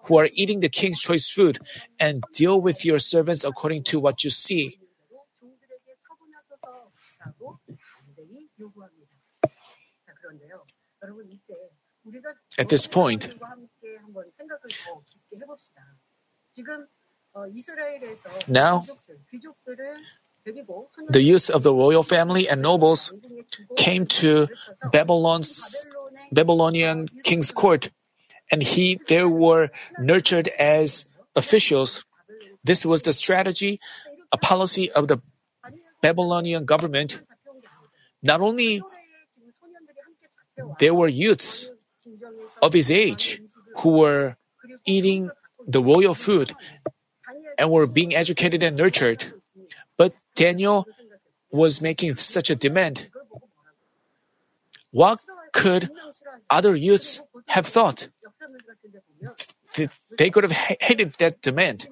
who 0.05 0.19
are 0.19 0.29
eating 0.35 0.61
the 0.61 0.69
king's 0.69 1.01
choice 1.01 1.29
food, 1.29 1.59
and 1.99 2.23
deal 2.33 2.61
with 2.61 2.85
your 2.85 3.01
servants 3.01 3.43
according 3.43 3.83
to 3.83 3.99
what 3.99 4.23
you 4.23 4.31
see. 4.31 4.79
At 12.59 12.69
this 12.69 12.87
point, 12.87 13.29
now 18.49 18.85
the 21.09 21.21
youth 21.21 21.51
of 21.51 21.63
the 21.63 21.73
royal 21.73 22.03
family 22.03 22.49
and 22.49 22.63
nobles 22.63 23.13
came 23.77 24.07
to 24.07 24.49
Babylon's 24.93 25.87
Babylonian 26.33 27.09
king's 27.25 27.51
court, 27.51 27.91
and 28.51 28.63
he 28.63 29.01
they 29.09 29.25
were 29.25 29.71
nurtured 29.99 30.49
as 30.49 31.05
officials. 31.35 32.05
This 32.65 32.87
was 32.87 33.03
the 33.03 33.13
strategy, 33.13 33.81
a 34.33 34.39
policy 34.39 34.91
of 34.91 35.09
the 35.09 35.21
Babylonian 36.03 36.65
government. 36.65 37.21
Not 38.23 38.41
only 38.41 38.83
there 40.79 40.95
were 40.95 41.09
youths 41.09 41.69
of 42.63 42.73
his 42.73 42.91
age 42.91 43.41
who 43.79 43.99
were 44.01 44.37
eating 44.85 45.31
the 45.67 45.83
royal 45.83 46.15
food 46.15 46.55
and 47.59 47.71
were 47.71 47.87
being 47.87 48.15
educated 48.15 48.63
and 48.63 48.77
nurtured. 48.77 49.33
But 49.97 50.15
Daniel 50.35 50.87
was 51.51 51.81
making 51.81 52.17
such 52.17 52.51
a 52.51 52.57
demand. 52.57 53.09
What 54.91 55.21
could 55.53 55.91
other 56.51 56.75
youths 56.75 57.23
have 57.49 57.67
thought? 57.67 58.09
They 60.17 60.31
could 60.31 60.45
have 60.45 60.53
hated 60.53 61.15
that 61.19 61.43
demand. 61.43 61.89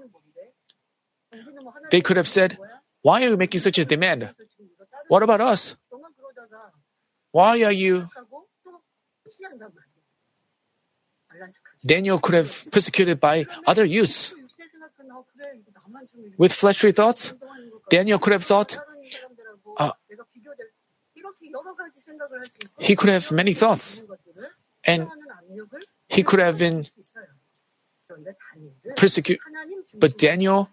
They 1.90 2.00
could 2.00 2.16
have 2.16 2.28
said, 2.28 2.56
Why 3.02 3.24
are 3.24 3.30
you 3.30 3.36
making 3.36 3.60
such 3.60 3.78
a 3.78 3.84
demand? 3.84 4.34
What 5.08 5.22
about 5.22 5.40
us? 5.40 5.76
Why 7.32 7.62
are 7.64 7.72
you 7.72 8.08
Daniel 11.84 12.18
could 12.18 12.34
have 12.34 12.66
persecuted 12.70 13.20
by 13.20 13.46
other 13.66 13.84
youths. 13.84 14.34
With 16.38 16.52
fleshly 16.52 16.92
thoughts, 16.92 17.34
Daniel 17.90 18.18
could 18.18 18.32
have 18.32 18.44
thought, 18.44 18.78
uh, 19.76 19.92
he 22.78 22.96
could 22.96 23.10
have 23.10 23.30
many 23.30 23.52
thoughts, 23.52 24.02
and 24.84 25.08
he 26.08 26.22
could 26.22 26.40
have 26.40 26.58
been 26.58 26.86
persecuted. 28.96 29.42
But 29.94 30.18
Daniel 30.18 30.70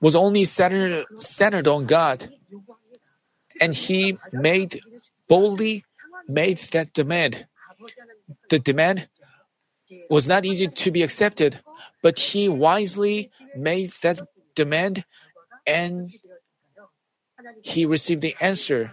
was 0.00 0.14
only 0.16 0.44
centered, 0.44 1.06
centered 1.18 1.66
on 1.68 1.86
God, 1.86 2.30
and 3.60 3.74
he 3.74 4.18
made 4.32 4.80
boldly 5.28 5.84
made 6.28 6.58
that 6.72 6.92
demand. 6.92 7.46
The 8.50 8.58
demand 8.58 9.08
was 10.10 10.26
not 10.28 10.44
easy 10.44 10.68
to 10.68 10.90
be 10.90 11.02
accepted, 11.02 11.60
but 12.02 12.18
he 12.18 12.48
wisely 12.48 13.30
made 13.56 13.92
that 14.02 14.20
demand 14.54 15.04
and 15.66 16.12
he 17.62 17.86
received 17.86 18.22
the 18.22 18.36
answer. 18.40 18.92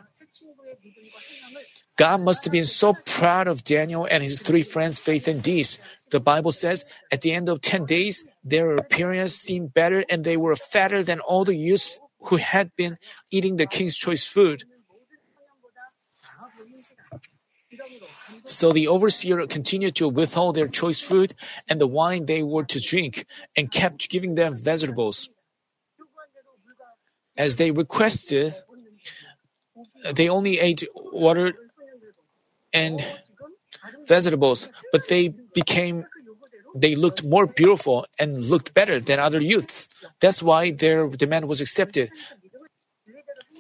God 1.98 2.22
must 2.22 2.44
have 2.44 2.52
been 2.52 2.66
so 2.66 2.94
proud 3.06 3.48
of 3.48 3.64
Daniel 3.64 4.06
and 4.10 4.22
his 4.22 4.42
three 4.42 4.64
friends' 4.64 5.00
faith 5.00 5.28
and 5.28 5.42
deeds. 5.42 5.80
The 6.12 6.20
Bible 6.20 6.52
says, 6.52 6.84
at 7.10 7.22
the 7.22 7.32
end 7.32 7.48
of 7.48 7.62
10 7.62 7.86
days, 7.86 8.26
their 8.44 8.76
appearance 8.76 9.36
seemed 9.36 9.74
better 9.74 10.04
and 10.10 10.24
they 10.24 10.36
were 10.36 10.56
fatter 10.56 11.04
than 11.04 11.22
all 11.22 11.46
the 11.46 11.56
youths 11.56 11.98
who 12.20 12.36
had 12.36 12.76
been 12.76 12.98
eating 13.32 13.56
the 13.56 13.66
king's 13.66 13.96
choice 13.96 14.28
food. 14.28 14.66
So 18.46 18.72
the 18.72 18.88
overseer 18.88 19.46
continued 19.48 19.96
to 19.96 20.08
withhold 20.08 20.56
their 20.56 20.68
choice 20.68 21.02
food 21.02 21.34
and 21.68 21.82
the 21.82 21.88
wine 21.88 22.26
they 22.26 22.44
were 22.44 22.64
to 22.66 22.80
drink, 22.80 23.26
and 23.58 23.72
kept 23.72 24.10
giving 24.10 24.36
them 24.36 24.56
vegetables. 24.56 25.30
As 27.36 27.56
they 27.58 27.72
requested, 27.72 28.56
they 30.14 30.30
only 30.30 30.60
ate 30.60 30.84
water 30.96 31.54
and 32.72 33.04
vegetables, 34.08 34.70
but 34.92 35.08
they 35.08 35.30
became 35.30 36.06
they 36.76 36.96
looked 36.96 37.24
more 37.24 37.48
beautiful 37.48 38.06
and 38.20 38.38
looked 38.38 38.74
better 38.74 39.00
than 39.00 39.18
other 39.18 39.40
youths. 39.40 39.88
That's 40.20 40.44
why 40.44 40.72
their 40.72 41.08
demand 41.08 41.48
was 41.48 41.62
accepted. 41.62 42.12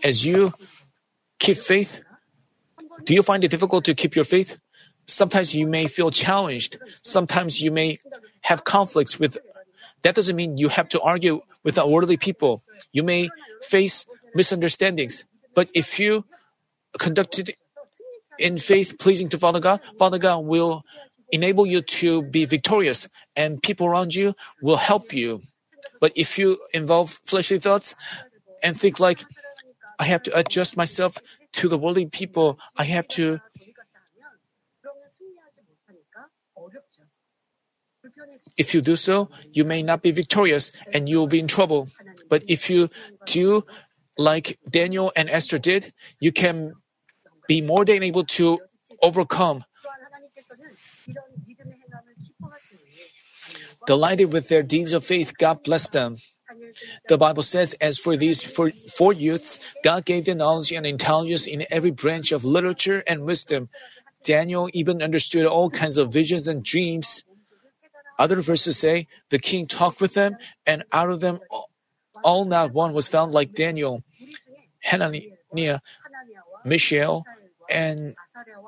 As 0.03 0.25
you 0.25 0.53
keep 1.39 1.57
faith, 1.57 2.03
do 3.05 3.13
you 3.13 3.23
find 3.23 3.43
it 3.45 3.51
difficult 3.51 3.85
to 3.85 3.95
keep 3.95 4.15
your 4.15 4.25
faith? 4.25 4.57
Sometimes 5.07 5.53
you 5.53 5.67
may 5.67 5.87
feel 5.87 6.11
challenged. 6.11 6.77
Sometimes 7.01 7.61
you 7.61 7.71
may 7.71 7.99
have 8.41 8.63
conflicts 8.63 9.19
with. 9.19 9.37
That 10.01 10.15
doesn't 10.15 10.35
mean 10.35 10.57
you 10.57 10.69
have 10.69 10.89
to 10.89 11.01
argue 11.01 11.41
with 11.63 11.77
unworthy 11.77 12.17
people. 12.17 12.63
You 12.91 13.03
may 13.03 13.29
face 13.63 14.05
misunderstandings. 14.33 15.23
But 15.55 15.69
if 15.73 15.99
you 15.99 16.25
conduct 16.97 17.39
it 17.39 17.57
in 18.37 18.57
faith 18.57 18.99
pleasing 18.99 19.29
to 19.29 19.37
Father 19.37 19.59
God, 19.59 19.81
Father 19.97 20.17
God 20.17 20.45
will 20.45 20.83
enable 21.31 21.65
you 21.65 21.81
to 21.81 22.21
be 22.21 22.45
victorious 22.45 23.07
and 23.35 23.61
people 23.61 23.87
around 23.87 24.13
you 24.13 24.35
will 24.61 24.77
help 24.77 25.13
you. 25.13 25.41
But 25.99 26.13
if 26.15 26.37
you 26.37 26.59
involve 26.73 27.19
fleshly 27.25 27.59
thoughts 27.59 27.95
and 28.61 28.79
think 28.79 28.99
like, 28.99 29.23
I 29.97 30.05
have 30.05 30.23
to 30.23 30.37
adjust 30.37 30.77
myself 30.77 31.17
to 31.53 31.69
the 31.69 31.77
worldly 31.77 32.05
people, 32.05 32.59
I 32.77 32.83
have 32.83 33.07
to 33.09 33.39
If 38.57 38.73
you 38.73 38.81
do 38.81 38.95
so, 38.95 39.29
you 39.51 39.65
may 39.65 39.83
not 39.83 40.01
be 40.01 40.11
victorious 40.11 40.71
and 40.93 41.09
you 41.09 41.17
will 41.17 41.27
be 41.27 41.39
in 41.39 41.47
trouble. 41.47 41.89
But 42.29 42.43
if 42.47 42.69
you 42.69 42.89
do 43.25 43.65
like 44.17 44.57
Daniel 44.69 45.11
and 45.15 45.29
Esther 45.29 45.59
did, 45.59 45.93
you 46.19 46.31
can 46.31 46.73
be 47.47 47.61
more 47.61 47.83
than 47.83 48.03
able 48.03 48.23
to 48.39 48.59
overcome. 49.01 49.63
Delighted 53.85 54.33
with 54.33 54.47
their 54.47 54.63
deeds 54.63 54.93
of 54.93 55.05
faith, 55.05 55.33
God 55.37 55.63
blessed 55.63 55.91
them. 55.91 56.17
The 57.07 57.17
Bible 57.17 57.43
says, 57.43 57.73
as 57.81 57.97
for 57.97 58.17
these 58.17 58.41
four, 58.41 58.71
four 58.71 59.13
youths, 59.13 59.59
God 59.83 60.05
gave 60.05 60.25
them 60.25 60.39
knowledge 60.39 60.71
and 60.71 60.85
intelligence 60.85 61.45
in 61.47 61.65
every 61.69 61.91
branch 61.91 62.31
of 62.31 62.45
literature 62.45 63.03
and 63.05 63.25
wisdom. 63.25 63.69
Daniel 64.23 64.69
even 64.73 65.01
understood 65.01 65.45
all 65.45 65.69
kinds 65.69 65.97
of 65.97 66.11
visions 66.11 66.47
and 66.47 66.63
dreams. 66.63 67.23
Other 68.17 68.41
verses 68.41 68.77
say, 68.77 69.07
the 69.29 69.39
king 69.39 69.67
talked 69.67 69.99
with 69.99 70.13
them, 70.13 70.37
and 70.65 70.83
out 70.91 71.09
of 71.09 71.19
them 71.19 71.39
all 72.23 72.45
not 72.45 72.73
one 72.73 72.93
was 72.93 73.07
found 73.07 73.33
like 73.33 73.53
Daniel, 73.53 74.03
Hananiah, 74.79 75.79
Mishael, 76.63 77.25
and 77.69 78.15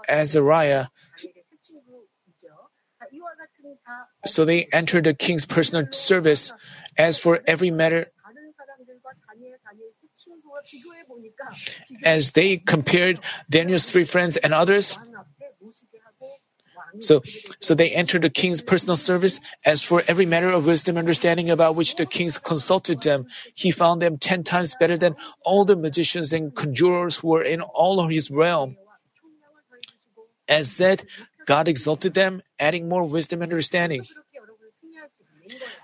Azariah. 0.07 0.87
So 4.25 4.45
they 4.45 4.67
entered 4.71 5.05
the 5.05 5.13
king's 5.13 5.45
personal 5.45 5.91
service. 5.91 6.51
As 6.97 7.19
for 7.19 7.41
every 7.45 7.71
matter, 7.71 8.07
as 12.03 12.31
they 12.31 12.57
compared 12.57 13.19
Daniel's 13.49 13.89
three 13.89 14.03
friends 14.03 14.35
and 14.37 14.53
others, 14.53 14.97
so, 16.99 17.21
so 17.59 17.75
they 17.75 17.89
entered 17.89 18.21
the 18.21 18.29
king's 18.29 18.61
personal 18.61 18.95
service. 18.95 19.39
As 19.65 19.83
for 19.83 20.03
every 20.07 20.25
matter 20.25 20.49
of 20.49 20.65
wisdom 20.65 20.97
understanding 20.97 21.49
about 21.49 21.75
which 21.75 21.95
the 21.95 22.05
king 22.05 22.29
consulted 22.43 23.01
them, 23.01 23.27
he 23.53 23.71
found 23.71 24.01
them 24.01 24.17
ten 24.17 24.43
times 24.43 24.75
better 24.79 24.97
than 24.97 25.15
all 25.43 25.65
the 25.65 25.75
magicians 25.75 26.33
and 26.33 26.55
conjurers 26.55 27.17
who 27.17 27.29
were 27.29 27.43
in 27.43 27.61
all 27.61 27.99
of 27.99 28.09
his 28.09 28.31
realm. 28.31 28.77
As 30.47 30.71
said, 30.71 31.03
God 31.45 31.67
exalted 31.67 32.13
them, 32.13 32.41
adding 32.59 32.89
more 32.89 33.03
wisdom 33.03 33.41
and 33.41 33.51
understanding. 33.51 34.05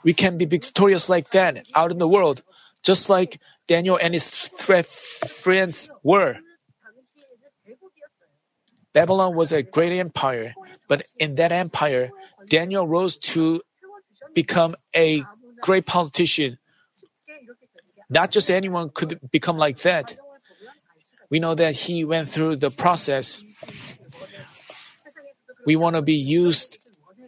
We 0.03 0.13
can 0.13 0.37
be 0.37 0.45
victorious 0.45 1.09
like 1.09 1.31
that 1.31 1.65
out 1.75 1.91
in 1.91 1.97
the 1.97 2.07
world, 2.07 2.43
just 2.83 3.09
like 3.09 3.39
Daniel 3.67 3.97
and 4.01 4.13
his 4.13 4.29
three 4.29 4.83
friends 4.83 5.89
were. 6.03 6.37
Babylon 8.93 9.35
was 9.35 9.51
a 9.51 9.63
great 9.63 9.97
empire. 9.97 10.53
But 10.87 11.05
in 11.17 11.35
that 11.35 11.51
empire, 11.51 12.11
Daniel 12.47 12.87
rose 12.87 13.17
to 13.33 13.61
become 14.33 14.75
a 14.95 15.23
great 15.61 15.85
politician. 15.85 16.57
Not 18.09 18.31
just 18.31 18.51
anyone 18.51 18.89
could 18.89 19.19
become 19.31 19.57
like 19.57 19.79
that. 19.79 20.15
We 21.29 21.39
know 21.39 21.55
that 21.55 21.73
he 21.73 22.05
went 22.05 22.29
through 22.29 22.57
the 22.57 22.69
process. 22.69 23.41
We 25.65 25.75
want 25.75 25.95
to 25.95 26.01
be 26.01 26.15
used 26.15 26.77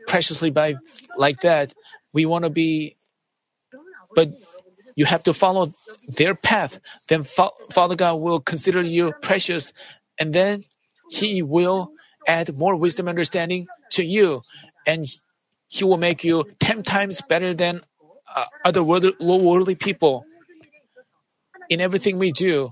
preciously 0.08 0.52
by 0.52 0.76
like 1.18 1.42
that. 1.42 1.74
We 2.14 2.26
want 2.26 2.44
to 2.44 2.50
be, 2.50 2.98
but 4.14 4.30
you 4.96 5.06
have 5.06 5.24
to 5.24 5.34
follow 5.34 5.74
their 6.08 6.36
path. 6.36 6.80
Then 7.08 7.24
Father 7.24 7.96
God 7.96 8.16
will 8.16 8.40
consider 8.40 8.84
you 8.84 9.14
precious, 9.22 9.74
and 10.20 10.34
then 10.34 10.66
He 11.10 11.42
will 11.42 11.92
add 12.28 12.58
more 12.58 12.76
wisdom 12.76 13.08
understanding 13.08 13.68
to 13.92 14.04
you, 14.04 14.42
and 14.86 15.08
He 15.68 15.84
will 15.84 15.98
make 15.98 16.24
you 16.24 16.46
ten 16.60 16.84
times 16.84 17.22
better 17.22 17.54
than 17.54 17.82
uh, 18.36 18.46
other 18.64 18.84
world, 18.84 19.06
worldly 19.20 19.76
people. 19.76 20.26
In 21.70 21.82
everything 21.82 22.20
we 22.20 22.32
do, 22.32 22.72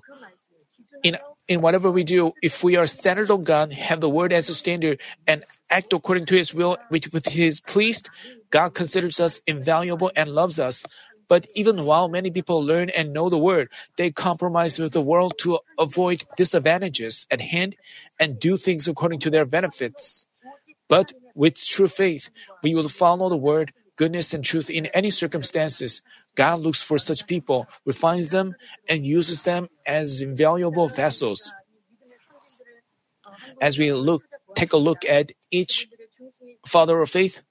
in 1.04 1.18
in 1.48 1.62
whatever 1.62 1.92
we 1.92 2.04
do, 2.04 2.34
if 2.42 2.64
we 2.64 2.78
are 2.78 2.88
centered 2.88 3.30
on 3.30 3.44
God, 3.44 3.74
have 3.74 4.00
the 4.00 4.10
Word 4.10 4.32
as 4.32 4.50
a 4.50 4.54
standard, 4.54 5.02
and 5.28 5.44
act 5.70 5.92
according 5.92 6.26
to 6.28 6.36
His 6.36 6.54
will, 6.54 6.78
which 6.90 7.12
with 7.12 7.26
His 7.28 7.60
pleased, 7.60 8.10
God 8.50 8.74
considers 8.74 9.20
us 9.20 9.42
invaluable 9.48 10.12
and 10.16 10.30
loves 10.30 10.60
us. 10.60 10.84
But 11.28 11.48
even 11.56 11.86
while 11.86 12.10
many 12.10 12.32
people 12.32 12.64
learn 12.64 12.90
and 12.90 13.14
know 13.14 13.30
the 13.30 13.38
word, 13.38 13.70
they 13.98 14.12
compromise 14.12 14.80
with 14.80 14.94
the 14.94 15.02
world 15.02 15.36
to 15.40 15.60
avoid 15.80 16.24
disadvantages 16.38 17.26
at 17.32 17.42
hand 17.42 17.76
and 18.20 18.40
do 18.40 18.58
things 18.58 18.88
according 18.88 19.20
to 19.22 19.30
their 19.30 19.46
benefits. 19.46 20.28
But 20.88 21.14
with 21.34 21.56
true 21.56 21.88
faith, 21.88 22.30
we 22.62 22.76
will 22.76 22.90
follow 22.90 23.30
the 23.30 23.38
word, 23.38 23.74
goodness, 23.96 24.34
and 24.34 24.44
truth 24.44 24.70
in 24.70 24.88
any 24.88 25.10
circumstances. 25.10 26.02
God 26.36 26.60
looks 26.60 26.84
for 26.84 26.98
such 26.98 27.26
people, 27.28 27.68
refines 27.86 28.32
them, 28.32 28.56
and 28.90 29.06
uses 29.06 29.44
them 29.44 29.70
as 29.86 30.22
invaluable 30.22 30.88
vessels. 30.88 31.52
As 33.62 33.78
we 33.80 33.92
look, 33.92 34.24
take 34.56 34.74
a 34.74 34.78
look 34.78 35.06
at 35.06 35.32
each 35.52 35.88
father 36.66 37.00
of 37.02 37.10
faith, 37.10 37.42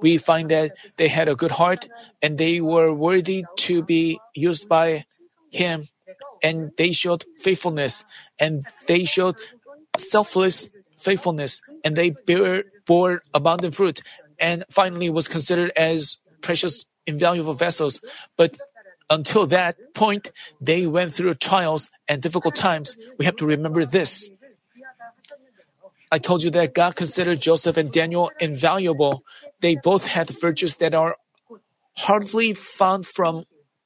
we 0.00 0.18
find 0.18 0.50
that 0.50 0.72
they 0.96 1.08
had 1.08 1.28
a 1.28 1.34
good 1.34 1.50
heart 1.50 1.88
and 2.22 2.38
they 2.38 2.60
were 2.60 2.92
worthy 2.92 3.44
to 3.68 3.82
be 3.82 4.18
used 4.34 4.68
by 4.68 5.04
Him, 5.50 5.88
and 6.42 6.72
they 6.76 6.92
showed 6.92 7.24
faithfulness 7.38 8.04
and 8.38 8.66
they 8.86 9.04
showed 9.04 9.36
selfless 9.96 10.68
faithfulness 10.98 11.60
and 11.84 11.96
they 11.96 12.10
bear, 12.10 12.64
bore 12.86 13.22
abundant 13.32 13.74
fruit 13.74 14.02
and 14.38 14.64
finally 14.70 15.10
was 15.10 15.28
considered 15.28 15.70
as 15.76 16.18
precious, 16.42 16.84
invaluable 17.06 17.54
vessels. 17.54 18.00
But 18.36 18.58
until 19.10 19.46
that 19.48 19.76
point, 19.94 20.32
they 20.60 20.86
went 20.86 21.12
through 21.12 21.34
trials 21.34 21.90
and 22.08 22.22
difficult 22.22 22.54
times. 22.54 22.96
We 23.18 23.24
have 23.26 23.36
to 23.36 23.46
remember 23.46 23.84
this. 23.84 24.30
I 26.12 26.18
told 26.18 26.42
you 26.42 26.50
that 26.50 26.74
God 26.74 26.96
considered 26.96 27.40
Joseph 27.40 27.76
and 27.76 27.90
Daniel 27.90 28.30
invaluable. 28.40 29.24
They 29.60 29.76
both 29.76 30.06
had 30.06 30.28
virtues 30.30 30.76
that 30.76 30.94
are 30.94 31.16
hardly 31.96 32.54
found 32.54 33.06
from 33.06 33.44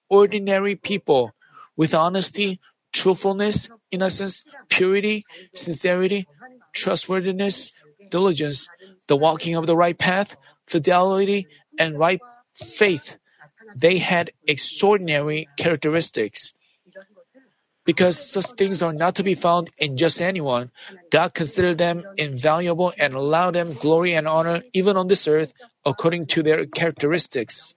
ordinary 0.08 0.74
people 0.76 1.32
with 1.76 1.94
honesty, 1.94 2.60
truthfulness, 2.92 3.68
innocence, 3.90 4.44
purity, 4.68 5.24
sincerity, 5.54 6.26
trustworthiness, 6.72 7.72
diligence, 8.10 8.68
the 9.06 9.16
walking 9.16 9.54
of 9.54 9.66
the 9.66 9.76
right 9.76 9.96
path, 9.96 10.36
fidelity, 10.66 11.46
and 11.78 11.98
right 11.98 12.20
faith. 12.54 13.18
They 13.76 13.98
had 13.98 14.32
extraordinary 14.46 15.48
characteristics. 15.56 16.52
Because 17.88 18.20
such 18.20 18.52
things 18.60 18.82
are 18.82 18.92
not 18.92 19.14
to 19.16 19.24
be 19.24 19.32
found 19.32 19.70
in 19.78 19.96
just 19.96 20.20
anyone, 20.20 20.70
God 21.08 21.32
considered 21.32 21.78
them 21.78 22.04
invaluable 22.18 22.92
and 23.00 23.14
allowed 23.14 23.56
them 23.56 23.72
glory 23.72 24.12
and 24.12 24.28
honor 24.28 24.60
even 24.74 24.98
on 24.98 25.08
this 25.08 25.26
earth 25.26 25.54
according 25.86 26.26
to 26.36 26.42
their 26.42 26.66
characteristics. 26.66 27.72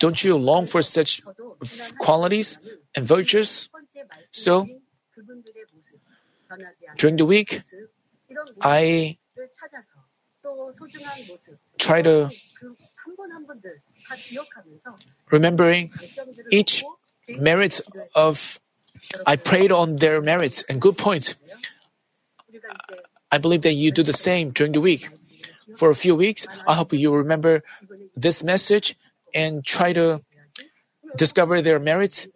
Don't 0.00 0.18
you 0.24 0.34
long 0.34 0.66
for 0.66 0.82
such 0.82 1.22
qualities 2.00 2.58
and 2.96 3.06
virtues? 3.06 3.70
So, 4.32 4.66
during 6.98 7.22
the 7.22 7.24
week, 7.24 7.62
I 8.60 9.16
try 11.78 12.02
to 12.02 12.34
remembering 15.30 15.92
each 16.50 16.84
merits 17.28 17.80
of 18.14 18.60
I 19.26 19.36
prayed 19.36 19.72
on 19.72 19.96
their 19.96 20.20
merits 20.20 20.62
and 20.68 20.80
good 20.80 20.96
points. 20.96 21.34
I 23.30 23.38
believe 23.38 23.62
that 23.62 23.74
you 23.74 23.90
do 23.90 24.02
the 24.02 24.12
same 24.12 24.50
during 24.50 24.72
the 24.72 24.80
week. 24.80 25.08
For 25.76 25.90
a 25.90 25.94
few 25.94 26.14
weeks, 26.14 26.46
I 26.66 26.74
hope 26.74 26.92
you 26.92 27.12
remember 27.14 27.62
this 28.16 28.42
message 28.42 28.96
and 29.34 29.64
try 29.64 29.92
to 29.92 30.22
discover 31.16 31.60
their 31.60 31.78
merits 31.78 32.28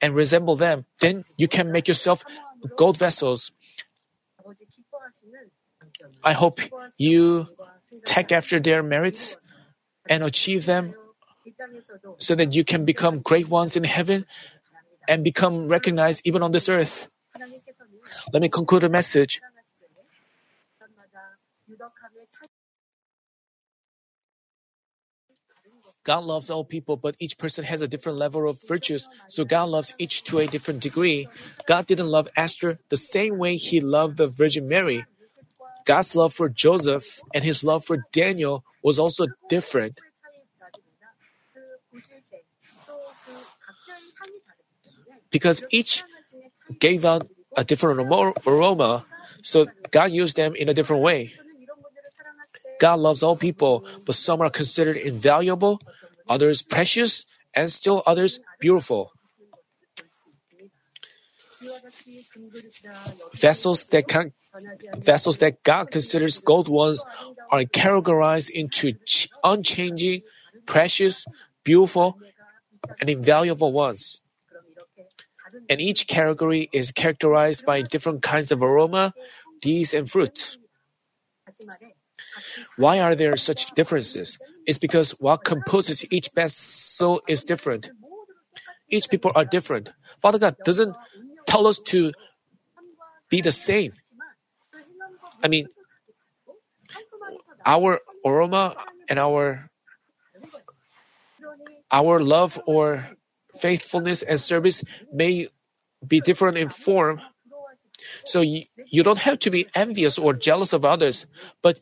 and 0.00 0.14
resemble 0.14 0.56
them. 0.56 0.84
Then 1.00 1.24
you 1.36 1.48
can 1.48 1.72
make 1.72 1.88
yourself 1.88 2.24
gold 2.76 2.98
vessels. 2.98 3.50
I 6.22 6.32
hope 6.32 6.60
you 6.98 7.48
take 8.04 8.32
after 8.32 8.60
their 8.60 8.82
merits 8.82 9.36
and 10.08 10.22
achieve 10.22 10.66
them 10.66 10.94
so 12.18 12.34
that 12.34 12.54
you 12.54 12.64
can 12.64 12.84
become 12.84 13.20
great 13.20 13.48
ones 13.48 13.76
in 13.76 13.84
heaven 13.84 14.26
and 15.08 15.24
become 15.24 15.68
recognized 15.68 16.22
even 16.24 16.42
on 16.42 16.52
this 16.52 16.68
earth. 16.68 17.08
Let 18.32 18.42
me 18.42 18.48
conclude 18.48 18.82
the 18.82 18.88
message. 18.88 19.40
God 26.04 26.24
loves 26.24 26.50
all 26.50 26.64
people, 26.64 26.96
but 26.96 27.14
each 27.20 27.38
person 27.38 27.64
has 27.64 27.80
a 27.80 27.86
different 27.86 28.18
level 28.18 28.48
of 28.48 28.58
virtues, 28.66 29.08
so 29.28 29.44
God 29.44 29.68
loves 29.68 29.94
each 29.98 30.24
to 30.24 30.40
a 30.40 30.46
different 30.48 30.80
degree. 30.80 31.28
God 31.66 31.86
didn't 31.86 32.08
love 32.08 32.28
Esther 32.36 32.78
the 32.88 32.96
same 32.96 33.38
way 33.38 33.56
he 33.56 33.80
loved 33.80 34.16
the 34.16 34.26
Virgin 34.26 34.66
Mary. 34.66 35.06
God's 35.84 36.16
love 36.16 36.34
for 36.34 36.48
Joseph 36.48 37.20
and 37.32 37.44
his 37.44 37.62
love 37.62 37.84
for 37.84 37.98
Daniel 38.12 38.64
was 38.82 38.98
also 38.98 39.26
different. 39.48 40.00
Because 45.32 45.64
each 45.70 46.04
gave 46.78 47.04
out 47.04 47.26
a 47.56 47.64
different 47.64 48.00
aroma, 48.46 49.04
so 49.42 49.66
God 49.90 50.12
used 50.12 50.36
them 50.36 50.54
in 50.54 50.68
a 50.68 50.74
different 50.74 51.02
way. 51.02 51.32
God 52.80 52.98
loves 52.98 53.22
all 53.22 53.36
people, 53.36 53.84
but 54.04 54.14
some 54.14 54.40
are 54.40 54.50
considered 54.50 54.96
invaluable, 54.96 55.80
others 56.28 56.62
precious, 56.62 57.24
and 57.54 57.70
still 57.70 58.02
others 58.06 58.40
beautiful. 58.60 59.12
Vessels 63.34 63.86
that 63.86 64.04
vessels 64.96 65.38
that 65.38 65.62
God 65.62 65.90
considers 65.90 66.38
gold 66.38 66.68
ones 66.68 67.04
are 67.50 67.64
categorized 67.64 68.50
into 68.50 68.92
ch- 69.06 69.28
unchanging, 69.44 70.22
precious, 70.66 71.24
beautiful, 71.64 72.18
and 73.00 73.08
invaluable 73.08 73.72
ones. 73.72 74.22
And 75.68 75.80
each 75.80 76.06
category 76.06 76.68
is 76.72 76.90
characterized 76.90 77.64
by 77.66 77.82
different 77.82 78.22
kinds 78.22 78.52
of 78.52 78.62
aroma, 78.62 79.14
deeds 79.60 79.94
and 79.94 80.10
fruit. 80.10 80.56
Why 82.76 83.00
are 83.00 83.14
there 83.14 83.36
such 83.36 83.70
differences? 83.72 84.38
It's 84.66 84.78
because 84.78 85.12
what 85.12 85.44
composes 85.44 86.04
each 86.10 86.30
vessel 86.34 87.22
is 87.28 87.44
different. 87.44 87.90
Each 88.88 89.08
people 89.08 89.32
are 89.34 89.44
different. 89.44 89.90
Father 90.20 90.38
God 90.38 90.56
doesn't 90.64 90.94
tell 91.46 91.66
us 91.66 91.78
to 91.92 92.12
be 93.28 93.40
the 93.40 93.52
same. 93.52 93.92
I 95.42 95.48
mean, 95.48 95.66
our 97.64 98.00
aroma 98.24 98.76
and 99.08 99.18
our 99.18 99.70
our 101.90 102.18
love 102.20 102.60
or 102.66 103.08
faithfulness 103.58 104.22
and 104.22 104.40
service 104.40 104.82
may 105.12 105.48
be 106.06 106.20
different 106.20 106.58
in 106.58 106.68
form. 106.68 107.20
So 108.24 108.40
you, 108.40 108.64
you 108.90 109.02
don't 109.02 109.18
have 109.18 109.38
to 109.40 109.50
be 109.50 109.66
envious 109.74 110.18
or 110.18 110.32
jealous 110.32 110.72
of 110.72 110.84
others, 110.84 111.26
but 111.62 111.80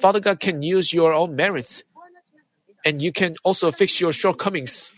Father 0.00 0.20
God 0.20 0.40
can 0.40 0.62
use 0.62 0.92
your 0.92 1.12
own 1.12 1.36
merits 1.36 1.82
and 2.84 3.02
you 3.02 3.12
can 3.12 3.36
also 3.42 3.70
fix 3.70 4.00
your 4.00 4.12
shortcomings. 4.12 4.90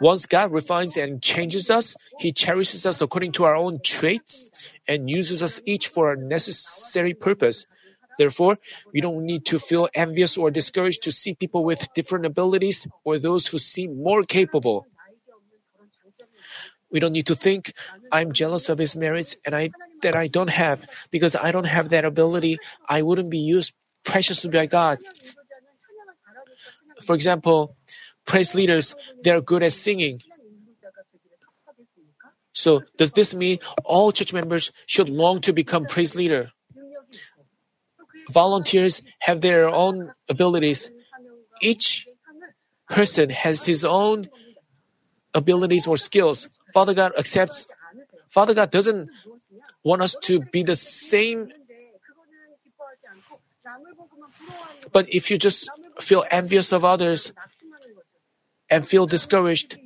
Once 0.00 0.24
God 0.24 0.50
refines 0.50 0.96
and 0.96 1.22
changes 1.22 1.68
us, 1.68 1.94
He 2.18 2.32
cherishes 2.32 2.86
us 2.86 3.02
according 3.02 3.32
to 3.32 3.44
our 3.44 3.54
own 3.54 3.80
traits 3.84 4.50
and 4.88 5.10
uses 5.10 5.42
us 5.42 5.60
each 5.66 5.88
for 5.88 6.12
a 6.12 6.16
necessary 6.16 7.12
purpose. 7.12 7.66
Therefore, 8.20 8.58
we 8.92 9.00
don't 9.00 9.24
need 9.24 9.46
to 9.46 9.58
feel 9.58 9.88
envious 9.94 10.36
or 10.36 10.50
discouraged 10.50 11.04
to 11.04 11.10
see 11.10 11.32
people 11.32 11.64
with 11.64 11.88
different 11.94 12.26
abilities 12.26 12.86
or 13.02 13.18
those 13.18 13.46
who 13.46 13.56
seem 13.56 13.96
more 13.96 14.24
capable. 14.24 14.84
We 16.92 17.00
don't 17.00 17.16
need 17.16 17.28
to 17.28 17.34
think, 17.34 17.72
I'm 18.12 18.34
jealous 18.34 18.68
of 18.68 18.76
his 18.76 18.94
merits 18.94 19.36
and 19.46 19.56
I 19.56 19.70
that 20.02 20.14
I 20.14 20.26
don't 20.28 20.50
have 20.50 20.84
because 21.10 21.34
I 21.34 21.50
don't 21.50 21.64
have 21.64 21.96
that 21.96 22.04
ability. 22.04 22.58
I 22.86 23.00
wouldn't 23.00 23.30
be 23.30 23.40
used 23.40 23.72
preciously 24.04 24.50
by 24.50 24.66
God. 24.66 24.98
For 27.00 27.14
example, 27.14 27.74
praise 28.26 28.54
leaders, 28.54 28.94
they're 29.24 29.40
good 29.40 29.62
at 29.62 29.72
singing. 29.72 30.20
So 32.52 32.82
does 32.98 33.12
this 33.12 33.32
mean 33.32 33.60
all 33.82 34.12
church 34.12 34.34
members 34.34 34.72
should 34.84 35.08
long 35.08 35.40
to 35.48 35.54
become 35.54 35.86
praise 35.86 36.14
leader? 36.14 36.52
Volunteers 38.30 39.02
have 39.20 39.40
their 39.40 39.68
own 39.68 40.12
abilities. 40.28 40.90
Each 41.60 42.06
person 42.88 43.30
has 43.30 43.66
his 43.66 43.84
own 43.84 44.30
abilities 45.34 45.86
or 45.86 45.96
skills. 45.96 46.48
Father 46.72 46.94
God 46.94 47.12
accepts. 47.18 47.66
Father 48.28 48.54
God 48.54 48.70
doesn't 48.70 49.10
want 49.82 50.02
us 50.02 50.14
to 50.22 50.40
be 50.40 50.62
the 50.62 50.76
same. 50.76 51.52
But 54.92 55.06
if 55.08 55.30
you 55.30 55.38
just 55.38 55.68
feel 56.00 56.24
envious 56.30 56.72
of 56.72 56.84
others 56.84 57.32
and 58.68 58.86
feel 58.86 59.06
discouraged, 59.06 59.78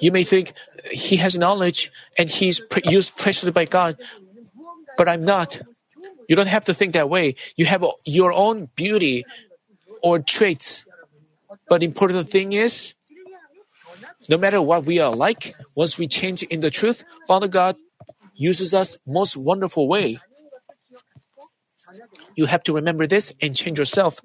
you 0.00 0.12
may 0.12 0.24
think 0.24 0.52
he 0.90 1.16
has 1.16 1.36
knowledge 1.36 1.92
and 2.16 2.30
he's 2.30 2.58
pre- 2.58 2.82
used 2.84 3.16
preciously 3.16 3.52
by 3.52 3.66
God, 3.66 4.00
but 5.00 5.08
I'm 5.08 5.22
not. 5.22 5.58
You 6.28 6.36
don't 6.36 6.52
have 6.52 6.64
to 6.64 6.74
think 6.74 6.92
that 6.92 7.08
way. 7.08 7.36
You 7.56 7.64
have 7.64 7.82
your 8.04 8.34
own 8.34 8.68
beauty 8.76 9.24
or 10.02 10.18
traits. 10.18 10.84
But 11.70 11.82
important 11.82 12.28
thing 12.28 12.52
is, 12.52 12.92
no 14.28 14.36
matter 14.36 14.60
what 14.60 14.84
we 14.84 14.98
are 14.98 15.16
like, 15.16 15.56
once 15.74 15.96
we 15.96 16.06
change 16.06 16.42
in 16.42 16.60
the 16.60 16.68
truth, 16.68 17.02
Father 17.26 17.48
God 17.48 17.76
uses 18.34 18.74
us 18.74 18.98
most 19.06 19.38
wonderful 19.38 19.88
way. 19.88 20.18
You 22.36 22.44
have 22.44 22.62
to 22.64 22.74
remember 22.74 23.06
this 23.06 23.32
and 23.40 23.56
change 23.56 23.78
yourself. 23.78 24.20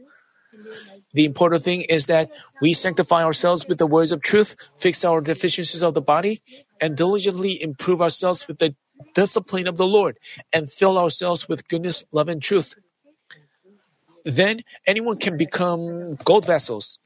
The 1.13 1.23
important 1.23 1.63
thing 1.63 1.83
is 1.83 2.07
that 2.07 2.31
we 2.61 2.73
sanctify 2.73 3.23
ourselves 3.23 3.65
with 3.65 3.77
the 3.77 3.87
words 3.87 4.11
of 4.11 4.21
truth, 4.21 4.57
fix 4.75 5.05
our 5.05 5.21
deficiencies 5.21 5.81
of 5.81 5.93
the 5.93 6.01
body, 6.01 6.41
and 6.81 6.97
diligently 6.97 7.61
improve 7.63 8.01
ourselves 8.01 8.45
with 8.45 8.59
the 8.59 8.75
discipline 9.13 9.67
of 9.67 9.77
the 9.77 9.87
Lord, 9.87 10.17
and 10.53 10.71
fill 10.71 10.97
ourselves 10.97 11.47
with 11.47 11.67
goodness, 11.67 12.03
love, 12.11 12.27
and 12.27 12.41
truth. 12.41 12.75
Then 14.25 14.63
anyone 14.87 15.17
can 15.17 15.37
become 15.37 16.15
gold 16.25 16.45
vessels. 16.45 16.97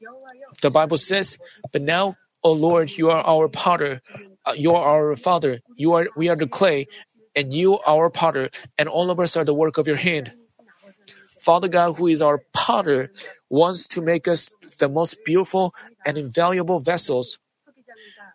The 0.62 0.70
Bible 0.70 0.96
says, 0.96 1.36
But 1.72 1.82
now, 1.82 2.16
O 2.42 2.52
Lord, 2.52 2.90
you 2.90 3.10
are 3.10 3.20
our 3.20 3.48
potter, 3.48 4.00
uh, 4.46 4.52
you 4.56 4.72
are 4.72 4.82
our 4.82 5.16
father, 5.16 5.60
you 5.76 5.92
are 5.92 6.08
we 6.16 6.28
are 6.28 6.36
the 6.36 6.48
clay, 6.48 6.86
and 7.36 7.52
you 7.52 7.78
our 7.86 8.08
potter, 8.08 8.48
and 8.78 8.88
all 8.88 9.10
of 9.10 9.20
us 9.20 9.36
are 9.36 9.44
the 9.44 9.54
work 9.54 9.76
of 9.76 9.86
your 9.86 9.96
hand. 9.96 10.32
Father 11.40 11.68
God, 11.68 11.96
who 11.96 12.06
is 12.06 12.22
our 12.22 12.40
potter, 12.52 13.12
wants 13.48 13.88
to 13.88 14.02
make 14.02 14.28
us 14.28 14.50
the 14.78 14.88
most 14.88 15.16
beautiful 15.24 15.74
and 16.04 16.16
invaluable 16.16 16.80
vessels. 16.80 17.38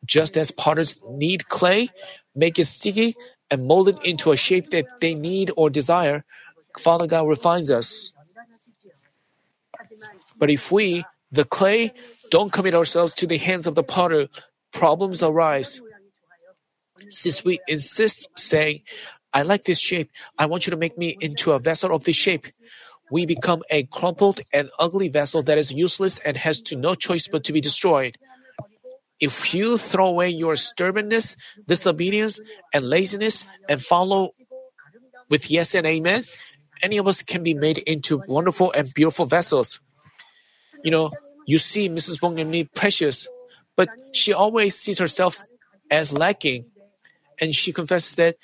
Just 0.05 0.37
as 0.37 0.51
potters 0.51 1.01
need 1.09 1.47
clay, 1.47 1.89
make 2.35 2.59
it 2.59 2.65
sticky, 2.65 3.15
and 3.49 3.67
mold 3.67 3.89
it 3.89 3.97
into 4.03 4.31
a 4.31 4.37
shape 4.37 4.69
that 4.71 4.85
they 5.01 5.13
need 5.13 5.51
or 5.55 5.69
desire, 5.69 6.23
Father 6.79 7.07
God 7.07 7.27
refines 7.27 7.71
us. 7.71 8.13
But 10.37 10.49
if 10.49 10.71
we, 10.71 11.05
the 11.31 11.45
clay, 11.45 11.93
don't 12.29 12.51
commit 12.51 12.75
ourselves 12.75 13.13
to 13.15 13.27
the 13.27 13.37
hands 13.37 13.67
of 13.67 13.75
the 13.75 13.83
potter, 13.83 14.27
problems 14.73 15.23
arise. 15.23 15.79
Since 17.09 17.45
we 17.45 17.59
insist 17.67 18.27
saying, 18.35 18.81
I 19.33 19.43
like 19.43 19.63
this 19.63 19.79
shape, 19.79 20.11
I 20.39 20.45
want 20.45 20.65
you 20.65 20.71
to 20.71 20.77
make 20.77 20.97
me 20.97 21.17
into 21.19 21.51
a 21.51 21.59
vessel 21.59 21.93
of 21.93 22.03
this 22.03 22.15
shape, 22.15 22.47
we 23.11 23.25
become 23.25 23.63
a 23.69 23.83
crumpled 23.83 24.41
and 24.51 24.69
ugly 24.79 25.09
vessel 25.09 25.43
that 25.43 25.57
is 25.57 25.71
useless 25.71 26.19
and 26.25 26.35
has 26.37 26.61
to 26.61 26.75
no 26.75 26.95
choice 26.95 27.27
but 27.27 27.43
to 27.45 27.53
be 27.53 27.61
destroyed. 27.61 28.17
If 29.19 29.53
you 29.53 29.77
throw 29.77 30.07
away 30.07 30.29
your 30.29 30.55
stubbornness, 30.55 31.35
disobedience, 31.67 32.39
and 32.73 32.83
laziness 32.83 33.45
and 33.69 33.81
follow 33.81 34.31
with 35.29 35.49
yes 35.49 35.73
and 35.73 35.87
amen, 35.87 36.25
any 36.81 36.97
of 36.97 37.07
us 37.07 37.21
can 37.21 37.43
be 37.43 37.53
made 37.53 37.77
into 37.77 38.21
wonderful 38.27 38.71
and 38.71 38.93
beautiful 38.93 39.25
vessels. 39.25 39.79
You 40.83 40.91
know, 40.91 41.11
you 41.45 41.57
see 41.57 41.89
Mrs. 41.89 42.19
Bongnam 42.19 42.67
precious, 42.75 43.27
but 43.75 43.89
she 44.13 44.33
always 44.33 44.75
sees 44.75 44.99
herself 44.99 45.41
as 45.89 46.13
lacking, 46.13 46.65
and 47.39 47.55
she 47.55 47.71
confesses 47.71 48.15
that 48.15 48.35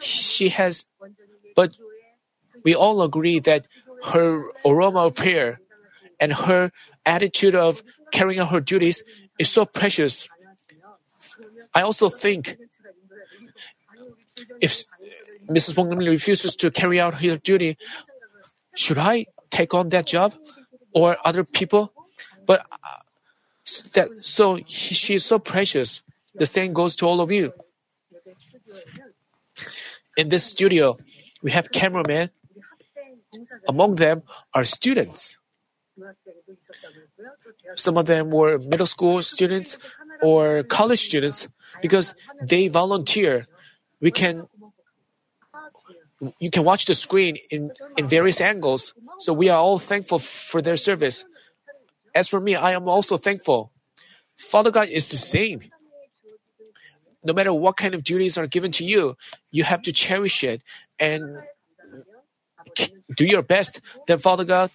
she 0.00 0.50
has. 0.50 0.84
But 1.56 1.72
we 2.64 2.74
all 2.74 3.02
agree 3.02 3.40
that 3.40 3.66
her 4.04 4.44
aroma 4.64 5.06
of 5.06 5.14
prayer 5.14 5.60
and 6.20 6.32
her 6.32 6.70
attitude 7.04 7.54
of 7.54 7.82
carrying 8.12 8.40
out 8.40 8.50
her 8.50 8.60
duties 8.60 9.02
is 9.40 9.48
so 9.48 9.64
precious. 9.64 10.28
I 11.72 11.80
also 11.80 12.10
think 12.10 12.58
if 14.60 14.84
Mrs. 15.48 15.74
Bongnam 15.74 16.06
refuses 16.06 16.54
to 16.56 16.70
carry 16.70 17.00
out 17.00 17.24
her 17.24 17.38
duty, 17.38 17.78
should 18.76 18.98
I 18.98 19.26
take 19.50 19.72
on 19.72 19.88
that 19.88 20.06
job 20.06 20.34
or 20.92 21.16
other 21.24 21.42
people? 21.42 21.92
But 22.44 22.66
uh, 22.70 23.00
that 23.94 24.08
so 24.20 24.56
he, 24.56 24.94
she 24.94 25.14
is 25.14 25.24
so 25.24 25.38
precious. 25.38 26.02
The 26.34 26.46
same 26.46 26.72
goes 26.72 26.94
to 26.96 27.06
all 27.06 27.20
of 27.20 27.32
you. 27.32 27.52
In 30.16 30.28
this 30.28 30.44
studio, 30.44 30.98
we 31.42 31.50
have 31.52 31.72
cameramen. 31.72 32.30
Among 33.66 33.96
them 33.96 34.22
are 34.52 34.64
students. 34.64 35.39
Some 37.76 37.96
of 37.96 38.06
them 38.06 38.30
were 38.30 38.58
middle 38.58 38.86
school 38.86 39.22
students 39.22 39.78
or 40.22 40.62
college 40.64 41.06
students 41.06 41.48
because 41.82 42.14
they 42.42 42.68
volunteer. 42.68 43.46
We 44.00 44.10
can 44.10 44.48
you 46.38 46.50
can 46.50 46.64
watch 46.64 46.84
the 46.84 46.94
screen 46.94 47.38
in, 47.50 47.72
in 47.96 48.06
various 48.06 48.40
angles. 48.40 48.92
So 49.18 49.32
we 49.32 49.48
are 49.48 49.58
all 49.58 49.78
thankful 49.78 50.18
for 50.18 50.60
their 50.60 50.76
service. 50.76 51.24
As 52.14 52.28
for 52.28 52.40
me, 52.40 52.54
I 52.54 52.72
am 52.72 52.88
also 52.88 53.16
thankful. 53.16 53.72
Father 54.36 54.70
God 54.70 54.88
is 54.88 55.08
the 55.08 55.16
same. 55.16 55.62
No 57.24 57.32
matter 57.32 57.52
what 57.52 57.76
kind 57.76 57.94
of 57.94 58.04
duties 58.04 58.36
are 58.38 58.46
given 58.46 58.72
to 58.72 58.84
you, 58.84 59.16
you 59.50 59.64
have 59.64 59.82
to 59.82 59.92
cherish 59.92 60.42
it 60.44 60.62
and 60.98 61.38
do 63.16 63.24
your 63.24 63.42
best. 63.42 63.80
Then 64.06 64.18
Father 64.18 64.44
God 64.44 64.70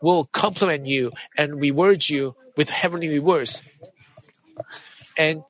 will 0.00 0.24
compliment 0.24 0.86
you 0.86 1.12
and 1.36 1.60
reward 1.60 2.08
you 2.08 2.34
with 2.56 2.70
heavenly 2.70 3.08
rewards. 3.08 3.60
And 5.16 5.42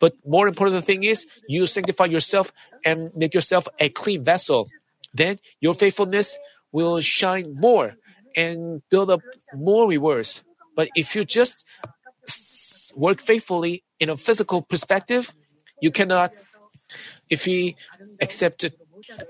but 0.00 0.14
more 0.24 0.48
important 0.48 0.84
thing 0.84 1.04
is 1.04 1.26
you 1.48 1.66
sanctify 1.66 2.06
yourself 2.06 2.52
and 2.84 3.14
make 3.14 3.34
yourself 3.34 3.68
a 3.78 3.88
clean 3.88 4.24
vessel. 4.24 4.68
Then 5.12 5.38
your 5.60 5.74
faithfulness 5.74 6.36
will 6.72 7.00
shine 7.00 7.54
more 7.58 7.94
and 8.34 8.82
build 8.90 9.10
up 9.10 9.20
more 9.54 9.88
rewards. 9.88 10.42
But 10.74 10.88
if 10.94 11.14
you 11.14 11.24
just 11.24 11.64
work 12.94 13.20
faithfully 13.20 13.84
in 14.00 14.08
a 14.08 14.16
physical 14.16 14.62
perspective, 14.62 15.32
you 15.80 15.90
cannot 15.90 16.32
If 17.28 17.46
we 17.46 17.76
accept 18.20 18.64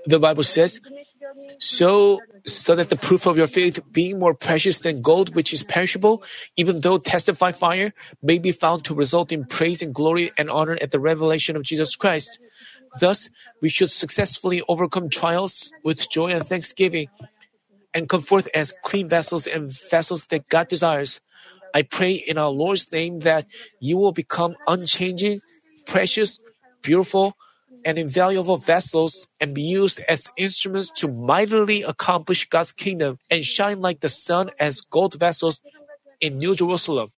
the 0.05 0.19
Bible 0.19 0.43
says, 0.43 0.79
so 1.59 2.19
so 2.45 2.75
that 2.75 2.89
the 2.89 2.95
proof 2.95 3.25
of 3.25 3.37
your 3.37 3.47
faith 3.47 3.79
being 3.91 4.19
more 4.19 4.33
precious 4.33 4.79
than 4.79 5.01
gold 5.01 5.35
which 5.35 5.53
is 5.53 5.63
perishable, 5.63 6.23
even 6.55 6.81
though 6.81 6.97
tested 6.97 7.37
by 7.37 7.51
fire, 7.51 7.93
may 8.21 8.37
be 8.39 8.51
found 8.51 8.85
to 8.85 8.95
result 8.95 9.31
in 9.31 9.45
praise 9.45 9.81
and 9.81 9.93
glory 9.93 10.31
and 10.37 10.49
honor 10.49 10.77
at 10.81 10.91
the 10.91 10.99
revelation 10.99 11.55
of 11.55 11.63
Jesus 11.63 11.95
Christ. 11.95 12.39
Thus, 12.99 13.29
we 13.61 13.69
should 13.69 13.91
successfully 13.91 14.63
overcome 14.67 15.09
trials 15.09 15.71
with 15.83 16.09
joy 16.09 16.31
and 16.31 16.45
thanksgiving 16.45 17.07
and 17.93 18.07
come 18.07 18.21
forth 18.21 18.47
as 18.53 18.73
clean 18.83 19.09
vessels 19.09 19.47
and 19.47 19.71
vessels 19.89 20.27
that 20.27 20.47
God 20.49 20.67
desires. 20.67 21.19
I 21.73 21.81
pray 21.81 22.13
in 22.13 22.37
our 22.37 22.49
Lord's 22.49 22.91
name 22.91 23.19
that 23.19 23.45
you 23.79 23.97
will 23.97 24.13
become 24.13 24.55
unchanging, 24.67 25.41
precious, 25.85 26.39
beautiful, 26.81 27.35
and 27.85 27.97
invaluable 27.97 28.57
vessels 28.57 29.27
and 29.39 29.53
be 29.53 29.61
used 29.61 29.99
as 30.07 30.29
instruments 30.37 30.91
to 30.97 31.07
mightily 31.07 31.83
accomplish 31.83 32.47
God's 32.49 32.71
kingdom 32.71 33.19
and 33.29 33.43
shine 33.43 33.81
like 33.81 33.99
the 33.99 34.09
sun 34.09 34.51
as 34.59 34.81
gold 34.81 35.15
vessels 35.15 35.61
in 36.19 36.37
New 36.37 36.55
Jerusalem. 36.55 37.09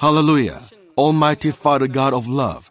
Hallelujah. 0.00 0.62
Almighty 0.96 1.50
Father 1.50 1.88
God 1.88 2.14
of 2.14 2.26
love, 2.28 2.70